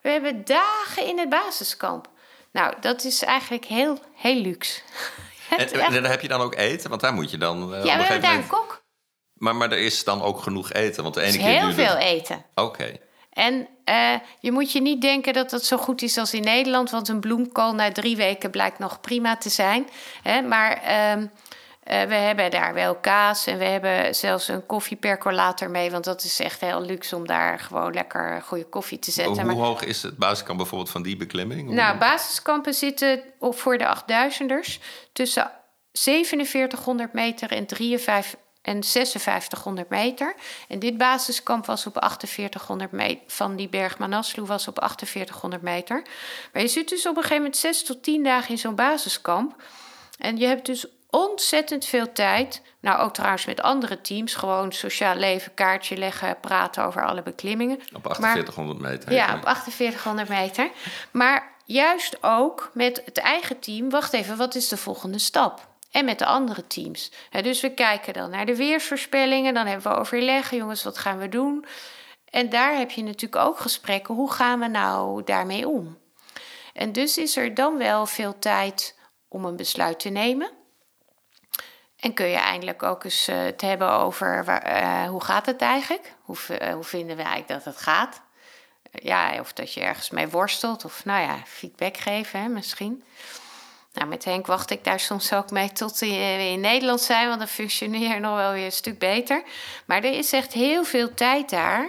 We 0.00 0.10
hebben 0.10 0.44
dagen 0.44 1.06
in 1.06 1.18
het 1.18 1.28
basiskamp. 1.28 2.08
Nou, 2.52 2.74
dat 2.80 3.04
is 3.04 3.22
eigenlijk 3.22 3.64
heel, 3.64 3.98
heel 4.14 4.40
luxe. 4.40 4.80
En, 5.50 5.72
en, 5.72 6.02
daar 6.02 6.10
heb 6.10 6.20
je 6.20 6.28
dan 6.28 6.40
ook 6.40 6.54
eten? 6.54 6.88
Want 6.88 7.00
daar 7.00 7.14
moet 7.14 7.30
je 7.30 7.38
dan... 7.38 7.74
Uh, 7.74 7.84
ja, 7.84 7.96
we 7.96 8.02
hebben 8.02 8.20
daar 8.20 8.34
een 8.34 8.46
kok. 8.46 8.82
Maar, 9.34 9.56
maar 9.56 9.72
er 9.72 9.78
is 9.78 10.04
dan 10.04 10.22
ook 10.22 10.40
genoeg 10.40 10.72
eten? 10.72 11.02
Want 11.02 11.14
de 11.14 11.20
ene 11.20 11.30
is 11.30 11.36
keer 11.36 11.60
heel 11.60 11.72
veel 11.72 11.96
eten. 11.96 12.44
Oké. 12.54 12.98
En 13.32 13.68
uh, 13.84 14.14
je 14.40 14.52
moet 14.52 14.72
je 14.72 14.80
niet 14.80 15.00
denken 15.00 15.32
dat 15.32 15.50
het 15.50 15.64
zo 15.64 15.76
goed 15.76 16.02
is 16.02 16.18
als 16.18 16.34
in 16.34 16.42
Nederland... 16.42 16.90
want 16.90 17.08
een 17.08 17.20
bloemkool 17.20 17.74
na 17.74 17.92
drie 17.92 18.16
weken 18.16 18.50
blijkt 18.50 18.78
nog 18.78 19.00
prima 19.00 19.36
te 19.36 19.48
zijn. 19.48 19.88
Hè? 20.22 20.42
Maar... 20.42 20.82
Uh, 21.16 21.24
Uh, 21.90 22.02
we 22.02 22.14
hebben 22.14 22.50
daar 22.50 22.74
wel 22.74 22.94
kaas 22.94 23.46
en 23.46 23.58
we 23.58 23.64
hebben 23.64 24.14
zelfs 24.14 24.48
een 24.48 24.66
koffiepercolator 24.66 25.70
mee. 25.70 25.90
Want 25.90 26.04
dat 26.04 26.24
is 26.24 26.40
echt 26.40 26.60
heel 26.60 26.80
luxe 26.80 27.16
om 27.16 27.26
daar 27.26 27.58
gewoon 27.58 27.92
lekker 27.92 28.42
goede 28.42 28.64
koffie 28.64 28.98
te 28.98 29.10
zetten. 29.10 29.50
Hoe 29.50 29.62
hoog 29.62 29.84
is 29.84 30.02
het 30.02 30.16
basiskamp 30.16 30.58
bijvoorbeeld 30.58 30.90
van 30.90 31.02
die 31.02 31.16
beklimming? 31.16 31.70
Nou, 31.70 31.98
basiskampen 31.98 32.74
zitten 32.74 33.22
op, 33.38 33.58
voor 33.58 33.78
de 33.78 33.96
8000ers 34.02 34.82
tussen 35.12 35.50
4700 35.92 37.12
meter 37.12 37.52
en 37.52 37.66
53 37.66 38.38
en 38.62 38.84
5600 38.84 39.88
meter. 39.88 40.34
En 40.68 40.78
dit 40.78 40.98
basiskamp 40.98 41.66
was 41.66 41.86
op 41.86 41.96
4800 42.00 42.92
meter. 42.92 43.22
Van 43.26 43.56
die 43.56 43.68
berg 43.68 43.98
Manaslu 43.98 44.44
was 44.44 44.68
op 44.68 44.78
4800 44.82 45.62
meter. 45.62 46.02
Maar 46.52 46.62
je 46.62 46.68
zit 46.68 46.88
dus 46.88 47.06
op 47.06 47.16
een 47.16 47.22
gegeven 47.22 47.36
moment 47.36 47.56
6 47.56 47.84
tot 47.84 48.02
10 48.02 48.22
dagen 48.22 48.50
in 48.50 48.58
zo'n 48.58 48.74
basiskamp. 48.74 49.62
En 50.18 50.36
je 50.36 50.46
hebt 50.46 50.66
dus 50.66 50.86
ontzettend 51.10 51.84
veel 51.84 52.12
tijd. 52.12 52.62
Nou, 52.80 53.00
ook 53.00 53.14
trouwens 53.14 53.44
met 53.44 53.62
andere 53.62 54.00
teams. 54.00 54.34
Gewoon 54.34 54.72
sociaal 54.72 55.16
leven, 55.16 55.54
kaartje 55.54 55.96
leggen, 55.96 56.40
praten 56.40 56.84
over 56.84 57.06
alle 57.06 57.22
beklimmingen. 57.22 57.76
Op 57.92 58.02
4800 58.02 58.78
meter. 58.78 59.12
Ja, 59.12 59.34
op 59.34 59.42
4800 59.42 60.28
meter. 60.28 60.70
Maar 61.10 61.54
juist 61.64 62.22
ook 62.22 62.70
met 62.74 63.02
het 63.04 63.18
eigen 63.18 63.58
team. 63.58 63.90
Wacht 63.90 64.12
even, 64.12 64.36
wat 64.36 64.54
is 64.54 64.68
de 64.68 64.76
volgende 64.76 65.18
stap? 65.18 65.68
en 65.90 66.04
met 66.04 66.18
de 66.18 66.26
andere 66.26 66.66
teams. 66.66 67.12
dus 67.42 67.60
we 67.60 67.74
kijken 67.74 68.12
dan 68.12 68.30
naar 68.30 68.46
de 68.46 68.56
weersvoorspellingen, 68.56 69.54
dan 69.54 69.66
hebben 69.66 69.92
we 69.92 69.98
overleggen, 69.98 70.56
jongens, 70.56 70.82
wat 70.82 70.98
gaan 70.98 71.18
we 71.18 71.28
doen? 71.28 71.64
En 72.24 72.48
daar 72.48 72.76
heb 72.76 72.90
je 72.90 73.02
natuurlijk 73.02 73.42
ook 73.42 73.58
gesprekken, 73.58 74.14
hoe 74.14 74.32
gaan 74.32 74.60
we 74.60 74.66
nou 74.66 75.24
daarmee 75.24 75.68
om? 75.68 75.98
En 76.72 76.92
dus 76.92 77.18
is 77.18 77.36
er 77.36 77.54
dan 77.54 77.78
wel 77.78 78.06
veel 78.06 78.38
tijd 78.38 78.98
om 79.28 79.44
een 79.44 79.56
besluit 79.56 80.00
te 80.00 80.08
nemen. 80.08 80.50
En 82.00 82.14
kun 82.14 82.26
je 82.26 82.36
eindelijk 82.36 82.82
ook 82.82 83.04
eens 83.04 83.28
uh, 83.28 83.36
het 83.42 83.60
hebben 83.60 83.90
over 83.90 84.44
uh, 84.66 85.08
hoe 85.08 85.24
gaat 85.24 85.46
het 85.46 85.60
eigenlijk? 85.60 86.14
Hoe, 86.22 86.36
uh, 86.50 86.72
hoe 86.72 86.84
vinden 86.84 87.16
we 87.16 87.22
eigenlijk 87.22 87.64
dat 87.64 87.74
het 87.74 87.82
gaat? 87.82 88.20
ja, 88.92 89.40
of 89.40 89.52
dat 89.52 89.74
je 89.74 89.80
ergens 89.80 90.10
mee 90.10 90.28
worstelt, 90.28 90.84
of 90.84 91.04
nou 91.04 91.22
ja, 91.22 91.42
feedback 91.46 91.96
geven 91.96 92.40
hè, 92.40 92.48
misschien. 92.48 93.02
Nou, 93.92 94.08
met 94.08 94.24
Henk 94.24 94.46
wacht 94.46 94.70
ik 94.70 94.84
daar 94.84 95.00
soms 95.00 95.32
ook 95.32 95.50
mee 95.50 95.72
tot 95.72 95.98
we 95.98 96.06
in 96.52 96.60
Nederland 96.60 97.00
zijn, 97.00 97.26
want 97.26 97.38
dan 97.38 97.48
functioneer 97.48 98.20
nog 98.20 98.36
wel 98.36 98.52
weer 98.52 98.64
een 98.64 98.72
stuk 98.72 98.98
beter. 98.98 99.42
Maar 99.84 100.04
er 100.04 100.12
is 100.12 100.32
echt 100.32 100.52
heel 100.52 100.84
veel 100.84 101.14
tijd 101.14 101.50
daar 101.50 101.88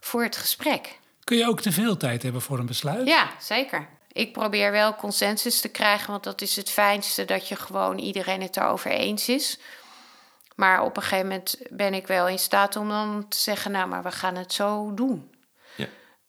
voor 0.00 0.22
het 0.22 0.36
gesprek. 0.36 0.98
Kun 1.24 1.36
je 1.36 1.48
ook 1.48 1.60
te 1.60 1.72
veel 1.72 1.96
tijd 1.96 2.22
hebben 2.22 2.42
voor 2.42 2.58
een 2.58 2.66
besluit? 2.66 3.06
Ja, 3.06 3.30
zeker. 3.38 3.88
Ik 4.12 4.32
probeer 4.32 4.72
wel 4.72 4.94
consensus 4.94 5.60
te 5.60 5.68
krijgen, 5.68 6.10
want 6.10 6.24
dat 6.24 6.40
is 6.40 6.56
het 6.56 6.70
fijnste 6.70 7.24
dat 7.24 7.48
je 7.48 7.56
gewoon 7.56 7.98
iedereen 7.98 8.42
het 8.42 8.56
erover 8.56 8.90
eens 8.90 9.28
is. 9.28 9.58
Maar 10.54 10.82
op 10.82 10.96
een 10.96 11.02
gegeven 11.02 11.26
moment 11.26 11.56
ben 11.70 11.94
ik 11.94 12.06
wel 12.06 12.28
in 12.28 12.38
staat 12.38 12.76
om 12.76 12.88
dan 12.88 13.28
te 13.28 13.38
zeggen: 13.38 13.70
Nou, 13.70 13.88
maar 13.88 14.02
we 14.02 14.10
gaan 14.10 14.36
het 14.36 14.52
zo 14.52 14.94
doen. 14.94 15.30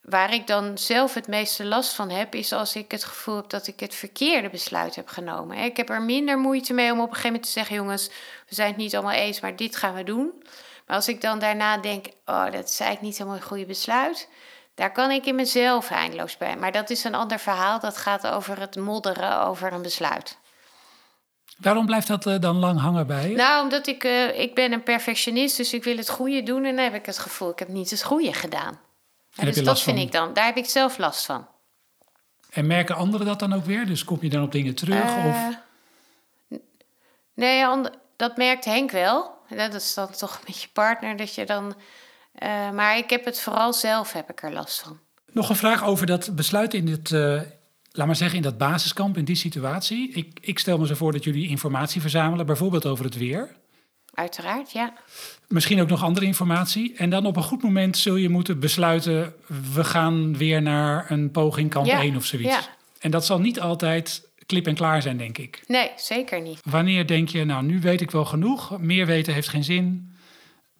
Waar 0.01 0.33
ik 0.33 0.47
dan 0.47 0.77
zelf 0.77 1.13
het 1.13 1.27
meeste 1.27 1.65
last 1.65 1.93
van 1.93 2.09
heb, 2.09 2.35
is 2.35 2.53
als 2.53 2.75
ik 2.75 2.91
het 2.91 3.03
gevoel 3.03 3.35
heb 3.35 3.49
dat 3.49 3.67
ik 3.67 3.79
het 3.79 3.95
verkeerde 3.95 4.49
besluit 4.49 4.95
heb 4.95 5.07
genomen. 5.07 5.57
Ik 5.57 5.77
heb 5.77 5.89
er 5.89 6.01
minder 6.01 6.37
moeite 6.37 6.73
mee 6.73 6.91
om 6.91 6.99
op 6.99 7.07
een 7.07 7.15
gegeven 7.15 7.27
moment 7.27 7.45
te 7.45 7.51
zeggen: 7.51 7.75
jongens, 7.75 8.07
we 8.47 8.55
zijn 8.55 8.67
het 8.67 8.77
niet 8.77 8.95
allemaal 8.95 9.13
eens, 9.13 9.39
maar 9.39 9.55
dit 9.55 9.75
gaan 9.75 9.93
we 9.93 10.03
doen. 10.03 10.43
Maar 10.85 10.95
als 10.95 11.07
ik 11.07 11.21
dan 11.21 11.39
daarna 11.39 11.77
denk: 11.77 12.05
oh, 12.25 12.43
dat 12.43 12.69
is 12.69 12.79
eigenlijk 12.79 13.01
niet 13.01 13.17
helemaal 13.17 13.35
een 13.35 13.47
goede 13.47 13.65
besluit. 13.65 14.27
Daar 14.81 14.91
kan 14.91 15.11
ik 15.11 15.25
in 15.25 15.35
mezelf 15.35 15.91
eindeloos 15.91 16.37
bij. 16.37 16.57
Maar 16.57 16.71
dat 16.71 16.89
is 16.89 17.03
een 17.03 17.15
ander 17.15 17.39
verhaal. 17.39 17.79
Dat 17.79 17.97
gaat 17.97 18.27
over 18.27 18.59
het 18.59 18.75
modderen 18.75 19.41
over 19.41 19.73
een 19.73 19.81
besluit. 19.81 20.37
Waarom 21.57 21.85
blijft 21.85 22.07
dat 22.07 22.25
eh, 22.25 22.39
dan 22.39 22.55
lang 22.55 22.79
hangen 22.79 23.07
bij 23.07 23.29
je? 23.29 23.35
Nou, 23.35 23.63
omdat 23.63 23.87
ik, 23.87 24.03
uh, 24.03 24.39
ik 24.39 24.55
ben 24.55 24.71
een 24.71 24.83
perfectionist, 24.83 25.57
dus 25.57 25.73
ik 25.73 25.83
wil 25.83 25.97
het 25.97 26.09
goede 26.09 26.43
doen. 26.43 26.65
En 26.65 26.75
dan 26.75 26.83
heb 26.83 26.93
ik 26.93 27.05
het 27.05 27.17
gevoel, 27.17 27.49
ik 27.49 27.59
heb 27.59 27.67
niet 27.67 27.89
het 27.89 28.03
goede 28.03 28.33
gedaan. 28.33 28.79
En 29.35 29.45
dus 29.45 29.63
dat 29.63 29.81
vind 29.81 29.99
ik 29.99 30.11
dan, 30.11 30.33
daar 30.33 30.45
heb 30.45 30.57
ik 30.57 30.65
zelf 30.65 30.97
last 30.97 31.25
van. 31.25 31.47
En 32.49 32.67
merken 32.67 32.95
anderen 32.95 33.27
dat 33.27 33.39
dan 33.39 33.53
ook 33.53 33.65
weer? 33.65 33.85
Dus 33.85 34.03
kom 34.03 34.17
je 34.21 34.29
dan 34.29 34.43
op 34.43 34.51
dingen 34.51 34.75
terug? 34.75 35.03
Uh, 35.03 35.25
of? 35.25 35.57
Nee, 37.33 37.65
dat 38.15 38.37
merkt 38.37 38.65
Henk 38.65 38.91
wel. 38.91 39.37
Dat 39.49 39.73
is 39.73 39.93
dan 39.93 40.11
toch 40.11 40.39
met 40.47 40.61
je 40.61 40.67
partner 40.73 41.17
dat 41.17 41.35
je 41.35 41.45
dan. 41.45 41.75
Uh, 42.39 42.71
maar 42.71 42.97
ik 42.97 43.09
heb 43.09 43.25
het 43.25 43.41
vooral 43.41 43.73
zelf 43.73 44.13
heb 44.13 44.29
ik 44.29 44.43
er 44.43 44.53
last 44.53 44.81
van. 44.81 44.99
Nog 45.31 45.49
een 45.49 45.55
vraag 45.55 45.83
over 45.83 46.05
dat 46.05 46.35
besluit 46.35 46.73
in 46.73 46.87
het. 46.87 47.09
Uh, 47.09 47.41
laat 47.91 48.05
maar 48.05 48.15
zeggen, 48.15 48.37
in 48.37 48.43
dat 48.43 48.57
basiskamp, 48.57 49.17
in 49.17 49.25
die 49.25 49.35
situatie. 49.35 50.11
Ik, 50.13 50.39
ik 50.41 50.59
stel 50.59 50.77
me 50.77 50.87
zo 50.87 50.95
voor 50.95 51.11
dat 51.11 51.23
jullie 51.23 51.47
informatie 51.47 52.01
verzamelen, 52.01 52.45
bijvoorbeeld 52.45 52.85
over 52.85 53.05
het 53.05 53.17
weer. 53.17 53.55
Uiteraard, 54.13 54.71
ja. 54.71 54.93
Misschien 55.47 55.81
ook 55.81 55.87
nog 55.87 56.03
andere 56.03 56.25
informatie. 56.25 56.95
En 56.95 57.09
dan 57.09 57.25
op 57.25 57.35
een 57.35 57.43
goed 57.43 57.63
moment 57.63 57.97
zul 57.97 58.15
je 58.15 58.29
moeten 58.29 58.59
besluiten... 58.59 59.33
we 59.73 59.83
gaan 59.83 60.37
weer 60.37 60.61
naar 60.61 61.11
een 61.11 61.31
poging 61.31 61.69
kamp 61.69 61.85
ja, 61.85 62.01
1 62.01 62.15
of 62.15 62.25
zoiets. 62.25 62.49
Ja. 62.49 62.61
En 62.99 63.11
dat 63.11 63.25
zal 63.25 63.39
niet 63.39 63.59
altijd 63.59 64.29
klip 64.45 64.67
en 64.67 64.75
klaar 64.75 65.01
zijn, 65.01 65.17
denk 65.17 65.37
ik. 65.37 65.61
Nee, 65.67 65.91
zeker 65.95 66.41
niet. 66.41 66.59
Wanneer 66.63 67.07
denk 67.07 67.29
je, 67.29 67.45
nou, 67.45 67.63
nu 67.63 67.79
weet 67.79 68.01
ik 68.01 68.11
wel 68.11 68.25
genoeg. 68.25 68.79
Meer 68.79 69.05
weten 69.05 69.33
heeft 69.33 69.49
geen 69.49 69.63
zin. 69.63 70.10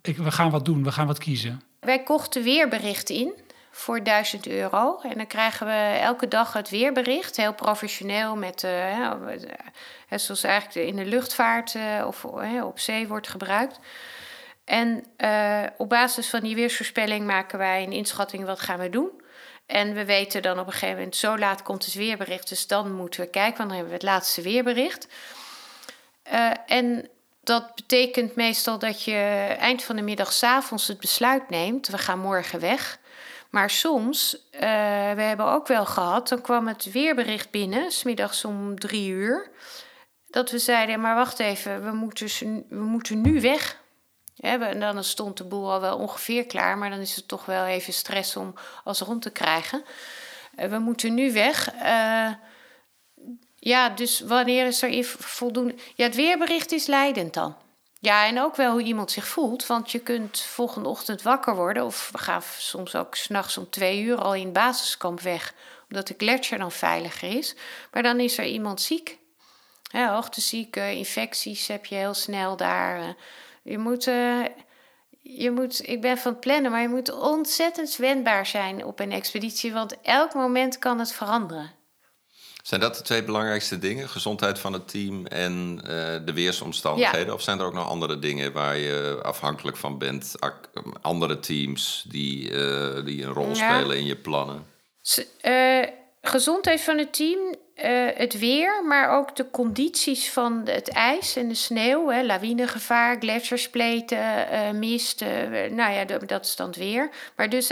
Ik, 0.02 0.18
we 0.18 0.32
gaan 0.32 0.50
wat 0.50 0.66
doen, 0.66 0.84
we 0.84 0.92
gaan 0.92 1.08
wat 1.08 1.18
kiezen. 1.18 1.62
Wij 1.80 2.04
kochten 2.04 2.44
weerbericht 2.44 3.10
in 3.10 3.34
voor 3.72 4.04
1000 4.04 4.48
euro. 4.48 5.00
En 5.00 5.18
dan 5.18 5.28
krijgen 5.28 5.68
we 5.68 6.00
elke 6.02 6.28
dag 6.28 6.54
het 6.54 6.70
weerbericht, 6.70 7.38
heel 7.38 7.54
professioneel, 7.54 8.36
met, 8.36 8.64
uh, 8.64 9.12
zoals 10.10 10.44
eigenlijk 10.44 10.88
in 10.88 10.96
de 10.96 11.06
luchtvaart 11.06 11.74
uh, 11.74 12.04
of 12.08 12.26
op 12.64 12.80
zee 12.80 13.08
wordt 13.08 13.28
gebruikt. 13.28 13.80
En 14.66 15.04
op 15.78 15.90
basis 15.90 16.30
van 16.30 16.40
die 16.40 16.56
weersvoorspelling 16.56 17.26
maken 17.26 17.58
wij 17.58 17.84
een 17.84 17.92
inschatting 17.92 18.46
wat 18.46 18.60
gaan 18.60 18.80
we 18.80 18.90
doen. 18.90 19.22
En 19.66 19.94
we 19.94 20.06
weten 20.06 20.42
dan 20.42 20.60
op 20.60 20.66
een 20.66 20.72
gegeven 20.72 20.96
moment, 20.96 21.16
zo 21.16 21.38
laat 21.38 21.62
komt 21.62 21.86
het 21.86 21.94
weerbericht, 21.94 22.50
dus 22.50 22.68
dan 22.68 22.92
moeten 22.92 23.22
we 23.22 23.30
kijken, 23.30 23.58
want 23.58 23.70
dan 23.70 23.78
hebben 23.78 23.88
we 23.88 24.06
het 24.06 24.16
laatste 24.16 24.42
weerbericht. 24.42 25.08
en 26.66 27.10
dat 27.44 27.76
betekent 27.76 28.36
meestal 28.36 28.80
dat 28.80 29.04
je 29.04 29.56
eind 29.60 29.84
van 29.84 29.96
de 29.96 30.02
middag, 30.02 30.34
s 30.34 30.44
avonds 30.44 30.88
het 30.88 31.00
besluit 31.00 31.50
neemt, 31.50 31.88
we 31.88 31.98
gaan 31.98 32.20
morgen 32.20 32.60
weg. 32.60 33.00
Maar 33.50 33.70
soms, 33.70 34.36
uh, 34.54 34.60
we 35.12 35.22
hebben 35.22 35.46
ook 35.46 35.68
wel 35.68 35.86
gehad, 35.86 36.28
dan 36.28 36.42
kwam 36.42 36.68
het 36.68 36.92
weerbericht 36.92 37.52
binnen, 37.52 37.92
smiddags 37.92 38.46
om 38.46 38.80
drie 38.80 39.10
uur. 39.10 39.50
Dat 40.28 40.52
we 40.52 40.58
zeiden, 40.58 41.02
maar 41.02 41.16
wacht 41.16 41.40
even, 41.40 41.84
we 41.84 41.92
moeten, 41.92 42.66
we 42.70 42.84
moeten 42.84 43.22
nu 43.22 43.42
weg. 43.42 43.80
En 44.40 44.80
dan 44.80 45.04
stond 45.04 45.38
de 45.38 45.44
boel 45.44 45.72
al 45.72 45.82
wel 45.82 45.98
ongeveer 45.98 46.46
klaar, 46.46 46.78
maar 46.78 46.90
dan 46.90 47.00
is 47.00 47.16
het 47.16 47.28
toch 47.28 47.46
wel 47.46 47.66
even 47.66 47.94
stress 47.94 48.36
om 48.36 48.54
alles 48.84 49.00
rond 49.00 49.22
te 49.22 49.32
krijgen. 49.32 49.84
Uh, 50.56 50.66
we 50.66 50.78
moeten 50.78 51.14
nu 51.14 51.34
weg. 51.34 51.74
Uh, 51.74 52.32
ja, 53.64 53.90
dus 53.90 54.20
wanneer 54.20 54.66
is 54.66 54.82
er 54.82 55.04
voldoende... 55.04 55.76
Ja, 55.96 56.06
het 56.06 56.16
weerbericht 56.16 56.72
is 56.72 56.86
leidend 56.86 57.34
dan. 57.34 57.56
Ja, 58.00 58.28
en 58.28 58.40
ook 58.40 58.56
wel 58.56 58.72
hoe 58.72 58.84
iemand 58.84 59.12
zich 59.12 59.28
voelt. 59.28 59.68
Want 59.68 59.92
je 59.92 60.00
kunt 60.00 60.40
volgende 60.40 60.90
ochtend 60.90 61.22
wakker 61.22 61.56
worden. 61.56 61.86
Of 61.86 62.10
we 62.12 62.18
gaan 62.18 62.42
soms 62.58 62.96
ook 62.96 63.16
s'nachts 63.16 63.58
om 63.58 63.70
twee 63.70 64.02
uur 64.02 64.18
al 64.18 64.36
in 64.36 64.44
het 64.44 64.54
basiskamp 64.54 65.20
weg. 65.20 65.54
Omdat 65.90 66.08
de 66.08 66.14
gletsjer 66.18 66.58
dan 66.58 66.72
veiliger 66.72 67.38
is. 67.38 67.56
Maar 67.92 68.04
dan 68.04 68.20
is 68.20 68.38
er 68.38 68.46
iemand 68.46 68.82
ziek. 68.82 69.18
Ja, 69.92 70.14
hoogteziek, 70.14 70.76
infecties 70.76 71.68
heb 71.68 71.86
je 71.86 71.96
heel 71.96 72.14
snel 72.14 72.58
daar. 72.58 73.00
Eh. 73.00 73.10
Je 73.62 73.78
moet, 73.78 74.08
uh, 74.08 74.46
je 75.20 75.52
moet, 75.52 75.88
ik 75.88 76.02
ben 76.02 76.18
van 76.18 76.32
het 76.32 76.42
plannen, 76.42 76.72
maar 76.72 76.82
je 76.82 76.88
moet 76.88 77.12
ontzettend 77.12 77.96
wendbaar 77.96 78.46
zijn 78.46 78.86
op 78.86 79.00
een 79.00 79.12
expeditie. 79.12 79.74
Want 79.74 80.02
elk 80.02 80.34
moment 80.34 80.80
kan 80.80 81.00
het 81.00 81.14
veranderen. 81.14 81.81
Zijn 82.62 82.82
dat 82.82 82.96
de 82.96 83.02
twee 83.02 83.24
belangrijkste 83.24 83.80
dingen? 83.80 84.10
Gezondheid 84.10 84.60
van 84.60 84.74
het 84.74 84.88
team 84.88 85.26
en 85.26 85.76
uh, 85.78 85.88
de 86.26 86.34
weersomstandigheden? 86.34 87.34
Of 87.34 87.42
zijn 87.42 87.60
er 87.60 87.66
ook 87.66 87.74
nog 87.74 87.88
andere 87.88 88.20
dingen 88.20 88.52
waar 88.52 88.78
je 88.78 89.20
afhankelijk 89.24 89.78
van 89.78 89.98
bent? 89.98 90.36
Andere 91.02 91.40
teams 91.40 92.06
die, 92.08 92.52
uh, 92.52 93.06
die 93.06 93.24
een 93.24 93.34
rol 93.34 93.56
spelen 93.56 93.98
in 93.98 94.06
je 94.06 94.16
plannen? 94.16 94.66
Uh, 95.44 95.84
gezondheid 96.22 96.82
van 96.82 96.98
het 96.98 97.14
team, 97.14 97.56
het 98.14 98.40
weer, 98.40 98.84
maar 98.86 99.18
ook 99.18 99.36
de 99.36 99.50
condities 99.52 100.30
van 100.30 100.62
het 100.66 100.90
ijs 100.90 101.36
en 101.36 101.48
de 101.48 101.56
sneeuw. 101.56 102.10
Hè, 102.10 102.24
lawinegevaar, 102.24 103.18
gletsjerspleten, 103.20 104.20
mist. 104.80 105.22
nou 105.70 105.94
ja, 105.94 106.06
dat 106.06 106.46
is 106.46 106.56
dan 106.56 106.68
het 106.68 106.76
weer. 106.76 107.10
Maar 107.36 107.50
dus 107.50 107.72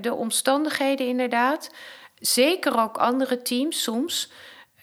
de 0.00 0.14
omstandigheden 0.14 1.06
inderdaad. 1.06 1.70
Zeker 2.26 2.80
ook 2.80 2.96
andere 2.96 3.42
teams 3.42 3.82
soms. 3.82 4.30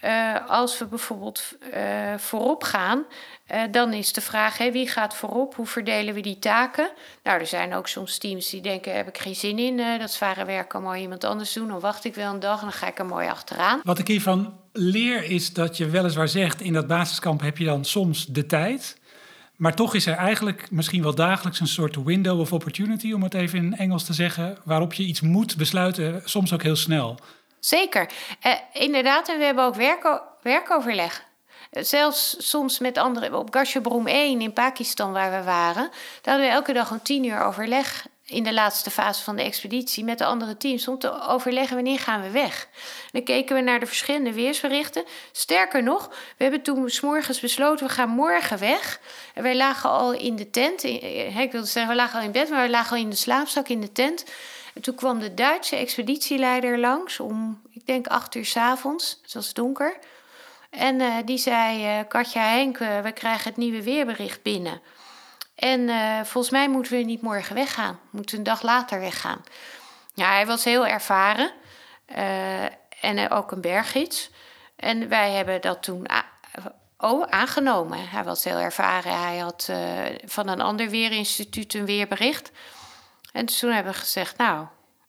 Uh, 0.06 0.50
als 0.50 0.78
we 0.78 0.86
bijvoorbeeld 0.86 1.44
uh, 1.74 2.18
voorop 2.18 2.64
gaan, 2.64 3.06
uh, 3.52 3.62
dan 3.72 3.94
is 3.94 4.14
de 4.14 4.22
vraag: 4.22 4.58
hè, 4.58 4.72
wie 4.72 4.88
gaat 4.88 5.16
voorop? 5.16 5.56
Hoe 5.56 5.66
verdelen 5.66 6.14
we 6.14 6.22
die 6.22 6.40
taken? 6.40 6.90
Nou, 7.24 7.40
er 7.40 7.48
zijn 7.48 7.74
ook 7.74 7.88
soms 7.88 8.18
teams 8.18 8.50
die 8.50 8.62
denken: 8.62 8.96
heb 8.96 9.08
ik 9.08 9.18
geen 9.18 9.36
zin 9.36 9.60
in, 9.60 10.00
dat 10.00 10.12
zware 10.12 10.46
werk 10.46 10.70
kan 10.70 10.84
mooi 10.84 11.02
iemand 11.02 11.24
anders 11.24 11.54
doen. 11.54 11.68
Dan 11.68 11.80
wacht 11.80 12.06
ik 12.06 12.16
wel 12.16 12.34
een 12.34 12.40
dag 12.40 12.58
en 12.58 12.62
dan 12.62 12.72
ga 12.72 12.88
ik 12.88 13.00
er 13.00 13.06
mooi 13.06 13.28
achteraan. 13.28 13.80
Wat 13.84 14.00
ik 14.00 14.08
hiervan 14.08 14.54
leer 14.72 15.24
is 15.24 15.54
dat 15.54 15.78
je 15.78 15.90
weliswaar 15.90 16.28
zegt: 16.28 16.62
in 16.62 16.74
dat 16.74 16.88
basiskamp 16.88 17.42
heb 17.42 17.58
je 17.58 17.66
dan 17.66 17.86
soms 17.86 18.26
de 18.26 18.46
tijd. 18.46 19.00
Maar 19.62 19.76
toch 19.76 19.96
is 19.96 20.06
er 20.06 20.16
eigenlijk 20.16 20.72
misschien 20.72 21.04
wel 21.04 21.16
dagelijks 21.16 21.60
een 21.60 21.68
soort 21.68 22.04
window 22.04 22.40
of 22.40 22.54
opportunity, 22.54 23.14
om 23.14 23.24
het 23.24 23.34
even 23.34 23.58
in 23.58 23.78
Engels 23.78 24.04
te 24.04 24.14
zeggen, 24.14 24.58
waarop 24.64 24.94
je 24.94 25.04
iets 25.04 25.22
moet 25.22 25.58
besluiten, 25.58 26.22
soms 26.26 26.54
ook 26.54 26.64
heel 26.64 26.76
snel. 26.76 27.20
Zeker. 27.60 28.10
Uh, 28.46 28.54
inderdaad, 28.74 29.30
en 29.30 29.38
we 29.38 29.44
hebben 29.44 29.64
ook 29.64 29.76
werko 29.76 30.22
werkoverleg. 30.42 31.24
Zelfs 31.72 32.50
soms 32.50 32.80
met 32.80 32.98
anderen. 32.98 33.34
Op 33.34 33.54
Gashebroem 33.54 34.08
1 34.08 34.42
in 34.42 34.54
Pakistan, 34.54 35.12
waar 35.12 35.32
we 35.32 35.44
waren, 35.44 35.90
daar 36.22 36.34
hadden 36.34 36.46
we 36.46 36.54
elke 36.54 36.74
dag 36.74 36.92
een 36.92 37.02
tien 37.02 37.26
uur 37.26 37.42
overleg 37.42 38.06
in 38.32 38.44
de 38.44 38.54
laatste 38.54 38.92
fase 38.92 39.24
van 39.24 39.36
de 39.36 39.44
expeditie 39.44 40.04
met 40.04 40.18
de 40.18 40.26
andere 40.26 40.58
teams 40.58 40.88
om 40.88 41.00
te 41.00 41.28
overleggen 41.28 41.76
wanneer 41.76 42.00
gaan 42.00 42.22
we 42.22 42.30
weg. 42.30 42.68
Dan 43.12 43.24
keken 43.24 43.56
we 43.56 43.62
naar 43.62 43.80
de 43.80 43.86
verschillende 43.86 44.34
weersberichten. 44.34 45.04
Sterker 45.32 45.84
nog, 45.84 46.08
we 46.38 46.44
hebben 46.44 46.62
toen 46.62 46.90
s 46.90 47.02
morgens 47.02 47.40
besloten 47.40 47.88
we 47.88 47.94
gaan 47.94 48.10
morgen 48.10 48.60
weg. 48.60 49.00
En 49.34 49.44
wij 49.44 49.56
lagen 49.56 49.90
al 49.90 50.14
in 50.14 50.36
de 50.36 50.50
tent. 50.50 50.84
Ik 50.84 51.52
wilde 51.52 51.68
zeggen, 51.68 51.92
we 51.92 51.98
lagen 51.98 52.20
al 52.20 52.26
in 52.26 52.32
bed, 52.32 52.50
maar 52.50 52.64
we 52.64 52.70
lagen 52.70 52.98
al 52.98 53.04
in 53.04 53.10
de 53.10 53.16
slaapzak 53.16 53.68
in 53.68 53.82
de 53.82 53.92
tent. 53.92 54.26
En 54.74 54.82
toen 54.82 54.96
kwam 54.96 55.20
de 55.20 55.34
Duitse 55.34 55.76
expeditieleider 55.76 56.80
langs 56.80 57.20
om, 57.20 57.62
ik 57.70 57.86
denk, 57.86 58.08
acht 58.08 58.36
uur 58.36 58.46
s 58.46 58.58
avonds. 58.58 59.20
Het 59.22 59.34
was 59.34 59.54
donker. 59.54 59.98
En 60.70 61.00
uh, 61.00 61.16
die 61.26 61.38
zei, 61.38 62.00
uh, 62.00 62.08
Katja 62.08 62.42
Henk, 62.42 62.78
we 62.78 63.12
krijgen 63.14 63.44
het 63.44 63.58
nieuwe 63.58 63.84
weerbericht 63.84 64.42
binnen. 64.42 64.82
En 65.62 65.90
volgens 66.26 66.54
mij 66.54 66.70
moeten 66.70 66.92
we 66.92 67.04
niet 67.04 67.22
morgen 67.22 67.56
weggaan. 67.56 67.94
We 67.94 68.18
moeten 68.18 68.38
een 68.38 68.44
dag 68.44 68.62
later 68.62 69.00
weggaan. 69.00 69.44
Ja, 70.14 70.32
hij 70.32 70.46
was 70.46 70.64
heel 70.64 70.88
ervaren. 70.88 71.52
en 73.02 73.30
ook 73.30 73.52
een 73.52 73.62
berggids. 73.62 74.30
En 74.76 75.10
wij 75.10 75.32
hebben 75.32 75.62
dat 75.62 75.84
toen 75.84 76.06
oh, 76.98 77.28
aangenomen. 77.30 78.10
Hij 78.10 78.24
was 78.24 78.44
heel 78.44 78.58
ervaren. 78.58 79.22
Hij 79.22 79.38
had 79.38 79.72
van 80.26 80.48
een 80.48 80.62
ander 80.62 80.90
weerinstituut 80.90 81.74
een 81.74 81.86
weerbericht. 81.86 82.52
En 83.32 83.46
toen 83.46 83.72
hebben 83.72 83.94
we 83.94 84.00
gezegd, 84.00 84.38
nou, 84.38 84.66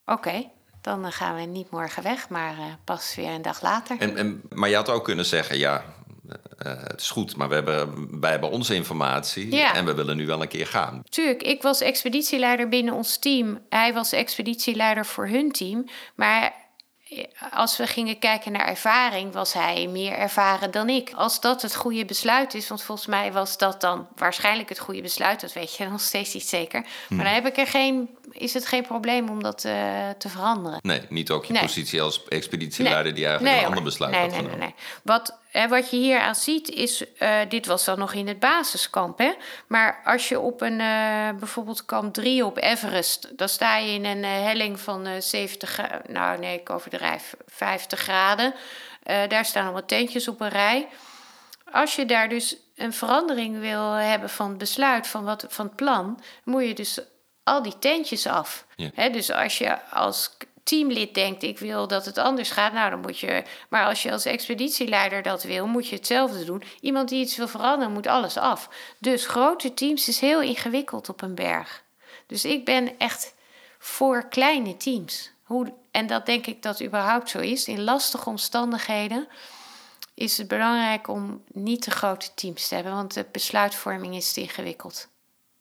oké, 0.06 0.50
dan 0.80 1.12
gaan 1.12 1.34
we 1.34 1.40
niet 1.40 1.70
morgen 1.70 2.02
weg, 2.02 2.28
maar 2.28 2.54
pas 2.84 3.14
weer 3.14 3.30
een 3.30 3.42
dag 3.42 3.62
later. 3.62 3.96
En, 3.98 4.16
en, 4.16 4.42
maar 4.48 4.68
je 4.68 4.74
had 4.74 4.88
ook 4.88 5.04
kunnen 5.04 5.24
zeggen, 5.24 5.58
ja, 5.58 5.84
uh, 6.26 6.34
het 6.62 7.00
is 7.00 7.10
goed, 7.10 7.36
maar 7.36 7.48
we 7.48 7.54
hebben, 7.54 8.20
wij 8.20 8.30
hebben 8.30 8.50
onze 8.50 8.74
informatie 8.74 9.54
ja. 9.54 9.74
en 9.74 9.84
we 9.84 9.94
willen 9.94 10.16
nu 10.16 10.26
wel 10.26 10.42
een 10.42 10.48
keer 10.48 10.66
gaan. 10.66 11.02
Tuurlijk, 11.08 11.42
ik 11.42 11.62
was 11.62 11.80
expeditieleider 11.80 12.68
binnen 12.68 12.94
ons 12.94 13.18
team. 13.18 13.58
Hij 13.68 13.92
was 13.94 14.12
expeditieleider 14.12 15.06
voor 15.06 15.28
hun 15.28 15.52
team. 15.52 15.84
Maar 16.14 16.60
als 17.50 17.76
we 17.76 17.86
gingen 17.86 18.18
kijken 18.18 18.52
naar 18.52 18.66
ervaring, 18.66 19.32
was 19.32 19.52
hij 19.52 19.86
meer 19.86 20.12
ervaren 20.12 20.70
dan 20.70 20.88
ik. 20.88 21.12
Als 21.14 21.40
dat 21.40 21.62
het 21.62 21.74
goede 21.74 22.04
besluit 22.04 22.54
is, 22.54 22.68
want 22.68 22.82
volgens 22.82 23.06
mij 23.06 23.32
was 23.32 23.58
dat 23.58 23.80
dan 23.80 24.08
waarschijnlijk 24.16 24.68
het 24.68 24.78
goede 24.78 25.02
besluit, 25.02 25.40
dat 25.40 25.52
weet 25.52 25.76
je 25.76 25.88
nog 25.88 26.00
steeds 26.00 26.34
niet 26.34 26.48
zeker. 26.48 26.80
Maar 26.80 26.90
hmm. 27.08 27.18
dan 27.18 27.26
heb 27.26 27.46
ik 27.46 27.56
er 27.56 27.66
geen, 27.66 28.08
is 28.30 28.54
het 28.54 28.66
geen 28.66 28.82
probleem 28.82 29.28
om 29.28 29.42
dat 29.42 29.64
uh, 29.64 29.72
te 30.18 30.28
veranderen. 30.28 30.78
Nee, 30.82 31.02
niet 31.08 31.30
ook 31.30 31.44
je 31.44 31.58
positie 31.58 32.02
als 32.02 32.24
expeditieleider 32.28 33.04
nee. 33.04 33.12
die 33.12 33.26
eigenlijk 33.26 33.54
nee, 33.54 33.64
een 33.64 33.68
ander 33.68 33.84
besluit 33.84 34.14
had 34.14 34.26
nee, 34.26 34.36
genomen. 34.36 34.58
Nee, 34.58 34.68
nee. 34.68 34.74
Wat 35.02 35.40
en 35.52 35.68
wat 35.68 35.90
je 35.90 35.96
hier 35.96 36.20
aan 36.20 36.34
ziet 36.34 36.70
is, 36.70 37.04
uh, 37.18 37.38
dit 37.48 37.66
was 37.66 37.84
dan 37.84 37.98
nog 37.98 38.12
in 38.12 38.28
het 38.28 38.38
basiskamp. 38.38 39.18
Hè? 39.18 39.32
Maar 39.66 40.00
als 40.04 40.28
je 40.28 40.40
op 40.40 40.60
een, 40.60 40.80
uh, 40.80 41.30
bijvoorbeeld 41.38 41.84
kamp 41.84 42.14
3 42.14 42.44
op 42.44 42.56
Everest, 42.56 43.38
dan 43.38 43.48
sta 43.48 43.76
je 43.76 43.92
in 43.92 44.04
een 44.04 44.22
uh, 44.22 44.30
helling 44.30 44.80
van 44.80 45.22
70, 45.22 45.80
nou 46.08 46.38
nee, 46.38 46.60
ik 46.60 46.70
overdrijf, 46.70 47.34
50 47.46 48.00
graden. 48.00 48.54
daar 49.28 49.44
staan 49.44 49.62
allemaal 49.62 49.84
tentjes 49.84 50.28
op 50.28 50.40
een 50.40 50.48
rij. 50.48 50.88
Als 51.72 51.96
je 51.96 52.06
daar 52.06 52.28
dus 52.28 52.56
een 52.76 52.92
verandering 52.92 53.60
wil 53.60 53.90
hebben 53.90 54.30
van 54.30 54.48
het 54.48 54.58
besluit, 54.58 55.06
van, 55.06 55.24
wat, 55.24 55.44
van 55.48 55.66
het 55.66 55.76
plan, 55.76 56.20
moet 56.44 56.66
je 56.66 56.74
dus 56.74 57.00
al 57.42 57.62
die 57.62 57.78
tentjes 57.78 58.26
af. 58.26 58.66
Ja. 58.76 59.08
dus 59.08 59.32
als 59.32 59.58
je 59.58 59.90
als 59.90 60.36
teamlid 60.62 61.14
denkt, 61.14 61.42
ik 61.42 61.58
wil 61.58 61.88
dat 61.88 62.04
het 62.04 62.18
anders 62.18 62.50
gaat, 62.50 62.72
nou 62.72 62.90
dan 62.90 63.00
moet 63.00 63.18
je. 63.18 63.42
Maar 63.68 63.86
als 63.86 64.02
je 64.02 64.12
als 64.12 64.24
expeditieleider 64.24 65.22
dat 65.22 65.42
wil, 65.42 65.66
moet 65.66 65.88
je 65.88 65.96
hetzelfde 65.96 66.44
doen. 66.44 66.62
Iemand 66.80 67.08
die 67.08 67.20
iets 67.20 67.36
wil 67.36 67.48
veranderen, 67.48 67.92
moet 67.92 68.06
alles 68.06 68.36
af. 68.36 68.68
Dus 68.98 69.26
grote 69.26 69.74
teams 69.74 70.08
is 70.08 70.20
heel 70.20 70.40
ingewikkeld 70.40 71.08
op 71.08 71.22
een 71.22 71.34
berg. 71.34 71.82
Dus 72.26 72.44
ik 72.44 72.64
ben 72.64 72.98
echt 72.98 73.34
voor 73.78 74.28
kleine 74.28 74.76
teams. 74.76 75.30
Hoe, 75.42 75.72
en 75.90 76.06
dat 76.06 76.26
denk 76.26 76.46
ik 76.46 76.62
dat 76.62 76.82
überhaupt 76.82 77.30
zo 77.30 77.38
is. 77.38 77.66
In 77.66 77.82
lastige 77.84 78.28
omstandigheden 78.28 79.28
is 80.14 80.38
het 80.38 80.48
belangrijk 80.48 81.08
om 81.08 81.44
niet 81.52 81.82
te 81.82 81.90
grote 81.90 82.34
teams 82.34 82.68
te 82.68 82.74
hebben, 82.74 82.92
want 82.92 83.14
de 83.14 83.26
besluitvorming 83.32 84.14
is 84.16 84.32
te 84.32 84.40
ingewikkeld. 84.40 85.08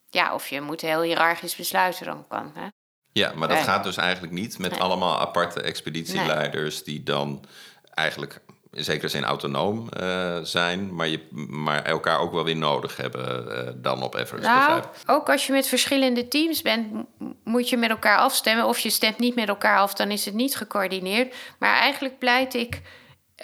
Ja, 0.10 0.34
of 0.34 0.48
je 0.48 0.62
moet 0.62 0.82
heel 0.82 1.02
hiërarchisch 1.02 1.56
besluiten, 1.56 2.06
dan 2.06 2.28
kan. 2.28 2.52
Hè? 2.56 2.68
Ja, 3.14 3.32
maar 3.36 3.48
dat 3.48 3.58
gaat 3.58 3.84
dus 3.84 3.98
eigenlijk 3.98 4.34
niet 4.34 4.60
met 4.60 4.80
allemaal 4.80 5.20
aparte 5.20 5.62
expeditieleiders 5.62 6.84
die 6.84 7.04
dan 7.04 7.46
eigenlijk 7.94 8.42
in 8.74 8.84
zekere 8.84 9.08
zin 9.08 9.24
autonoom 9.24 9.90
uh, 10.00 10.38
zijn, 10.44 10.96
maar, 10.96 11.08
je, 11.08 11.28
maar 11.50 11.84
elkaar 11.84 12.20
ook 12.20 12.32
wel 12.32 12.44
weer 12.44 12.56
nodig 12.56 12.98
hebben 12.98 13.48
uh, 13.48 13.72
dan 13.76 14.04
op 14.04 14.16
Everest. 14.16 14.48
Nou, 14.48 14.84
ook 15.06 15.30
als 15.30 15.48
je 15.48 15.54
met 15.54 15.68
verschillende 15.68 16.28
teams 16.28 16.62
bent, 16.62 17.06
moet 17.44 17.70
je 17.70 17.78
met 17.78 17.90
elkaar 17.90 18.18
afstemmen. 18.18 18.66
Of 18.66 18.80
je 18.80 18.90
stemt 18.90 19.20
niet 19.20 19.36
met 19.36 19.48
elkaar 19.48 19.78
af, 19.78 19.94
dan 19.94 20.12
is 20.12 20.26
het 20.26 20.34
niet 20.34 20.56
gecoördineerd. 20.56 21.36
Maar 21.60 21.74
eigenlijk 21.76 22.20
pleit 22.20 22.54
ik 22.54 22.82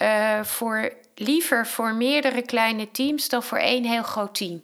uh, 0.02 0.42
voor 0.42 0.92
liever 1.14 1.66
voor 1.66 1.94
meerdere 1.94 2.42
kleine 2.42 2.90
teams 2.90 3.28
dan 3.28 3.42
voor 3.42 3.58
één 3.58 3.84
heel 3.84 4.02
groot 4.02 4.34
team. 4.34 4.62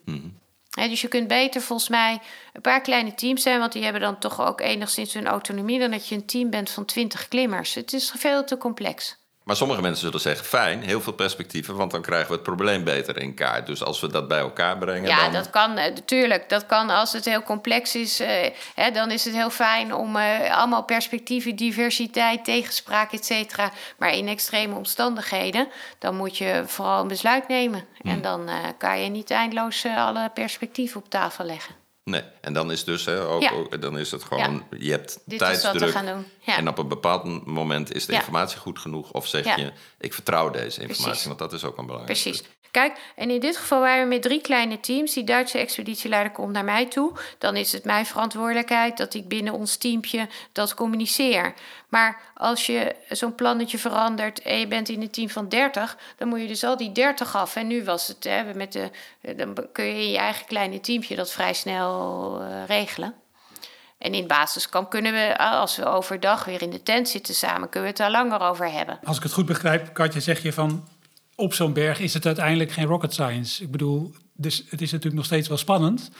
Dus 0.74 1.00
je 1.00 1.08
kunt 1.08 1.28
beter 1.28 1.60
volgens 1.60 1.88
mij 1.88 2.20
een 2.52 2.60
paar 2.60 2.80
kleine 2.80 3.14
teams 3.14 3.42
zijn, 3.42 3.58
want 3.58 3.72
die 3.72 3.82
hebben 3.82 4.00
dan 4.00 4.18
toch 4.18 4.46
ook 4.46 4.60
enigszins 4.60 5.14
hun 5.14 5.26
autonomie, 5.26 5.78
dan 5.78 5.90
dat 5.90 6.08
je 6.08 6.14
een 6.14 6.26
team 6.26 6.50
bent 6.50 6.70
van 6.70 6.84
twintig 6.84 7.28
klimmers. 7.28 7.74
Het 7.74 7.92
is 7.92 8.12
veel 8.16 8.44
te 8.44 8.56
complex. 8.56 9.23
Maar 9.44 9.56
sommige 9.56 9.80
mensen 9.80 10.04
zullen 10.04 10.20
zeggen: 10.20 10.46
fijn, 10.46 10.82
heel 10.82 11.00
veel 11.00 11.12
perspectieven, 11.12 11.74
want 11.76 11.90
dan 11.90 12.02
krijgen 12.02 12.28
we 12.28 12.34
het 12.34 12.42
probleem 12.42 12.84
beter 12.84 13.18
in 13.18 13.34
kaart. 13.34 13.66
Dus 13.66 13.84
als 13.84 14.00
we 14.00 14.06
dat 14.06 14.28
bij 14.28 14.38
elkaar 14.38 14.78
brengen. 14.78 15.08
Ja, 15.08 15.22
dan... 15.22 15.32
dat 15.32 15.50
kan 15.50 15.74
natuurlijk. 15.74 16.42
Eh, 16.42 16.48
dat 16.48 16.66
kan 16.66 16.90
als 16.90 17.12
het 17.12 17.24
heel 17.24 17.42
complex 17.42 17.94
is. 17.94 18.20
Uh, 18.20 18.28
hè, 18.74 18.90
dan 18.90 19.10
is 19.10 19.24
het 19.24 19.34
heel 19.34 19.50
fijn 19.50 19.94
om 19.94 20.16
uh, 20.16 20.56
allemaal 20.56 20.84
perspectieven, 20.84 21.56
diversiteit, 21.56 22.44
tegenspraak, 22.44 23.12
et 23.12 23.24
cetera. 23.24 23.70
Maar 23.98 24.12
in 24.12 24.28
extreme 24.28 24.74
omstandigheden, 24.74 25.68
dan 25.98 26.16
moet 26.16 26.38
je 26.38 26.62
vooral 26.66 27.00
een 27.00 27.08
besluit 27.08 27.48
nemen. 27.48 27.84
En 28.02 28.10
hmm. 28.10 28.22
dan 28.22 28.48
uh, 28.48 28.54
kan 28.78 29.00
je 29.00 29.10
niet 29.10 29.30
eindeloos 29.30 29.86
alle 29.96 30.30
perspectieven 30.34 31.00
op 31.00 31.10
tafel 31.10 31.44
leggen. 31.44 31.83
Nee, 32.04 32.22
en 32.40 32.52
dan 32.52 32.72
is 32.72 32.84
dus 32.84 33.04
hè, 33.04 33.26
ook, 33.26 33.80
dan 33.80 33.98
is 33.98 34.10
het 34.10 34.24
gewoon, 34.24 34.64
je 34.78 34.90
hebt 34.90 35.18
Dit 35.24 35.38
tijdsdruk. 35.38 35.90
Gaan 35.90 36.06
doen. 36.06 36.26
Ja. 36.40 36.56
En 36.56 36.68
op 36.68 36.78
een 36.78 36.88
bepaald 36.88 37.46
moment 37.46 37.94
is 37.94 38.06
de 38.06 38.12
informatie 38.12 38.58
goed 38.58 38.78
genoeg. 38.78 39.10
Of 39.10 39.26
zeg 39.26 39.56
je, 39.56 39.72
ik 39.98 40.14
vertrouw 40.14 40.50
deze 40.50 40.80
informatie, 40.80 41.26
want 41.26 41.38
dat 41.38 41.52
is 41.52 41.64
ook 41.64 41.78
een 41.78 41.86
belangrijk 41.86 42.20
Precies. 42.20 42.42
Kijk, 42.74 42.98
en 43.16 43.30
in 43.30 43.40
dit 43.40 43.56
geval 43.56 43.80
waren 43.80 44.02
we 44.02 44.08
met 44.08 44.22
drie 44.22 44.40
kleine 44.40 44.80
teams. 44.80 45.12
Die 45.12 45.24
Duitse 45.24 45.58
expeditieleider 45.58 46.32
komt 46.32 46.52
naar 46.52 46.64
mij 46.64 46.86
toe. 46.86 47.12
Dan 47.38 47.56
is 47.56 47.72
het 47.72 47.84
mijn 47.84 48.06
verantwoordelijkheid 48.06 48.96
dat 48.96 49.14
ik 49.14 49.28
binnen 49.28 49.52
ons 49.52 49.76
teampje 49.76 50.28
dat 50.52 50.74
communiceer. 50.74 51.54
Maar 51.88 52.20
als 52.34 52.66
je 52.66 52.94
zo'n 53.08 53.34
plannetje 53.34 53.78
verandert 53.78 54.42
en 54.42 54.58
je 54.58 54.66
bent 54.66 54.88
in 54.88 55.02
een 55.02 55.10
team 55.10 55.28
van 55.28 55.48
30, 55.48 55.96
dan 56.16 56.28
moet 56.28 56.40
je 56.40 56.46
dus 56.46 56.64
al 56.64 56.76
die 56.76 56.92
30 56.92 57.36
af. 57.36 57.56
En 57.56 57.66
nu 57.66 57.84
was 57.84 58.08
het, 58.08 58.24
hè, 58.24 58.54
met 58.54 58.72
de, 58.72 58.90
dan 59.36 59.54
kun 59.72 59.84
je 59.84 60.02
in 60.02 60.10
je 60.10 60.18
eigen 60.18 60.46
kleine 60.46 60.80
teampje 60.80 61.16
dat 61.16 61.32
vrij 61.32 61.52
snel 61.52 62.40
uh, 62.42 62.64
regelen. 62.66 63.14
En 63.98 64.12
in 64.12 64.18
het 64.18 64.28
basiskamp 64.28 64.90
kunnen 64.90 65.12
we, 65.12 65.38
als 65.38 65.76
we 65.76 65.84
overdag 65.84 66.44
weer 66.44 66.62
in 66.62 66.70
de 66.70 66.82
tent 66.82 67.08
zitten 67.08 67.34
samen, 67.34 67.68
kunnen 67.68 67.82
we 67.82 67.86
het 67.86 67.96
daar 67.96 68.10
langer 68.10 68.40
over 68.40 68.70
hebben. 68.70 68.98
Als 69.04 69.16
ik 69.16 69.22
het 69.22 69.32
goed 69.32 69.46
begrijp, 69.46 69.94
Katja, 69.94 70.20
zeg 70.20 70.42
je 70.42 70.52
van 70.52 70.93
op 71.36 71.54
zo'n 71.54 71.72
berg 71.72 72.00
is 72.00 72.14
het 72.14 72.26
uiteindelijk 72.26 72.72
geen 72.72 72.86
rocket 72.86 73.12
science. 73.12 73.62
Ik 73.62 73.70
bedoel, 73.70 74.14
dus 74.32 74.64
het 74.68 74.80
is 74.80 74.90
natuurlijk 74.90 75.16
nog 75.16 75.24
steeds 75.24 75.48
wel 75.48 75.56
spannend. 75.56 76.10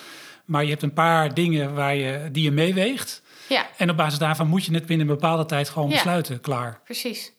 Maar 0.44 0.62
je 0.62 0.70
hebt 0.70 0.82
een 0.82 0.92
paar 0.92 1.34
dingen 1.34 1.74
waar 1.74 1.94
je, 1.94 2.28
die 2.32 2.42
je 2.42 2.50
meeweegt. 2.50 3.22
Ja. 3.48 3.66
En 3.76 3.90
op 3.90 3.96
basis 3.96 4.18
daarvan 4.18 4.48
moet 4.48 4.64
je 4.64 4.74
het 4.74 4.86
binnen 4.86 5.08
een 5.08 5.14
bepaalde 5.14 5.44
tijd 5.44 5.68
gewoon 5.68 5.88
besluiten. 5.88 6.40
Klaar. 6.40 6.80
Precies. 6.84 7.32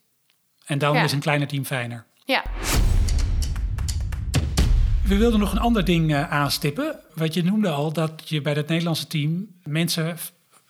En 0.65 0.77
dan 0.77 0.95
is 0.95 1.11
een 1.11 1.19
kleiner 1.19 1.47
team 1.47 1.65
fijner. 1.65 2.05
Ja. 2.25 2.43
We 5.03 5.17
wilden 5.17 5.39
nog 5.39 5.51
een 5.51 5.59
ander 5.59 5.85
ding 5.85 6.11
uh, 6.11 6.31
aanstippen. 6.31 6.99
Wat 7.13 7.33
je 7.33 7.43
noemde 7.43 7.69
al, 7.69 7.93
dat 7.93 8.21
je 8.25 8.41
bij 8.41 8.53
het 8.53 8.67
Nederlandse 8.67 9.07
team 9.07 9.47
mensen 9.63 10.17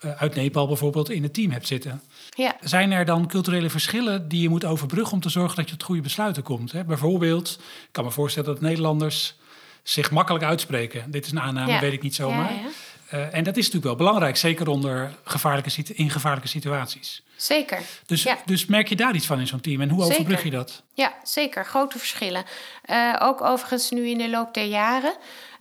uh, 0.04 0.10
uit 0.10 0.34
Nepal 0.34 0.66
bijvoorbeeld 0.66 1.10
in 1.10 1.22
het 1.22 1.34
team 1.34 1.50
hebt 1.50 1.66
zitten. 1.66 2.02
Ja. 2.36 2.56
Zijn 2.60 2.92
er 2.92 3.04
dan 3.04 3.28
culturele 3.28 3.70
verschillen 3.70 4.28
die 4.28 4.42
je 4.42 4.48
moet 4.48 4.64
overbruggen 4.64 5.12
om 5.12 5.20
te 5.20 5.28
zorgen 5.28 5.56
dat 5.56 5.70
je 5.70 5.76
tot 5.76 5.86
goede 5.86 6.02
besluiten 6.02 6.42
komt? 6.42 6.72
Hè? 6.72 6.84
Bijvoorbeeld, 6.84 7.58
ik 7.60 7.88
kan 7.92 8.04
me 8.04 8.10
voorstellen 8.10 8.48
dat 8.48 8.60
Nederlanders 8.60 9.34
zich 9.82 10.10
makkelijk 10.10 10.44
uitspreken. 10.44 11.10
Dit 11.10 11.24
is 11.24 11.30
een 11.30 11.40
aanname, 11.40 11.80
weet 11.80 11.92
ik 11.92 12.02
niet 12.02 12.14
zomaar. 12.14 12.52
Ja, 12.52 13.18
uh, 13.18 13.34
en 13.34 13.44
dat 13.44 13.56
is 13.56 13.64
natuurlijk 13.64 13.84
wel 13.84 14.06
belangrijk, 14.06 14.36
zeker 14.36 14.68
onder 14.68 15.14
gevaarlijke, 15.24 15.94
in 15.94 16.10
gevaarlijke 16.10 16.48
situaties. 16.48 17.22
Zeker. 17.36 17.80
Dus, 18.06 18.26
dus 18.44 18.66
merk 18.66 18.88
je 18.88 18.96
daar 18.96 19.14
iets 19.14 19.26
van 19.26 19.40
in 19.40 19.46
zo'n 19.46 19.60
team 19.60 19.80
en 19.80 19.88
hoe 19.88 20.04
overbrug 20.04 20.42
je 20.42 20.50
dat? 20.50 20.82
Ja, 20.94 21.14
zeker. 21.22 21.64
Grote 21.64 21.98
verschillen. 21.98 22.44
Uh, 22.86 23.16
ook 23.18 23.42
overigens 23.42 23.90
nu 23.90 24.08
in 24.08 24.18
de 24.18 24.30
loop 24.30 24.54
der 24.54 24.64
jaren. 24.64 25.16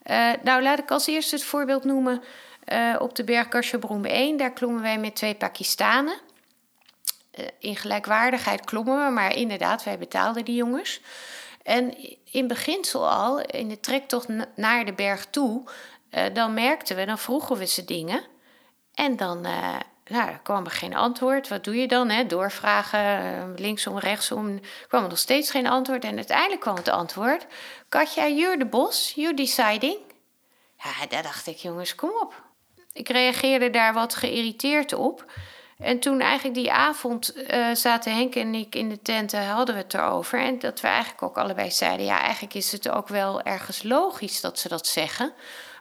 Uh, 0.05 0.31
nou, 0.43 0.63
laat 0.63 0.79
ik 0.79 0.91
als 0.91 1.07
eerste 1.07 1.35
het 1.35 1.43
voorbeeld 1.43 1.83
noemen. 1.83 2.21
Op 2.99 3.15
de 3.15 3.23
berg 3.23 3.47
Kashabroem 3.47 4.05
1, 4.05 4.37
daar 4.37 4.53
klommen 4.53 4.81
wij 4.81 4.99
met 4.99 5.15
twee 5.15 5.35
Pakistanen. 5.35 6.17
Uh, 7.39 7.45
in 7.59 7.75
gelijkwaardigheid 7.75 8.65
klommen 8.65 9.05
we, 9.05 9.11
maar 9.11 9.35
inderdaad, 9.35 9.83
wij 9.83 9.97
betaalden 9.97 10.45
die 10.45 10.55
jongens. 10.55 11.01
En 11.63 11.97
in 12.31 12.47
beginsel 12.47 13.09
al, 13.09 13.41
in 13.41 13.69
de 13.69 13.79
trektocht 13.79 14.27
naar 14.55 14.85
de 14.85 14.93
berg 14.93 15.25
toe, 15.25 15.63
dan 16.33 16.53
merkten 16.53 16.95
we, 16.95 17.05
dan 17.05 17.17
vroegen 17.17 17.57
we 17.57 17.65
ze 17.65 17.85
dingen. 17.85 18.23
En 18.93 19.15
dan 19.15 19.45
nou, 20.09 20.29
er 20.29 20.39
kwam 20.43 20.65
er 20.65 20.71
geen 20.71 20.95
antwoord. 20.95 21.47
Wat 21.47 21.63
doe 21.63 21.75
je 21.75 21.87
dan? 21.87 22.09
Hè? 22.09 22.25
Doorvragen, 22.25 23.53
linksom, 23.57 23.99
rechtsom. 23.99 24.59
kwam 24.87 25.03
er 25.03 25.09
nog 25.09 25.17
steeds 25.17 25.51
geen 25.51 25.67
antwoord. 25.67 26.03
En 26.03 26.15
uiteindelijk 26.15 26.61
kwam 26.61 26.75
het 26.75 26.87
antwoord. 26.87 27.45
Katja, 27.89 28.27
you're 28.27 28.57
the 28.57 28.65
boss. 28.65 29.13
You're 29.15 29.35
deciding. 29.35 29.97
Ja, 30.77 31.05
daar 31.09 31.23
dacht 31.23 31.47
ik, 31.47 31.57
jongens, 31.57 31.95
kom 31.95 32.09
op. 32.21 32.43
Ik 32.93 33.09
reageerde 33.09 33.69
daar 33.69 33.93
wat 33.93 34.15
geïrriteerd 34.15 34.93
op. 34.93 35.31
En 35.77 35.99
toen 35.99 36.19
eigenlijk 36.21 36.55
die 36.55 36.71
avond 36.71 37.37
uh, 37.37 37.67
zaten 37.73 38.15
Henk 38.15 38.35
en 38.35 38.53
ik 38.53 38.75
in 38.75 38.89
de 38.89 39.01
tent, 39.01 39.31
hadden 39.31 39.75
we 39.75 39.81
het 39.81 39.93
erover. 39.93 40.39
En 40.39 40.59
dat 40.59 40.81
we 40.81 40.87
eigenlijk 40.87 41.23
ook 41.23 41.37
allebei 41.37 41.71
zeiden: 41.71 42.05
ja, 42.05 42.19
eigenlijk 42.19 42.53
is 42.53 42.71
het 42.71 42.89
ook 42.89 43.07
wel 43.07 43.41
ergens 43.41 43.83
logisch 43.83 44.41
dat 44.41 44.59
ze 44.59 44.67
dat 44.67 44.87
zeggen. 44.87 45.33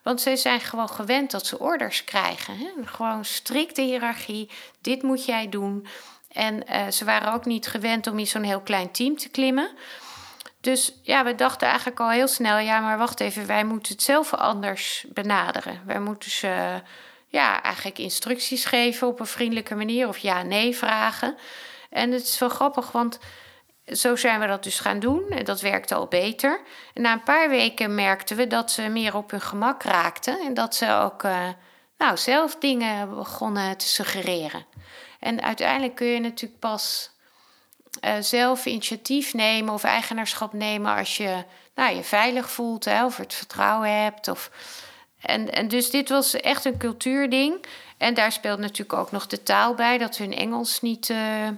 Want 0.03 0.20
ze 0.20 0.36
zijn 0.36 0.61
gewoon 0.61 0.88
gewend 0.88 1.30
dat 1.30 1.47
ze 1.47 1.59
orders 1.59 2.05
krijgen. 2.05 2.59
Hè? 2.59 2.70
Gewoon 2.84 3.24
strikte 3.24 3.82
hiërarchie. 3.82 4.51
Dit 4.80 5.03
moet 5.03 5.24
jij 5.24 5.49
doen. 5.49 5.86
En 6.28 6.62
uh, 6.70 6.90
ze 6.90 7.05
waren 7.05 7.32
ook 7.32 7.45
niet 7.45 7.66
gewend 7.66 8.07
om 8.07 8.18
in 8.18 8.26
zo'n 8.26 8.42
heel 8.42 8.61
klein 8.61 8.90
team 8.90 9.16
te 9.16 9.28
klimmen. 9.28 9.70
Dus 10.61 10.92
ja, 11.03 11.24
we 11.24 11.34
dachten 11.34 11.68
eigenlijk 11.68 12.01
al 12.01 12.11
heel 12.11 12.28
snel: 12.28 12.59
ja, 12.59 12.80
maar 12.80 12.99
wacht 12.99 13.20
even, 13.20 13.47
wij 13.47 13.64
moeten 13.64 13.92
het 13.92 14.03
zelf 14.03 14.34
anders 14.34 15.05
benaderen. 15.09 15.80
Wij 15.86 16.01
moeten 16.01 16.30
ze 16.30 16.82
ja, 17.35 17.62
eigenlijk 17.62 17.99
instructies 17.99 18.64
geven 18.64 19.07
op 19.07 19.20
een 19.20 19.26
vriendelijke 19.26 19.74
manier 19.74 20.09
of 20.09 20.18
ja-nee 20.18 20.76
vragen. 20.76 21.37
En 21.91 22.11
het 22.11 22.22
is 22.22 22.39
wel 22.39 22.49
grappig, 22.49 22.93
want 22.93 23.18
zo 23.87 24.16
zijn 24.16 24.41
we 24.41 24.47
dat 24.47 24.62
dus 24.62 24.80
gaan 24.80 24.99
doen 24.99 25.28
en 25.30 25.45
dat 25.45 25.61
werkte 25.61 25.95
al 25.95 26.07
beter. 26.07 26.61
Na 26.95 27.12
een 27.12 27.22
paar 27.22 27.49
weken 27.49 27.95
merkten 27.95 28.37
we 28.37 28.47
dat 28.47 28.70
ze 28.70 28.89
meer 28.89 29.16
op 29.16 29.30
hun 29.30 29.41
gemak 29.41 29.82
raakten 29.82 30.41
en 30.41 30.55
dat 30.55 30.74
ze 30.74 30.93
ook 30.93 31.22
uh, 31.22 31.49
nou, 31.99 32.16
zelf 32.16 32.57
dingen 32.57 33.14
begonnen 33.14 33.76
te 33.76 33.89
suggereren. 33.89 34.66
En 35.20 35.43
uiteindelijk 35.43 35.95
kun 35.95 36.07
je 36.07 36.20
natuurlijk 36.20 36.61
pas 36.61 37.11
uh, 38.05 38.12
zelf 38.20 38.66
initiatief 38.66 39.35
nemen 39.35 39.74
of 39.74 39.85
eigenaarschap 39.85 40.53
nemen 40.53 40.97
als 40.97 41.16
je 41.16 41.45
nou, 41.74 41.95
je 41.95 42.03
veilig 42.03 42.51
voelt 42.51 42.85
hè, 42.85 43.05
of 43.05 43.16
het 43.16 43.35
vertrouwen 43.35 44.03
hebt. 44.03 44.28
Of... 44.28 44.51
En, 45.27 45.53
en 45.53 45.68
dus 45.68 45.91
dit 45.91 46.09
was 46.09 46.35
echt 46.35 46.64
een 46.64 46.79
cultuurding. 46.79 47.64
En 47.97 48.14
daar 48.14 48.33
speelt 48.33 48.59
natuurlijk 48.59 48.99
ook 48.99 49.11
nog 49.11 49.27
de 49.27 49.43
taal 49.43 49.75
bij, 49.75 49.99
dat 49.99 50.16
hun 50.16 50.35
Engels 50.35 50.81
niet. 50.81 51.09
Uh, 51.09 51.49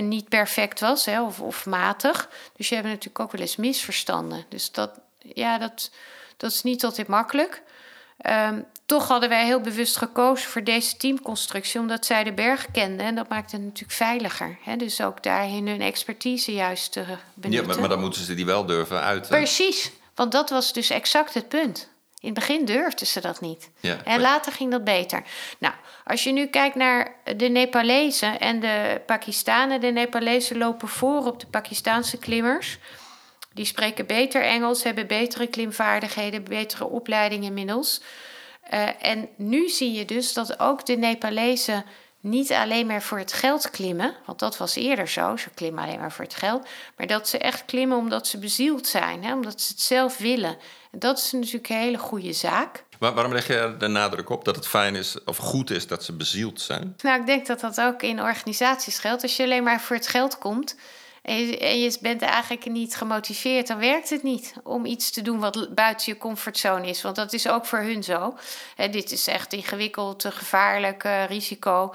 niet 0.00 0.28
perfect 0.28 0.80
was 0.80 1.04
hè, 1.04 1.22
of, 1.22 1.40
of 1.40 1.66
matig. 1.66 2.28
Dus 2.56 2.68
je 2.68 2.74
hebt 2.74 2.86
natuurlijk 2.86 3.20
ook 3.20 3.32
wel 3.32 3.40
eens 3.40 3.56
misverstanden. 3.56 4.44
Dus 4.48 4.72
dat, 4.72 4.90
ja, 5.18 5.58
dat, 5.58 5.90
dat 6.36 6.50
is 6.50 6.62
niet 6.62 6.84
altijd 6.84 7.06
makkelijk. 7.06 7.62
Um, 8.26 8.64
toch 8.86 9.08
hadden 9.08 9.28
wij 9.28 9.44
heel 9.44 9.60
bewust 9.60 9.96
gekozen 9.96 10.50
voor 10.50 10.64
deze 10.64 10.96
teamconstructie, 10.96 11.80
omdat 11.80 12.06
zij 12.06 12.24
de 12.24 12.32
berg 12.32 12.70
kenden. 12.70 13.06
En 13.06 13.14
dat 13.14 13.28
maakte 13.28 13.56
het 13.56 13.64
natuurlijk 13.64 13.92
veiliger. 13.92 14.58
Hè? 14.62 14.76
Dus 14.76 15.00
ook 15.00 15.22
daarin 15.22 15.68
hun 15.68 15.80
expertise 15.80 16.52
juist 16.52 16.92
te 16.92 17.04
benutten. 17.34 17.60
Ja, 17.60 17.66
maar, 17.66 17.80
maar 17.80 17.88
dan 17.88 18.00
moeten 18.00 18.22
ze 18.22 18.34
die 18.34 18.46
wel 18.46 18.66
durven 18.66 19.00
uiten. 19.00 19.30
Precies, 19.30 19.90
want 20.14 20.32
dat 20.32 20.50
was 20.50 20.72
dus 20.72 20.90
exact 20.90 21.34
het 21.34 21.48
punt. 21.48 21.88
In 22.24 22.30
het 22.30 22.38
begin 22.38 22.64
durfden 22.64 23.06
ze 23.06 23.20
dat 23.20 23.40
niet. 23.40 23.70
Ja, 23.80 24.04
en 24.04 24.20
later 24.20 24.52
ging 24.52 24.70
dat 24.70 24.84
beter. 24.84 25.22
Nou, 25.58 25.74
als 26.04 26.24
je 26.24 26.32
nu 26.32 26.46
kijkt 26.46 26.74
naar 26.74 27.14
de 27.36 27.48
Nepalezen 27.48 28.40
en 28.40 28.60
de 28.60 29.02
Pakistanen. 29.06 29.80
De 29.80 29.86
Nepalezen 29.86 30.58
lopen 30.58 30.88
voor 30.88 31.26
op 31.26 31.40
de 31.40 31.46
Pakistaanse 31.46 32.18
klimmers. 32.18 32.78
Die 33.52 33.64
spreken 33.64 34.06
beter 34.06 34.42
Engels, 34.42 34.82
hebben 34.82 35.06
betere 35.06 35.46
klimvaardigheden, 35.46 36.44
betere 36.44 36.88
opleiding 36.88 37.44
inmiddels. 37.44 38.00
Uh, 38.72 38.88
en 39.00 39.28
nu 39.36 39.68
zie 39.68 39.92
je 39.92 40.04
dus 40.04 40.32
dat 40.32 40.60
ook 40.60 40.86
de 40.86 40.96
Nepalezen 40.96 41.84
niet 42.20 42.52
alleen 42.52 42.86
maar 42.86 43.02
voor 43.02 43.18
het 43.18 43.32
geld 43.32 43.70
klimmen, 43.70 44.14
want 44.26 44.38
dat 44.38 44.56
was 44.56 44.74
eerder 44.74 45.08
zo, 45.08 45.36
ze 45.36 45.50
klimmen 45.50 45.84
alleen 45.84 46.00
maar 46.00 46.12
voor 46.12 46.24
het 46.24 46.34
geld, 46.34 46.66
maar 46.96 47.06
dat 47.06 47.28
ze 47.28 47.38
echt 47.38 47.64
klimmen 47.64 47.96
omdat 47.98 48.26
ze 48.26 48.38
bezield 48.38 48.86
zijn, 48.86 49.24
hè, 49.24 49.32
omdat 49.32 49.60
ze 49.60 49.72
het 49.72 49.80
zelf 49.80 50.18
willen. 50.18 50.56
En 50.94 51.00
dat 51.00 51.18
is 51.18 51.32
natuurlijk 51.32 51.68
een 51.68 51.76
hele 51.76 51.98
goede 51.98 52.32
zaak. 52.32 52.84
Maar 52.98 53.14
waarom 53.14 53.32
leg 53.32 53.46
je 53.46 53.74
de 53.78 53.86
nadruk 53.86 54.30
op 54.30 54.44
dat 54.44 54.56
het 54.56 54.66
fijn 54.66 54.94
is 54.94 55.24
of 55.24 55.36
goed 55.36 55.70
is 55.70 55.86
dat 55.86 56.04
ze 56.04 56.12
bezield 56.12 56.60
zijn? 56.60 56.94
Nou, 57.02 57.20
ik 57.20 57.26
denk 57.26 57.46
dat 57.46 57.60
dat 57.60 57.80
ook 57.80 58.02
in 58.02 58.22
organisaties 58.22 58.98
geldt. 58.98 59.22
Als 59.22 59.36
je 59.36 59.42
alleen 59.42 59.62
maar 59.62 59.80
voor 59.80 59.96
het 59.96 60.08
geld 60.08 60.38
komt, 60.38 60.76
en 61.22 61.36
je, 61.80 61.98
bent 62.00 62.22
eigenlijk 62.22 62.66
niet 62.66 62.96
gemotiveerd, 62.96 63.66
dan 63.66 63.78
werkt 63.78 64.10
het 64.10 64.22
niet 64.22 64.54
om 64.62 64.84
iets 64.84 65.10
te 65.10 65.22
doen 65.22 65.38
wat 65.38 65.74
buiten 65.74 66.12
je 66.12 66.18
comfortzone 66.18 66.88
is. 66.88 67.02
Want 67.02 67.16
dat 67.16 67.32
is 67.32 67.48
ook 67.48 67.66
voor 67.66 67.78
hun 67.78 68.02
zo. 68.02 68.36
dit 68.90 69.12
is 69.12 69.26
echt 69.26 69.52
ingewikkeld, 69.52 70.24
gevaarlijk, 70.28 71.04
uh, 71.04 71.26
risico. 71.26 71.94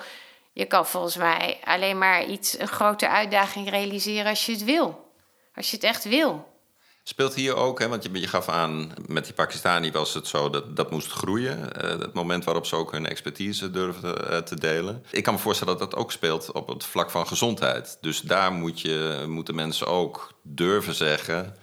Je 0.53 0.65
kan 0.65 0.85
volgens 0.85 1.15
mij 1.15 1.59
alleen 1.63 1.97
maar 1.97 2.25
iets, 2.25 2.59
een 2.59 2.67
grote 2.67 3.09
uitdaging 3.09 3.69
realiseren 3.69 4.29
als 4.29 4.45
je 4.45 4.51
het 4.51 4.63
wil. 4.63 5.11
Als 5.55 5.69
je 5.69 5.75
het 5.75 5.85
echt 5.85 6.03
wil. 6.03 6.58
Speelt 7.03 7.33
hier 7.33 7.55
ook, 7.55 7.79
hè, 7.79 7.87
want 7.87 8.03
je, 8.03 8.27
gaf 8.27 8.49
aan, 8.49 8.93
met 9.07 9.25
die 9.25 9.33
Pakistani 9.33 9.91
was 9.91 10.13
het 10.13 10.27
zo 10.27 10.49
dat 10.49 10.75
dat 10.75 10.91
moest 10.91 11.11
groeien. 11.11 11.57
Uh, 11.57 11.89
het 11.89 12.13
moment 12.13 12.43
waarop 12.43 12.65
ze 12.65 12.75
ook 12.75 12.91
hun 12.91 13.07
expertise 13.07 13.71
durfden 13.71 14.31
uh, 14.31 14.37
te 14.37 14.55
delen. 14.55 15.05
Ik 15.11 15.23
kan 15.23 15.33
me 15.33 15.39
voorstellen 15.39 15.77
dat 15.77 15.91
dat 15.91 15.99
ook 15.99 16.11
speelt 16.11 16.51
op 16.51 16.67
het 16.67 16.83
vlak 16.83 17.09
van 17.09 17.27
gezondheid. 17.27 17.97
Dus 18.01 18.21
daar 18.21 18.51
moet 18.51 18.81
je, 18.81 19.25
moeten 19.27 19.55
mensen 19.55 19.87
ook 19.87 20.33
durven 20.43 20.93
zeggen 20.93 21.55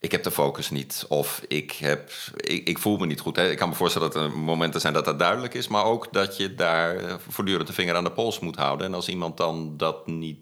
ik 0.00 0.12
heb 0.12 0.22
de 0.22 0.30
focus 0.30 0.70
niet. 0.70 1.04
Of 1.08 1.42
ik, 1.48 1.72
heb, 1.72 2.10
ik, 2.36 2.68
ik 2.68 2.78
voel 2.78 2.96
me 2.96 3.06
niet 3.06 3.20
goed. 3.20 3.38
Ik 3.38 3.56
kan 3.56 3.68
me 3.68 3.74
voorstellen 3.74 4.10
dat 4.10 4.22
er 4.22 4.38
momenten 4.38 4.80
zijn 4.80 4.92
dat 4.92 5.04
dat 5.04 5.18
duidelijk 5.18 5.54
is. 5.54 5.68
Maar 5.68 5.84
ook 5.84 6.12
dat 6.12 6.36
je 6.36 6.54
daar 6.54 6.96
eh, 6.96 7.14
voortdurend 7.28 7.66
de 7.66 7.72
vinger 7.72 7.94
aan 7.94 8.04
de 8.04 8.12
pols 8.12 8.38
moet 8.38 8.56
houden. 8.56 8.86
En 8.86 8.94
als 8.94 9.08
iemand 9.08 9.36
dan 9.36 9.76
dat 9.76 10.06
niet 10.06 10.38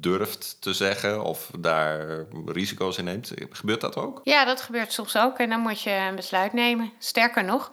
durft 0.00 0.56
te 0.60 0.72
zeggen 0.72 1.24
of 1.24 1.50
daar 1.58 2.26
risico's 2.46 2.98
in 2.98 3.04
neemt. 3.04 3.32
Gebeurt 3.50 3.80
dat 3.80 3.96
ook? 3.96 4.20
Ja, 4.24 4.44
dat 4.44 4.60
gebeurt 4.60 4.92
soms 4.92 5.16
ook. 5.16 5.38
En 5.38 5.48
dan 5.48 5.60
moet 5.60 5.82
je 5.82 5.90
een 5.90 6.16
besluit 6.16 6.52
nemen. 6.52 6.92
Sterker 6.98 7.44
nog, 7.44 7.72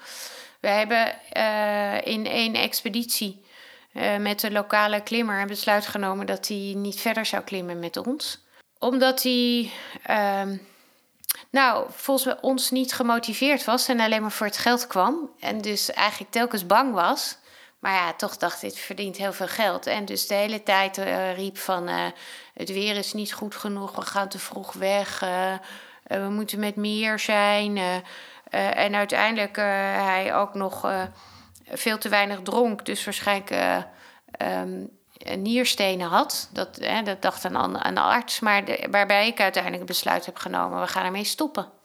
we 0.60 0.68
hebben 0.68 1.16
uh, 1.38 2.06
in 2.14 2.26
één 2.26 2.54
expeditie 2.54 3.46
uh, 3.94 4.18
met 4.18 4.40
de 4.40 4.52
lokale 4.52 5.02
klimmer 5.02 5.42
een 5.42 5.48
besluit 5.48 5.88
genomen 5.88 6.26
dat 6.26 6.48
hij 6.48 6.74
niet 6.76 7.00
verder 7.00 7.26
zou 7.26 7.44
klimmen 7.44 7.80
met 7.80 7.98
ons. 7.98 8.46
Omdat 8.80 9.24
hij, 9.24 9.72
uh, 10.10 10.58
nou, 11.50 11.88
volgens 11.90 12.36
ons 12.42 12.72
niet 12.72 12.94
gemotiveerd 12.94 13.64
was 13.64 13.88
en 13.88 14.00
alleen 14.00 14.22
maar 14.22 14.32
voor 14.32 14.46
het 14.46 14.58
geld 14.58 14.88
kwam. 14.88 15.30
En 15.40 15.62
dus 15.62 15.92
eigenlijk 15.94 16.32
telkens 16.32 16.66
bang 16.66 16.94
was 16.94 17.38
maar 17.80 17.94
ja, 17.94 18.14
toch 18.14 18.38
dacht 18.38 18.62
het 18.62 18.80
verdient 18.80 19.18
heel 19.18 19.34
veel 19.34 19.48
geld. 19.48 19.88
En 19.88 20.06
dus 20.06 20.28
de 20.28 20.34
hele 20.34 20.64
tijd 20.64 20.98
uh, 20.98 21.36
riep 21.36 21.58
van, 21.58 21.90
uh, 21.90 22.06
het 22.54 22.72
weer 22.72 22.96
is 22.96 23.14
niet 23.14 23.34
goed 23.34 23.56
genoeg, 23.56 23.96
we 23.96 24.02
gaan 24.02 24.30
te 24.30 24.40
vroeg 24.40 24.74
weg, 24.74 25.22
uh, 25.24 25.54
we 26.04 26.30
moeten 26.30 26.60
met 26.60 26.76
meer 26.76 27.20
zijn. 27.20 27.78
en 28.50 28.96
uiteindelijk 28.96 29.56
hij 29.56 30.36
ook 30.36 30.54
nog 30.54 31.08
veel 31.66 31.98
te 31.98 32.10
weinig 32.10 32.40
dronk, 32.42 32.86
dus 32.86 33.04
waarschijnlijk 33.04 33.86
um, 34.42 34.90
nierstenen 35.38 36.08
had. 36.08 36.50
Dat, 36.54 36.80
dat 37.04 37.22
dacht 37.22 37.44
een, 37.44 37.88
een 37.88 37.98
arts, 37.98 38.40
maar 38.40 38.64
waarbij 38.92 39.28
ik 39.28 39.40
uiteindelijk 39.40 39.84
het 39.84 39.92
besluit 39.92 40.26
heb 40.26 40.38
genomen, 40.38 40.82
we 40.82 40.88
gaan 40.88 41.06
ermee 41.06 41.24
stoppen 41.24 41.77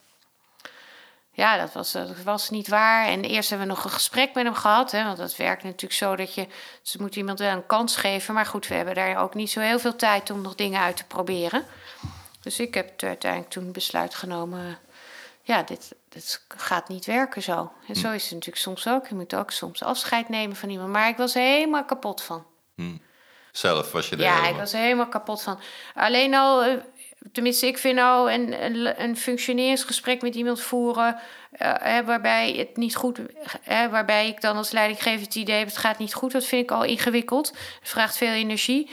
ja, 1.35 1.57
dat 1.57 1.73
was, 1.73 1.93
dat 1.93 2.23
was 2.23 2.51
niet 2.51 2.69
waar. 2.69 3.07
En 3.07 3.25
eerst 3.25 3.51
hebben 3.51 3.69
we 3.69 3.75
nog 3.75 3.85
een 3.85 3.91
gesprek 3.91 4.35
met 4.35 4.45
hem 4.45 4.55
gehad. 4.55 4.91
Hè, 4.91 5.05
want 5.05 5.17
dat 5.17 5.37
werkt 5.37 5.63
natuurlijk 5.63 5.93
zo 5.93 6.17
dat 6.17 6.35
je. 6.35 6.47
Ze 6.83 7.01
moet 7.01 7.17
iemand 7.17 7.39
wel 7.39 7.53
een 7.53 7.67
kans 7.67 7.97
geven. 7.97 8.35
Maar 8.35 8.47
goed, 8.47 8.69
we 8.69 8.75
hebben 8.75 8.95
daar 8.95 9.17
ook 9.17 9.35
niet 9.35 9.51
zo 9.51 9.61
heel 9.61 9.79
veel 9.79 9.97
tijd 9.97 10.31
om 10.31 10.41
nog 10.41 10.55
dingen 10.55 10.81
uit 10.81 10.97
te 10.97 11.05
proberen. 11.05 11.65
Dus 12.43 12.61
ik 12.61 12.75
heb 12.75 13.03
uiteindelijk 13.03 13.53
toen 13.53 13.73
besluit 13.73 14.15
genomen. 14.15 14.79
Ja, 15.43 15.63
dit, 15.63 15.95
dit 16.09 16.45
gaat 16.49 16.89
niet 16.89 17.05
werken 17.05 17.43
zo. 17.43 17.73
En 17.89 17.97
zo 17.97 18.09
hm. 18.09 18.15
is 18.15 18.23
het 18.23 18.33
natuurlijk 18.33 18.63
soms 18.63 18.89
ook. 18.89 19.07
Je 19.07 19.15
moet 19.15 19.35
ook 19.35 19.51
soms 19.51 19.83
afscheid 19.83 20.29
nemen 20.29 20.57
van 20.57 20.71
iemand. 20.71 20.89
Maar 20.89 21.09
ik 21.09 21.17
was 21.17 21.35
helemaal 21.35 21.85
kapot 21.85 22.23
van. 22.23 22.47
Hm. 22.75 22.97
Zelf 23.53 23.93
was 23.93 24.09
je 24.09 24.17
er 24.17 24.23
Ja, 24.23 24.31
helemaal... 24.31 24.51
ik 24.51 24.57
was 24.57 24.73
er 24.73 24.81
helemaal 24.81 25.09
kapot 25.09 25.43
van. 25.43 25.61
Alleen 25.95 26.35
al 26.35 26.63
eh, 26.63 26.77
tenminste, 27.33 27.67
ik 27.67 27.79
vind 27.79 27.97
nou 27.97 28.33
een, 28.33 28.65
een, 28.65 29.03
een 29.03 29.17
functioneringsgesprek 29.17 30.23
met 30.23 30.35
iemand 30.35 30.61
voeren. 30.61 31.17
Uh, 31.63 31.99
waarbij 32.05 32.53
het 32.53 32.77
niet 32.77 32.97
goed. 32.97 33.21
Waarbij 33.67 34.29
ik 34.29 34.41
dan 34.41 34.57
als 34.57 34.71
leidinggever 34.71 35.21
het 35.21 35.35
idee 35.35 35.59
heb: 35.59 35.67
het 35.67 35.77
gaat 35.77 35.99
niet 35.99 36.15
goed. 36.15 36.33
Dat 36.33 36.45
vind 36.45 36.63
ik 36.63 36.71
al 36.71 36.85
ingewikkeld. 36.85 37.53
Vraagt 37.83 38.17
veel 38.17 38.33
energie. 38.33 38.91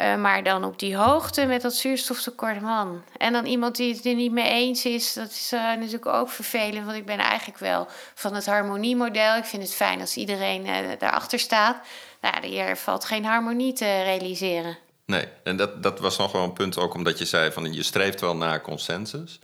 Eh, 0.00 0.16
maar 0.16 0.42
dan 0.42 0.64
op 0.64 0.78
die 0.78 0.96
hoogte 0.96 1.46
met 1.46 1.62
dat 1.62 1.74
zuurstoftekort, 1.74 2.60
man. 2.60 3.02
En 3.16 3.32
dan 3.32 3.46
iemand 3.46 3.76
die 3.76 3.94
het 3.94 4.06
er 4.06 4.14
niet 4.14 4.32
mee 4.32 4.50
eens 4.50 4.84
is, 4.84 5.12
dat 5.12 5.30
is 5.30 5.52
uh, 5.52 5.60
natuurlijk 5.60 6.06
ook 6.06 6.28
vervelend. 6.28 6.84
Want 6.84 6.96
ik 6.96 7.06
ben 7.06 7.18
eigenlijk 7.18 7.58
wel 7.58 7.86
van 8.14 8.34
het 8.34 8.46
harmoniemodel. 8.46 9.36
Ik 9.36 9.44
vind 9.44 9.62
het 9.62 9.74
fijn 9.74 10.00
als 10.00 10.16
iedereen 10.16 10.66
uh, 10.66 10.76
daarachter 10.98 11.38
staat. 11.38 11.76
Nou, 12.20 12.46
hier 12.46 12.76
valt 12.76 13.04
geen 13.04 13.24
harmonie 13.24 13.72
te 13.72 14.02
realiseren. 14.02 14.78
Nee, 15.10 15.28
en 15.42 15.56
dat, 15.56 15.82
dat 15.82 15.98
was 15.98 16.18
nog 16.18 16.32
wel 16.32 16.42
een 16.42 16.52
punt 16.52 16.78
ook 16.78 16.94
omdat 16.94 17.18
je 17.18 17.24
zei 17.24 17.52
van 17.52 17.72
je 17.72 17.82
streeft 17.82 18.20
wel 18.20 18.36
naar 18.36 18.60
consensus. 18.60 19.38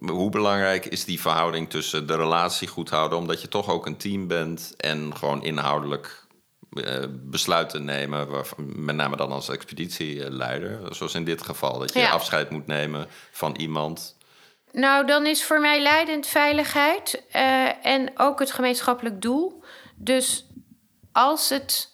hoe 0.00 0.30
belangrijk 0.30 0.86
is 0.86 1.04
die 1.04 1.20
verhouding 1.20 1.70
tussen 1.70 2.06
de 2.06 2.16
relatie 2.16 2.68
goed 2.68 2.90
houden, 2.90 3.18
omdat 3.18 3.42
je 3.42 3.48
toch 3.48 3.70
ook 3.70 3.86
een 3.86 3.96
team 3.96 4.26
bent 4.26 4.74
en 4.76 5.16
gewoon 5.16 5.42
inhoudelijk 5.42 6.26
uh, 6.70 7.04
besluiten 7.10 7.84
nemen, 7.84 8.28
met 8.56 8.96
name 8.96 9.16
dan 9.16 9.32
als 9.32 9.48
expeditieleider, 9.48 10.94
zoals 10.94 11.14
in 11.14 11.24
dit 11.24 11.42
geval, 11.42 11.78
dat 11.78 11.92
je 11.92 12.10
afscheid 12.10 12.50
moet 12.50 12.66
nemen 12.66 13.06
van 13.30 13.56
iemand. 13.56 14.16
Nou, 14.72 15.06
dan 15.06 15.26
is 15.26 15.44
voor 15.44 15.60
mij 15.60 15.82
leidend 15.82 16.26
veiligheid 16.26 17.22
uh, 17.36 17.86
en 17.86 18.10
ook 18.16 18.38
het 18.38 18.52
gemeenschappelijk 18.52 19.22
doel. 19.22 19.64
Dus 19.96 20.46
als 21.12 21.48
het 21.48 21.93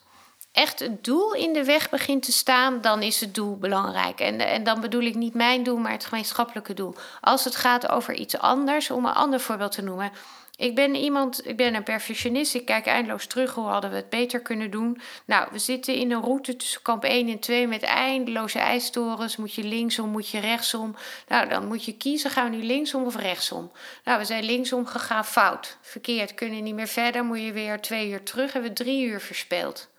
echt 0.53 0.79
het 0.79 1.05
doel 1.05 1.35
in 1.35 1.53
de 1.53 1.65
weg 1.65 1.91
begint 1.91 2.23
te 2.23 2.33
staan, 2.33 2.81
dan 2.81 3.03
is 3.03 3.21
het 3.21 3.35
doel 3.35 3.57
belangrijk. 3.57 4.21
En, 4.21 4.41
en 4.41 4.65
dan 4.65 4.81
bedoel 4.81 5.03
ik 5.03 5.15
niet 5.15 5.35
mijn 5.35 5.63
doel, 5.63 5.77
maar 5.77 5.93
het 5.93 6.05
gemeenschappelijke 6.05 6.75
doel. 6.75 6.95
Als 7.21 7.45
het 7.45 7.57
gaat 7.57 7.89
over 7.89 8.15
iets 8.15 8.39
anders, 8.39 8.91
om 8.91 9.07
een 9.07 9.15
ander 9.15 9.41
voorbeeld 9.41 9.73
te 9.73 9.83
noemen. 9.83 10.13
Ik 10.61 10.75
ben 10.75 10.95
iemand, 10.95 11.47
ik 11.47 11.57
ben 11.57 11.75
een 11.75 11.83
perfectionist. 11.83 12.55
Ik 12.55 12.65
kijk 12.65 12.87
eindeloos 12.87 13.27
terug. 13.27 13.55
Hoe 13.55 13.67
hadden 13.67 13.91
we 13.91 13.97
het 13.97 14.09
beter 14.09 14.41
kunnen 14.41 14.71
doen? 14.71 15.01
Nou, 15.25 15.49
we 15.53 15.59
zitten 15.59 15.95
in 15.95 16.13
een 16.13 16.23
route 16.23 16.57
tussen 16.57 16.83
kamp 16.83 17.05
1 17.05 17.29
en 17.29 17.39
2 17.39 17.67
met 17.67 17.83
eindeloze 17.83 18.59
ijstorens. 18.59 19.37
Moet 19.37 19.55
je 19.55 19.65
linksom, 19.65 20.11
moet 20.11 20.29
je 20.29 20.41
rechtsom? 20.41 20.97
Nou, 21.29 21.49
dan 21.49 21.67
moet 21.67 21.85
je 21.85 21.97
kiezen. 21.97 22.31
Gaan 22.31 22.51
we 22.51 22.57
nu 22.57 22.63
linksom 22.63 23.05
of 23.05 23.17
rechtsom? 23.17 23.71
Nou, 24.05 24.19
we 24.19 24.25
zijn 24.25 24.45
linksom 24.45 24.87
gegaan. 24.87 25.25
Fout. 25.25 25.77
Verkeerd. 25.81 26.35
Kunnen 26.35 26.63
niet 26.63 26.75
meer 26.75 26.89
verder. 26.89 27.25
Moet 27.25 27.41
je 27.41 27.53
weer 27.53 27.81
twee 27.81 28.11
uur 28.11 28.23
terug. 28.23 28.53
Hebben 28.53 28.71
we 28.71 28.77
drie 28.77 29.07
uur 29.07 29.21
verspeeld. 29.21 29.90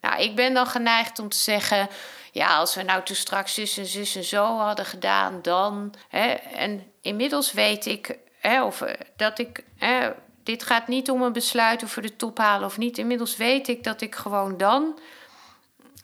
Nou, 0.00 0.22
ik 0.22 0.36
ben 0.36 0.54
dan 0.54 0.66
geneigd 0.66 1.18
om 1.18 1.28
te 1.28 1.36
zeggen. 1.36 1.88
Ja, 2.32 2.56
als 2.56 2.74
we 2.74 2.82
nou 2.82 3.02
toen 3.02 3.16
straks 3.16 3.54
zus 3.54 3.76
en 3.76 3.86
zus 3.86 4.16
en 4.16 4.24
zo 4.24 4.58
hadden 4.58 4.84
gedaan, 4.84 5.42
dan. 5.42 5.94
Hè, 6.08 6.28
en 6.32 6.92
inmiddels 7.00 7.52
weet 7.52 7.86
ik 7.86 8.18
hè, 8.38 8.64
of 8.64 8.80
eh, 8.80 8.94
dat 9.16 9.38
ik. 9.38 9.64
Hè, 9.76 10.10
dit 10.42 10.62
gaat 10.62 10.88
niet 10.88 11.10
om 11.10 11.22
een 11.22 11.32
besluit 11.32 11.94
we 11.94 12.00
de 12.00 12.16
top 12.16 12.38
halen 12.38 12.66
of 12.66 12.78
niet. 12.78 12.98
Inmiddels 12.98 13.36
weet 13.36 13.68
ik 13.68 13.84
dat 13.84 14.00
ik 14.00 14.14
gewoon 14.14 14.56
dan 14.56 14.98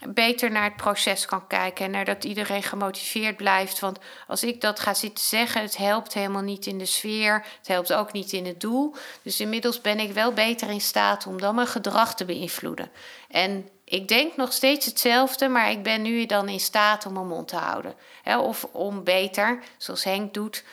beter 0.08 0.50
naar 0.50 0.64
het 0.64 0.76
proces 0.76 1.26
kan 1.26 1.46
kijken 1.46 1.84
en 1.84 1.90
naar 1.90 2.04
dat 2.04 2.24
iedereen 2.24 2.62
gemotiveerd 2.62 3.36
blijft. 3.36 3.80
Want 3.80 3.98
als 4.26 4.44
ik 4.44 4.60
dat 4.60 4.80
ga 4.80 4.94
zitten 4.94 5.24
zeggen, 5.24 5.62
het 5.62 5.76
helpt 5.76 6.14
helemaal 6.14 6.42
niet 6.42 6.66
in 6.66 6.78
de 6.78 6.86
sfeer, 6.86 7.44
het 7.58 7.68
helpt 7.68 7.92
ook 7.92 8.12
niet 8.12 8.32
in 8.32 8.46
het 8.46 8.60
doel. 8.60 8.94
Dus 9.22 9.40
inmiddels 9.40 9.80
ben 9.80 10.00
ik 10.00 10.12
wel 10.12 10.32
beter 10.32 10.70
in 10.70 10.80
staat 10.80 11.26
om 11.26 11.40
dan 11.40 11.54
mijn 11.54 11.66
gedrag 11.66 12.14
te 12.14 12.24
beïnvloeden. 12.24 12.90
En 13.28 13.68
ik 13.88 14.08
denk 14.08 14.36
nog 14.36 14.52
steeds 14.52 14.86
hetzelfde, 14.86 15.48
maar 15.48 15.70
ik 15.70 15.82
ben 15.82 16.02
nu 16.02 16.26
dan 16.26 16.48
in 16.48 16.60
staat 16.60 17.06
om 17.06 17.12
mijn 17.12 17.26
mond 17.26 17.48
te 17.48 17.56
houden. 17.56 17.94
of 18.24 18.64
om 18.72 19.04
beter, 19.04 19.62
zoals 19.76 20.04
Henk 20.04 20.34
doet, 20.34 20.64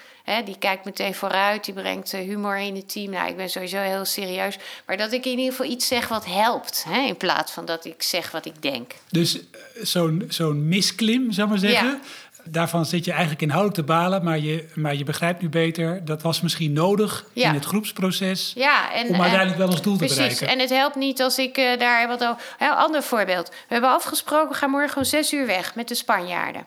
die 0.45 0.57
kijkt 0.59 0.85
meteen 0.85 1.15
vooruit, 1.15 1.65
die 1.65 1.73
brengt 1.73 2.13
eh, 2.13 2.21
humor 2.21 2.57
in 2.57 2.75
het 2.75 2.89
team. 2.89 3.11
Nou, 3.11 3.29
ik 3.29 3.35
ben 3.35 3.49
sowieso 3.49 3.77
heel 3.77 4.05
serieus. 4.05 4.57
Maar 4.85 4.97
dat 4.97 5.11
ik 5.11 5.25
in 5.25 5.31
ieder 5.31 5.51
geval 5.51 5.71
iets 5.71 5.87
zeg 5.87 6.07
wat 6.07 6.25
helpt, 6.25 6.85
in 7.07 7.17
plaats 7.17 7.51
van 7.51 7.65
dat 7.65 7.85
ik 7.85 8.03
zeg 8.03 8.31
wat 8.31 8.45
ik 8.45 8.61
denk. 8.61 8.91
Dus 9.09 9.39
eh, 9.39 9.41
zo'n 9.81 10.25
zo'n 10.29 10.67
misklim, 10.67 11.31
zou 11.31 11.49
maar 11.49 11.57
zeggen. 11.57 12.01
Daarvan 12.43 12.85
zit 12.85 13.05
je 13.05 13.11
eigenlijk 13.11 13.41
inhoudelijk 13.41 13.79
te 13.79 13.93
balen, 13.93 14.23
maar 14.23 14.39
je, 14.39 14.67
maar 14.73 14.95
je 14.95 15.03
begrijpt 15.03 15.41
nu 15.41 15.49
beter. 15.49 16.05
Dat 16.05 16.21
was 16.21 16.41
misschien 16.41 16.73
nodig 16.73 17.25
in 17.33 17.49
het 17.49 17.65
groepsproces. 17.65 18.51
Ja, 18.55 18.93
en, 18.93 19.07
om 19.07 19.21
uiteindelijk 19.21 19.57
wel 19.57 19.67
ons 19.67 19.81
doel 19.81 19.97
precies, 19.97 20.15
te 20.15 20.21
bereiken. 20.21 20.47
En 20.47 20.59
het 20.59 20.69
helpt 20.69 20.95
niet 20.95 21.21
als 21.21 21.37
ik 21.37 21.57
uh, 21.57 21.79
daar 21.79 22.07
wat 22.07 22.23
over. 22.23 22.43
Een 22.59 22.69
ander 22.69 23.03
voorbeeld. 23.03 23.49
We 23.49 23.55
hebben 23.67 23.89
afgesproken, 23.89 24.49
we 24.49 24.55
gaan 24.55 24.69
morgen 24.69 24.97
om 24.97 25.03
zes 25.03 25.33
uur 25.33 25.45
weg 25.45 25.75
met 25.75 25.87
de 25.87 25.95
Spanjaarden. 25.95 26.65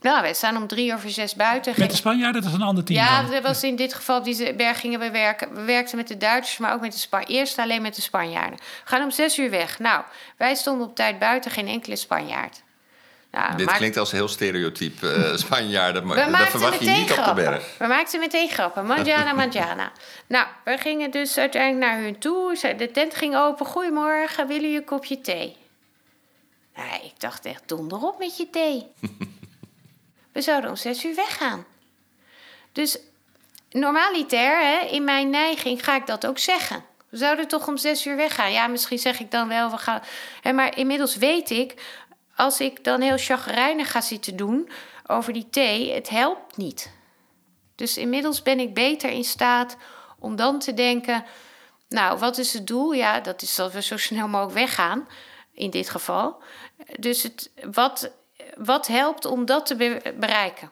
Nou, 0.00 0.22
wij 0.22 0.34
staan 0.34 0.56
om 0.56 0.66
drie 0.66 0.94
over 0.94 1.10
zes 1.10 1.34
buiten. 1.34 1.74
Met 1.76 1.90
de 1.90 1.96
Spanjaarden, 1.96 2.42
dat 2.42 2.50
is 2.50 2.56
een 2.56 2.64
ander 2.64 2.84
team. 2.84 2.98
Ja, 2.98 3.22
dat 3.22 3.42
was 3.42 3.62
in 3.62 3.76
dit 3.76 3.94
geval 3.94 4.22
die 4.22 4.54
berg 4.54 4.80
gingen 4.80 5.00
we 5.00 5.10
werken. 5.10 5.54
We 5.54 5.62
werkten 5.62 5.96
met 5.96 6.08
de 6.08 6.16
Duitsers, 6.16 6.58
maar 6.58 6.74
ook 6.74 6.80
met 6.80 6.92
de 6.92 6.98
Spanjaarden. 6.98 7.36
Eerst 7.36 7.58
alleen 7.58 7.82
met 7.82 7.94
de 7.94 8.02
Spanjaarden. 8.02 8.58
We 8.58 8.64
gaan 8.84 9.02
om 9.02 9.10
zes 9.10 9.38
uur 9.38 9.50
weg. 9.50 9.78
Nou, 9.78 10.02
wij 10.36 10.54
stonden 10.54 10.86
op 10.86 10.96
tijd 10.96 11.18
buiten, 11.18 11.50
geen 11.50 11.68
enkele 11.68 11.96
Spanjaard. 11.96 12.62
Dit 13.56 13.72
klinkt 13.72 13.96
als 13.96 14.10
heel 14.12 14.28
stereotyp 14.28 15.02
uh, 15.02 15.36
Spanjaarden, 15.44 16.06
maar 16.06 16.30
dat 16.30 16.48
verwacht 16.48 16.80
je 16.80 16.90
niet 16.90 17.10
grappen. 17.10 17.30
op 17.30 17.36
de 17.36 17.42
berg. 17.42 17.78
We 17.78 17.86
maakten 17.86 18.20
meteen 18.20 18.48
grappen. 18.48 18.86
Manjana, 18.86 19.32
manjana. 19.42 19.92
nou, 20.26 20.46
we 20.64 20.78
gingen 20.78 21.10
dus 21.10 21.38
uiteindelijk 21.38 21.92
naar 21.92 22.02
hun 22.02 22.18
toe. 22.18 22.74
De 22.76 22.90
tent 22.90 23.14
ging 23.14 23.36
open. 23.36 23.66
Goedemorgen, 23.66 24.46
willen 24.46 24.62
jullie 24.62 24.78
een 24.78 24.84
kopje 24.84 25.20
thee? 25.20 25.56
Nou, 26.76 27.04
ik 27.04 27.20
dacht 27.20 27.44
echt, 27.44 27.62
donder 27.66 27.98
op 28.02 28.18
met 28.18 28.36
je 28.36 28.50
thee. 28.50 28.86
We 30.32 30.42
zouden 30.42 30.70
om 30.70 30.76
zes 30.76 31.04
uur 31.04 31.14
weggaan. 31.14 31.64
Dus 32.72 32.98
normaliter, 33.70 34.58
hè, 34.60 34.86
in 34.86 35.04
mijn 35.04 35.30
neiging, 35.30 35.84
ga 35.84 35.96
ik 35.96 36.06
dat 36.06 36.26
ook 36.26 36.38
zeggen. 36.38 36.84
We 37.08 37.16
zouden 37.16 37.48
toch 37.48 37.68
om 37.68 37.76
zes 37.76 38.06
uur 38.06 38.16
weggaan. 38.16 38.52
Ja, 38.52 38.66
misschien 38.66 38.98
zeg 38.98 39.20
ik 39.20 39.30
dan 39.30 39.48
wel, 39.48 39.70
we 39.70 39.76
gaan. 39.76 40.02
Hè, 40.42 40.52
maar 40.52 40.78
inmiddels 40.78 41.16
weet 41.16 41.50
ik, 41.50 41.74
als 42.36 42.60
ik 42.60 42.84
dan 42.84 43.00
heel 43.00 43.18
chagrijnig 43.18 43.90
ga 43.90 44.00
zitten 44.00 44.36
doen 44.36 44.68
over 45.06 45.32
die 45.32 45.50
thee, 45.50 45.92
het 45.92 46.08
helpt 46.08 46.56
niet. 46.56 46.90
Dus 47.74 47.96
inmiddels 47.96 48.42
ben 48.42 48.60
ik 48.60 48.74
beter 48.74 49.10
in 49.10 49.24
staat 49.24 49.76
om 50.18 50.36
dan 50.36 50.58
te 50.58 50.74
denken: 50.74 51.24
Nou, 51.88 52.18
wat 52.18 52.38
is 52.38 52.52
het 52.52 52.66
doel? 52.66 52.92
Ja, 52.92 53.20
dat 53.20 53.42
is 53.42 53.54
dat 53.54 53.72
we 53.72 53.82
zo 53.82 53.96
snel 53.96 54.28
mogelijk 54.28 54.58
weggaan, 54.58 55.08
in 55.52 55.70
dit 55.70 55.90
geval. 55.90 56.42
Dus 56.98 57.22
het, 57.22 57.50
wat 57.72 58.10
wat 58.56 58.86
helpt 58.86 59.24
om 59.24 59.44
dat 59.44 59.66
te 59.66 60.00
bereiken? 60.18 60.70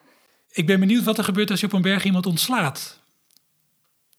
Ik 0.50 0.66
ben 0.66 0.80
benieuwd 0.80 1.04
wat 1.04 1.18
er 1.18 1.24
gebeurt 1.24 1.50
als 1.50 1.60
je 1.60 1.66
op 1.66 1.72
een 1.72 1.82
berg 1.82 2.04
iemand 2.04 2.26
ontslaat. 2.26 2.98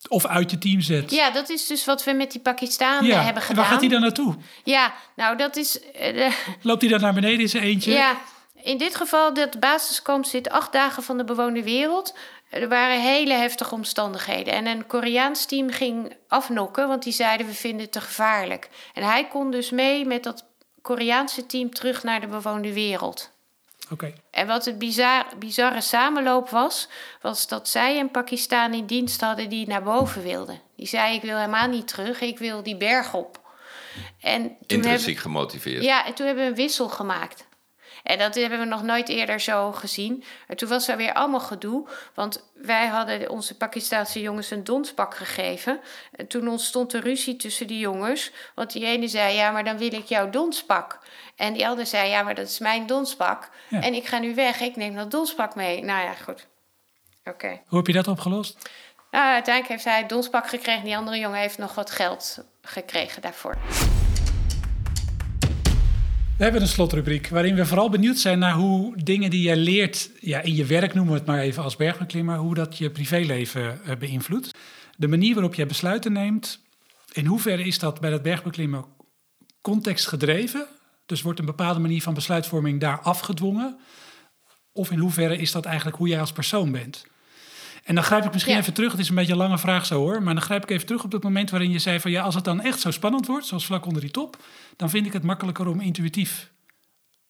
Of 0.07 0.25
uit 0.25 0.51
je 0.51 0.57
team 0.57 0.81
zet. 0.81 1.11
Ja, 1.11 1.31
dat 1.31 1.49
is 1.49 1.67
dus 1.67 1.85
wat 1.85 2.03
we 2.03 2.11
met 2.11 2.31
die 2.31 2.41
Pakistanen 2.41 3.23
hebben 3.23 3.43
gedaan. 3.43 3.61
waar 3.61 3.71
gaat 3.71 3.79
hij 3.79 3.89
dan 3.89 4.01
naartoe? 4.01 4.35
Ja, 4.63 4.93
nou 5.15 5.37
dat 5.37 5.55
is... 5.55 5.79
Uh, 6.01 6.31
Loopt 6.61 6.81
hij 6.81 6.89
dan 6.89 7.01
naar 7.01 7.13
beneden 7.13 7.39
in 7.39 7.49
zijn 7.49 7.63
eentje? 7.63 7.91
Ja, 7.91 8.17
in 8.65 8.77
dit 8.77 8.95
geval, 8.95 9.33
dat 9.33 9.59
basiskamp 9.59 10.25
zit 10.25 10.49
acht 10.49 10.71
dagen 10.71 11.03
van 11.03 11.17
de 11.17 11.23
bewoonde 11.23 11.63
wereld. 11.63 12.15
Er 12.49 12.67
waren 12.67 13.01
hele 13.01 13.33
heftige 13.33 13.73
omstandigheden. 13.73 14.53
En 14.53 14.65
een 14.65 14.87
Koreaans 14.87 15.45
team 15.45 15.69
ging 15.69 16.15
afnokken, 16.27 16.87
want 16.87 17.03
die 17.03 17.13
zeiden 17.13 17.47
we 17.47 17.53
vinden 17.53 17.81
het 17.81 17.91
te 17.91 18.01
gevaarlijk. 18.01 18.69
En 18.93 19.03
hij 19.03 19.27
kon 19.27 19.51
dus 19.51 19.69
mee 19.69 20.05
met 20.05 20.23
dat 20.23 20.45
Koreaanse 20.81 21.45
team 21.45 21.73
terug 21.73 22.03
naar 22.03 22.21
de 22.21 22.27
bewoonde 22.27 22.73
wereld. 22.73 23.31
En 24.31 24.47
wat 24.47 24.65
het 24.65 24.77
bizar, 24.77 25.25
bizarre 25.39 25.81
samenloop 25.81 26.49
was, 26.49 26.87
was 27.21 27.47
dat 27.47 27.69
zij 27.69 27.99
een 27.99 28.11
Pakistan 28.11 28.73
in 28.73 28.85
dienst 28.85 29.21
hadden 29.21 29.49
die 29.49 29.67
naar 29.67 29.83
boven 29.83 30.23
wilde. 30.23 30.59
Die 30.75 30.87
zei: 30.87 31.15
Ik 31.15 31.21
wil 31.21 31.37
helemaal 31.37 31.67
niet 31.67 31.87
terug, 31.87 32.21
ik 32.21 32.37
wil 32.37 32.63
die 32.63 32.77
berg 32.77 33.13
op. 33.13 33.43
En 34.19 34.55
Intrinsiek 34.65 35.17
gemotiveerd. 35.17 35.83
Ja, 35.83 36.05
en 36.05 36.13
toen 36.13 36.25
hebben 36.25 36.43
we 36.43 36.49
een 36.49 36.55
wissel 36.55 36.89
gemaakt. 36.89 37.47
En 38.05 38.17
dat 38.17 38.35
hebben 38.35 38.59
we 38.59 38.65
nog 38.65 38.83
nooit 38.83 39.09
eerder 39.09 39.39
zo 39.39 39.71
gezien. 39.71 40.23
En 40.47 40.57
toen 40.57 40.69
was 40.69 40.87
er 40.87 40.97
weer 40.97 41.13
allemaal 41.13 41.39
gedoe. 41.39 41.87
Want 42.13 42.49
wij 42.53 42.87
hadden 42.87 43.29
onze 43.29 43.57
Pakistaanse 43.57 44.21
jongens 44.21 44.51
een 44.51 44.63
donspak 44.63 45.15
gegeven. 45.15 45.79
En 46.11 46.27
toen 46.27 46.47
ontstond 46.47 46.93
er 46.93 47.01
ruzie 47.01 47.35
tussen 47.35 47.67
die 47.67 47.79
jongens. 47.79 48.31
Want 48.55 48.71
die 48.71 48.85
ene 48.85 49.07
zei, 49.07 49.35
ja, 49.35 49.51
maar 49.51 49.63
dan 49.63 49.77
wil 49.77 49.93
ik 49.93 50.05
jouw 50.05 50.29
donspak. 50.29 50.99
En 51.35 51.53
die 51.53 51.67
andere 51.67 51.87
zei, 51.87 52.09
ja, 52.09 52.23
maar 52.23 52.35
dat 52.35 52.47
is 52.47 52.59
mijn 52.59 52.85
donspak. 52.85 53.49
En 53.69 53.93
ik 53.93 54.05
ga 54.05 54.19
nu 54.19 54.35
weg, 54.35 54.59
ik 54.59 54.75
neem 54.75 54.95
dat 54.95 55.11
donspak 55.11 55.55
mee. 55.55 55.83
Nou 55.83 56.03
ja, 56.03 56.13
goed. 56.13 56.47
Oké. 57.23 57.61
Hoe 57.67 57.77
heb 57.77 57.87
je 57.87 57.93
dat 57.93 58.07
opgelost? 58.07 58.69
Nou, 59.11 59.25
uiteindelijk 59.25 59.73
heeft 59.73 59.83
hij 59.83 59.99
het 59.99 60.09
donspak 60.09 60.47
gekregen. 60.47 60.83
Die 60.83 60.97
andere 60.97 61.17
jongen 61.17 61.39
heeft 61.39 61.57
nog 61.57 61.75
wat 61.75 61.91
geld 61.91 62.43
gekregen 62.61 63.21
daarvoor. 63.21 63.57
We 66.37 66.43
hebben 66.43 66.61
een 66.61 66.67
slotrubriek 66.67 67.29
waarin 67.29 67.55
we 67.55 67.65
vooral 67.65 67.89
benieuwd 67.89 68.17
zijn 68.17 68.39
naar 68.39 68.53
hoe 68.53 68.97
dingen 69.03 69.29
die 69.29 69.49
je 69.49 69.55
leert 69.55 70.09
ja, 70.19 70.41
in 70.41 70.55
je 70.55 70.65
werk, 70.65 70.93
noemen 70.93 71.13
we 71.13 71.19
het 71.19 71.27
maar 71.27 71.39
even 71.39 71.63
als 71.63 71.75
bergbeklimmer, 71.75 72.37
hoe 72.37 72.53
dat 72.53 72.77
je 72.77 72.89
privéleven 72.89 73.79
uh, 73.87 73.95
beïnvloedt. 73.95 74.57
De 74.97 75.07
manier 75.07 75.33
waarop 75.33 75.55
je 75.55 75.65
besluiten 75.65 76.13
neemt, 76.13 76.61
in 77.11 77.25
hoeverre 77.25 77.63
is 77.63 77.79
dat 77.79 77.99
bij 77.99 78.09
dat 78.09 78.21
bergbeklimmen 78.21 78.85
contextgedreven? 79.61 80.67
Dus 81.05 81.21
wordt 81.21 81.39
een 81.39 81.45
bepaalde 81.45 81.79
manier 81.79 82.01
van 82.01 82.13
besluitvorming 82.13 82.79
daar 82.79 82.99
afgedwongen? 82.99 83.77
Of 84.71 84.91
in 84.91 84.99
hoeverre 84.99 85.37
is 85.37 85.51
dat 85.51 85.65
eigenlijk 85.65 85.97
hoe 85.97 86.07
jij 86.07 86.19
als 86.19 86.31
persoon 86.31 86.71
bent? 86.71 87.05
En 87.85 87.95
dan 87.95 88.03
grijp 88.03 88.25
ik 88.25 88.33
misschien 88.33 88.57
even 88.57 88.73
terug, 88.73 88.91
het 88.91 88.99
is 88.99 89.09
een 89.09 89.15
beetje 89.15 89.31
een 89.31 89.37
lange 89.37 89.57
vraag 89.57 89.85
zo 89.85 89.99
hoor, 89.99 90.23
maar 90.23 90.33
dan 90.33 90.43
grijp 90.43 90.63
ik 90.63 90.69
even 90.69 90.85
terug 90.85 91.03
op 91.03 91.11
het 91.11 91.23
moment 91.23 91.49
waarin 91.49 91.71
je 91.71 91.79
zei 91.79 91.99
van 91.99 92.11
ja, 92.11 92.23
als 92.23 92.35
het 92.35 92.43
dan 92.43 92.61
echt 92.61 92.79
zo 92.79 92.91
spannend 92.91 93.27
wordt, 93.27 93.45
zoals 93.45 93.65
vlak 93.65 93.85
onder 93.85 94.01
die 94.01 94.11
top, 94.11 94.37
dan 94.75 94.89
vind 94.89 95.05
ik 95.05 95.13
het 95.13 95.23
makkelijker 95.23 95.67
om 95.67 95.79
intuïtief 95.79 96.51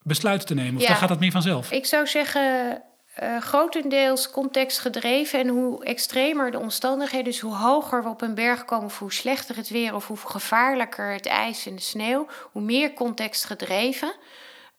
besluiten 0.01 0.47
te 0.47 0.53
nemen? 0.53 0.75
Of 0.75 0.81
Ja. 0.81 0.87
dan 0.87 0.97
gaat 0.97 1.09
dat 1.09 1.19
meer 1.19 1.31
vanzelf? 1.31 1.71
Ik 1.71 1.85
zou 1.85 2.07
zeggen, 2.07 2.81
eh, 3.15 3.37
grotendeels 3.41 4.31
contextgedreven. 4.31 5.39
En 5.39 5.47
hoe 5.47 5.83
extremer 5.85 6.51
de 6.51 6.59
omstandigheden, 6.59 7.25
dus 7.25 7.39
hoe 7.39 7.55
hoger 7.55 8.03
we 8.03 8.09
op 8.09 8.21
een 8.21 8.35
berg 8.35 8.65
komen, 8.65 8.85
of 8.85 8.99
hoe 8.99 9.13
slechter 9.13 9.55
het 9.55 9.69
weer 9.69 9.95
of 9.95 10.07
hoe 10.07 10.17
gevaarlijker 10.17 11.13
het 11.13 11.25
ijs 11.25 11.65
en 11.65 11.75
de 11.75 11.81
sneeuw, 11.81 12.27
hoe 12.51 12.61
meer 12.61 12.93
contextgedreven. 12.93 14.15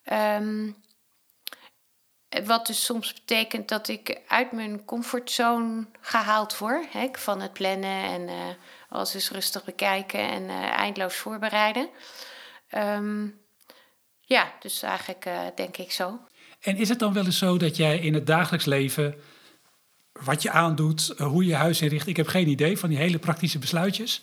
Ehm, 0.03 0.71
wat 2.45 2.67
dus 2.67 2.85
soms 2.85 3.13
betekent 3.13 3.69
dat 3.69 3.89
ik 3.89 4.21
uit 4.29 4.53
mijn 4.53 4.85
comfortzone 4.85 5.87
gehaald 6.01 6.59
word. 6.59 6.93
Hè, 6.93 7.09
van 7.13 7.41
het 7.41 7.53
plannen 7.53 8.03
en 8.03 8.29
eh, 8.29 8.35
alles 8.89 9.15
eens 9.15 9.31
rustig 9.31 9.65
bekijken 9.65 10.21
en 10.31 10.49
eh, 10.49 10.79
eindeloos 10.79 11.15
voorbereiden. 11.15 11.89
Ehm, 12.69 13.27
ja, 14.21 14.53
dus 14.61 14.83
eigenlijk 14.83 15.25
eh, 15.25 15.41
denk 15.55 15.77
ik 15.77 15.93
zo. 15.93 16.19
En 16.61 16.77
is 16.77 16.89
het 16.89 16.99
dan 16.99 17.13
wel 17.13 17.25
eens 17.25 17.39
zo 17.39 17.57
dat 17.57 17.77
jij 17.77 17.99
in 17.99 18.15
het 18.15 18.27
dagelijks 18.27 18.67
leven, 18.67 19.15
wat 20.13 20.43
je 20.43 20.51
aandoet, 20.51 21.15
hoe 21.19 21.43
je 21.43 21.49
je 21.49 21.57
huis 21.57 21.81
inricht, 21.81 22.07
ik 22.07 22.17
heb 22.17 22.27
geen 22.27 22.49
idee 22.49 22.79
van 22.79 22.89
die 22.89 22.99
hele 22.99 23.19
praktische 23.19 23.59
besluitjes. 23.59 24.23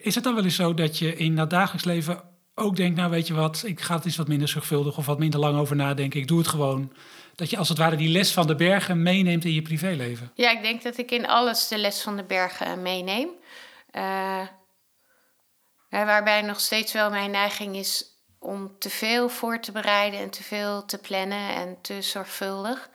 Is 0.00 0.14
het 0.14 0.24
dan 0.24 0.34
wel 0.34 0.44
eens 0.44 0.54
zo 0.54 0.74
dat 0.74 0.98
je 0.98 1.16
in 1.16 1.36
dat 1.36 1.50
dagelijks 1.50 1.84
leven 1.84 2.29
ook 2.60 2.76
denkt, 2.76 2.96
nou 2.96 3.10
weet 3.10 3.26
je 3.26 3.34
wat, 3.34 3.62
ik 3.64 3.80
ga 3.80 3.94
het 3.94 4.04
iets 4.04 4.16
wat 4.16 4.28
minder 4.28 4.48
zorgvuldig 4.48 4.96
of 4.96 5.06
wat 5.06 5.18
minder 5.18 5.40
lang 5.40 5.58
over 5.58 5.76
nadenken, 5.76 6.20
ik 6.20 6.28
doe 6.28 6.38
het 6.38 6.48
gewoon. 6.48 6.92
Dat 7.34 7.50
je 7.50 7.56
als 7.56 7.68
het 7.68 7.78
ware 7.78 7.96
die 7.96 8.08
les 8.08 8.32
van 8.32 8.46
de 8.46 8.54
bergen 8.54 9.02
meeneemt 9.02 9.44
in 9.44 9.52
je 9.52 9.62
privéleven. 9.62 10.30
Ja, 10.34 10.50
ik 10.50 10.62
denk 10.62 10.82
dat 10.82 10.98
ik 10.98 11.10
in 11.10 11.26
alles 11.26 11.68
de 11.68 11.78
les 11.78 12.02
van 12.02 12.16
de 12.16 12.24
bergen 12.24 12.66
eh, 12.66 12.74
meeneem. 12.74 13.28
Eh, 13.90 14.46
ja, 15.88 16.04
waarbij 16.04 16.42
nog 16.42 16.60
steeds 16.60 16.92
wel 16.92 17.10
mijn 17.10 17.30
neiging 17.30 17.76
is 17.76 18.04
om 18.38 18.78
te 18.78 18.90
veel 18.90 19.28
voor 19.28 19.60
te 19.60 19.72
bereiden 19.72 20.20
en 20.20 20.30
te 20.30 20.42
veel 20.42 20.84
te 20.84 20.98
plannen 20.98 21.54
en 21.54 21.78
te 21.80 22.02
zorgvuldig. 22.02 22.90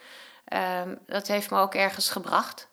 Ehm, 0.46 0.96
dat 1.08 1.28
heeft 1.28 1.52
me 1.52 1.58
ook 1.60 1.76
ergens 1.76 2.10
gebracht. 2.10 2.68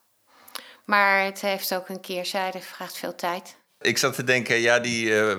Maar 0.84 1.24
het 1.24 1.40
heeft 1.40 1.74
ook 1.74 1.88
een 1.88 2.01
keerzijde, 2.01 2.61
vraagt 2.61 2.97
veel 2.97 3.14
tijd. 3.14 3.57
Ik 3.83 3.99
zat 3.99 4.14
te 4.14 4.24
denken, 4.24 4.57
ja, 4.57 4.78
die, 4.78 5.14
eh, 5.14 5.37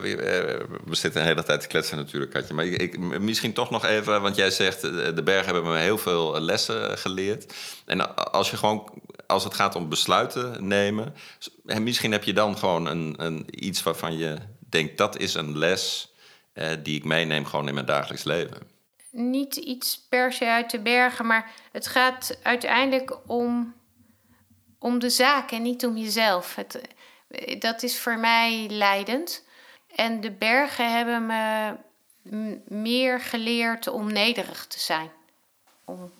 we, 0.85 0.95
zitten 0.95 1.21
een 1.21 1.27
hele 1.27 1.43
tijd 1.43 1.61
te 1.61 1.67
kletsen 1.67 1.97
natuurlijk, 1.97 2.31
Katje. 2.31 2.53
Maar 2.53 2.65
ik, 2.65 2.99
misschien 2.99 3.53
toch 3.53 3.69
nog 3.69 3.85
even, 3.85 4.21
want 4.21 4.35
jij 4.35 4.51
zegt, 4.51 4.81
de 4.81 5.21
bergen 5.23 5.53
hebben 5.53 5.71
me 5.71 5.79
heel 5.79 5.97
veel 5.97 6.39
lessen 6.39 6.97
geleerd. 6.97 7.53
En 7.85 8.15
als 8.31 8.51
je 8.51 8.57
gewoon, 8.57 9.01
als 9.27 9.43
het 9.43 9.53
gaat 9.53 9.75
om 9.75 9.89
besluiten 9.89 10.67
nemen, 10.67 11.13
en 11.65 11.83
misschien 11.83 12.11
heb 12.11 12.23
je 12.23 12.33
dan 12.33 12.57
gewoon 12.57 12.85
een, 12.85 13.15
een, 13.17 13.45
iets 13.49 13.83
waarvan 13.83 14.17
je 14.17 14.37
denkt, 14.69 14.97
dat 14.97 15.19
is 15.19 15.33
een 15.33 15.57
les 15.57 16.13
die 16.83 16.95
ik 16.95 17.03
meeneem 17.03 17.45
gewoon 17.45 17.67
in 17.67 17.73
mijn 17.73 17.85
dagelijks 17.85 18.23
leven. 18.23 18.57
Niet 19.11 19.55
iets 19.55 20.05
per 20.09 20.33
se 20.33 20.45
uit 20.45 20.71
de 20.71 20.79
bergen, 20.79 21.25
maar 21.25 21.51
het 21.71 21.87
gaat 21.87 22.37
uiteindelijk 22.43 23.17
om, 23.27 23.73
om 24.79 24.99
de 24.99 25.09
zaak 25.09 25.51
en 25.51 25.61
niet 25.61 25.85
om 25.85 25.97
jezelf. 25.97 26.55
Het, 26.55 26.81
dat 27.59 27.83
is 27.83 27.99
voor 27.99 28.17
mij 28.17 28.67
leidend. 28.69 29.45
En 29.95 30.21
de 30.21 30.31
bergen 30.31 30.91
hebben 30.91 31.25
me 31.25 31.73
meer 32.67 33.19
geleerd 33.19 33.87
om 33.87 34.11
nederig 34.11 34.65
te 34.67 34.79
zijn. 34.79 35.11
Om 35.85 36.11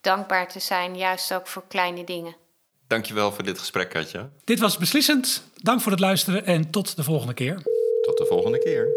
dankbaar 0.00 0.48
te 0.48 0.60
zijn, 0.60 0.96
juist 0.96 1.34
ook 1.34 1.46
voor 1.46 1.64
kleine 1.68 2.04
dingen. 2.04 2.36
Dankjewel 2.86 3.32
voor 3.32 3.44
dit 3.44 3.58
gesprek, 3.58 3.90
Katja. 3.90 4.30
Dit 4.44 4.58
was 4.58 4.78
beslissend. 4.78 5.44
Dank 5.54 5.80
voor 5.80 5.92
het 5.92 6.00
luisteren 6.00 6.44
en 6.44 6.70
tot 6.70 6.96
de 6.96 7.02
volgende 7.02 7.34
keer. 7.34 7.54
Tot 8.02 8.18
de 8.18 8.26
volgende 8.26 8.58
keer. 8.58 8.88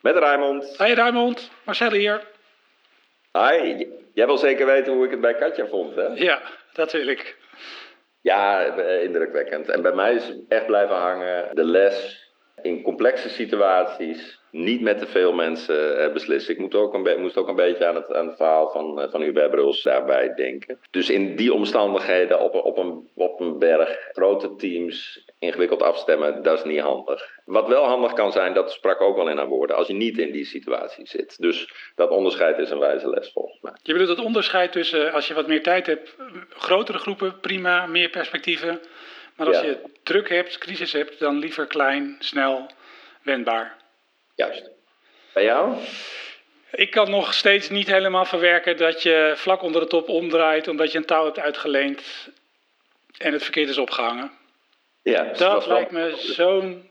Met 0.00 0.16
Raymond. 0.16 0.76
Hey 0.76 0.94
Raymond, 0.94 1.50
Marcel 1.64 1.92
hier. 1.92 2.26
Hi, 3.32 3.86
jij 4.18 4.26
wil 4.26 4.38
zeker 4.38 4.66
weten 4.66 4.92
hoe 4.92 5.04
ik 5.04 5.10
het 5.10 5.20
bij 5.20 5.34
Katja 5.34 5.66
vond, 5.66 5.94
hè? 5.94 6.06
Ja, 6.06 6.42
dat 6.72 6.92
wil 6.92 7.06
ik. 7.06 7.36
Ja, 8.20 8.64
eh, 8.64 9.02
indrukwekkend. 9.02 9.68
En 9.68 9.82
bij 9.82 9.92
mij 9.92 10.14
is 10.14 10.34
echt 10.48 10.66
blijven 10.66 10.96
hangen 10.96 11.54
de 11.54 11.64
les 11.64 12.26
in 12.62 12.82
complexe 12.82 13.28
situaties. 13.28 14.37
Niet 14.50 14.80
met 14.80 14.98
te 14.98 15.06
veel 15.06 15.32
mensen 15.32 15.98
eh, 16.04 16.12
beslissen. 16.12 16.54
Ik 16.54 16.60
moet 16.60 16.74
ook 16.74 16.94
een 16.94 17.20
moest 17.20 17.36
ook 17.36 17.48
een 17.48 17.54
beetje 17.54 17.86
aan 17.86 17.94
het, 17.94 18.12
aan 18.14 18.26
het 18.26 18.36
verhaal 18.36 18.70
van, 18.70 19.00
eh, 19.00 19.10
van 19.10 19.20
Hubert 19.22 19.50
Bruls 19.50 19.82
daarbij 19.82 20.34
denken. 20.34 20.78
Dus 20.90 21.10
in 21.10 21.36
die 21.36 21.52
omstandigheden 21.52 22.40
op, 22.40 22.54
een- 22.54 22.60
op, 22.62 22.78
een, 22.78 23.08
op 23.14 23.40
een 23.40 23.58
berg, 23.58 24.08
grote 24.12 24.54
teams, 24.56 25.24
ingewikkeld 25.38 25.82
afstemmen, 25.82 26.42
dat 26.42 26.58
is 26.58 26.64
niet 26.64 26.80
handig. 26.80 27.28
Wat 27.44 27.68
wel 27.68 27.84
handig 27.84 28.12
kan 28.12 28.32
zijn, 28.32 28.54
dat 28.54 28.72
sprak 28.72 29.00
ook 29.00 29.16
wel 29.16 29.28
in 29.28 29.36
haar 29.36 29.46
woorden, 29.48 29.76
als 29.76 29.86
je 29.86 29.94
niet 29.94 30.18
in 30.18 30.32
die 30.32 30.44
situatie 30.44 31.06
zit. 31.06 31.38
Dus 31.38 31.72
dat 31.94 32.10
onderscheid 32.10 32.58
is 32.58 32.70
een 32.70 32.78
wijze 32.78 33.08
les 33.10 33.30
volgens 33.32 33.58
mij. 33.60 33.72
Je 33.82 33.92
bedoelt 33.92 34.16
het 34.16 34.26
onderscheid 34.26 34.72
tussen 34.72 35.12
als 35.12 35.28
je 35.28 35.34
wat 35.34 35.46
meer 35.46 35.62
tijd 35.62 35.86
hebt, 35.86 36.16
grotere 36.48 36.98
groepen, 36.98 37.40
prima, 37.40 37.86
meer 37.86 38.08
perspectieven. 38.10 38.80
Maar 39.36 39.46
als 39.46 39.60
Ja. 39.60 39.64
je 39.66 39.78
druk 40.02 40.28
hebt, 40.28 40.58
crisis 40.58 40.92
hebt, 40.92 41.18
dan 41.18 41.38
liever 41.38 41.66
klein, 41.66 42.16
snel, 42.18 42.66
wendbaar. 43.22 43.76
Juist. 44.38 44.70
Bij 45.32 45.44
jou? 45.44 45.76
Ik 46.70 46.90
kan 46.90 47.10
nog 47.10 47.34
steeds 47.34 47.68
niet 47.68 47.86
helemaal 47.86 48.24
verwerken 48.24 48.76
dat 48.76 49.02
je 49.02 49.32
vlak 49.36 49.62
onder 49.62 49.80
de 49.80 49.86
top 49.86 50.08
omdraait 50.08 50.68
omdat 50.68 50.92
je 50.92 50.98
een 50.98 51.04
touw 51.04 51.24
hebt 51.24 51.38
uitgeleend 51.38 52.28
en 53.18 53.32
het 53.32 53.42
verkeerd 53.42 53.68
is 53.68 53.78
opgehangen. 53.78 54.30
Ja, 55.02 55.22
dus 55.22 55.38
Dat 55.38 55.66
lijkt 55.66 55.90
me 55.90 56.14
zo'n 56.16 56.88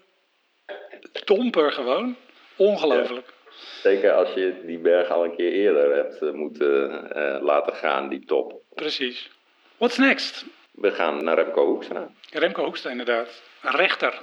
domper 1.26 1.72
gewoon. 1.72 2.16
Ongelooflijk. 2.56 3.34
Zeker 3.82 4.12
als 4.12 4.34
je 4.34 4.62
die 4.66 4.80
berg 4.80 5.10
al 5.10 5.24
een 5.24 5.36
keer 5.36 5.52
eerder 5.52 5.96
hebt 5.96 6.22
eh, 6.22 6.32
moeten 6.32 7.10
eh, 7.12 7.42
laten 7.42 7.76
gaan, 7.76 8.10
die 8.10 8.26
top. 8.26 8.62
Precies. 8.76 9.30
What's 9.78 9.98
next? 9.98 10.46
We 10.72 10.92
gaan 10.92 11.24
naar 11.24 11.36
Remco 11.36 11.66
Hoekstra. 11.66 12.10
Remco 12.32 12.64
Hoekstra 12.64 12.90
inderdaad. 12.90 13.42
Rechter. 13.62 14.22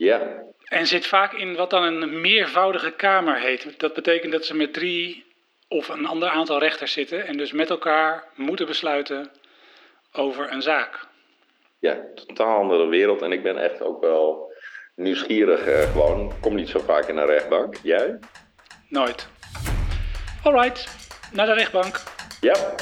Ja, 0.00 0.42
En 0.64 0.86
zit 0.86 1.06
vaak 1.06 1.32
in 1.32 1.54
wat 1.54 1.70
dan 1.70 1.82
een 1.82 2.20
meervoudige 2.20 2.90
kamer 2.90 3.40
heet. 3.40 3.80
Dat 3.80 3.94
betekent 3.94 4.32
dat 4.32 4.44
ze 4.44 4.54
met 4.56 4.72
drie 4.72 5.24
of 5.68 5.88
een 5.88 6.06
ander 6.06 6.28
aantal 6.28 6.58
rechters 6.58 6.92
zitten 6.92 7.26
en 7.26 7.36
dus 7.36 7.52
met 7.52 7.70
elkaar 7.70 8.24
moeten 8.34 8.66
besluiten 8.66 9.30
over 10.12 10.52
een 10.52 10.62
zaak. 10.62 11.06
ja, 11.78 12.00
totaal 12.14 12.58
andere 12.58 12.86
wereld. 12.86 13.22
En 13.22 13.32
ik 13.32 13.42
ben 13.42 13.58
echt 13.58 13.82
ook 13.82 14.00
wel 14.00 14.52
nieuwsgierig 14.94 15.66
eh, 15.66 15.90
gewoon. 15.92 16.32
Kom 16.40 16.54
niet 16.54 16.68
zo 16.68 16.78
vaak 16.78 17.06
in 17.08 17.16
een 17.16 17.26
rechtbank. 17.26 17.76
Jij? 17.82 18.18
Nooit. 18.88 19.28
Alright, 20.44 20.86
naar 21.32 21.46
de 21.46 21.54
rechtbank. 21.54 22.02
Ja. 22.40 22.74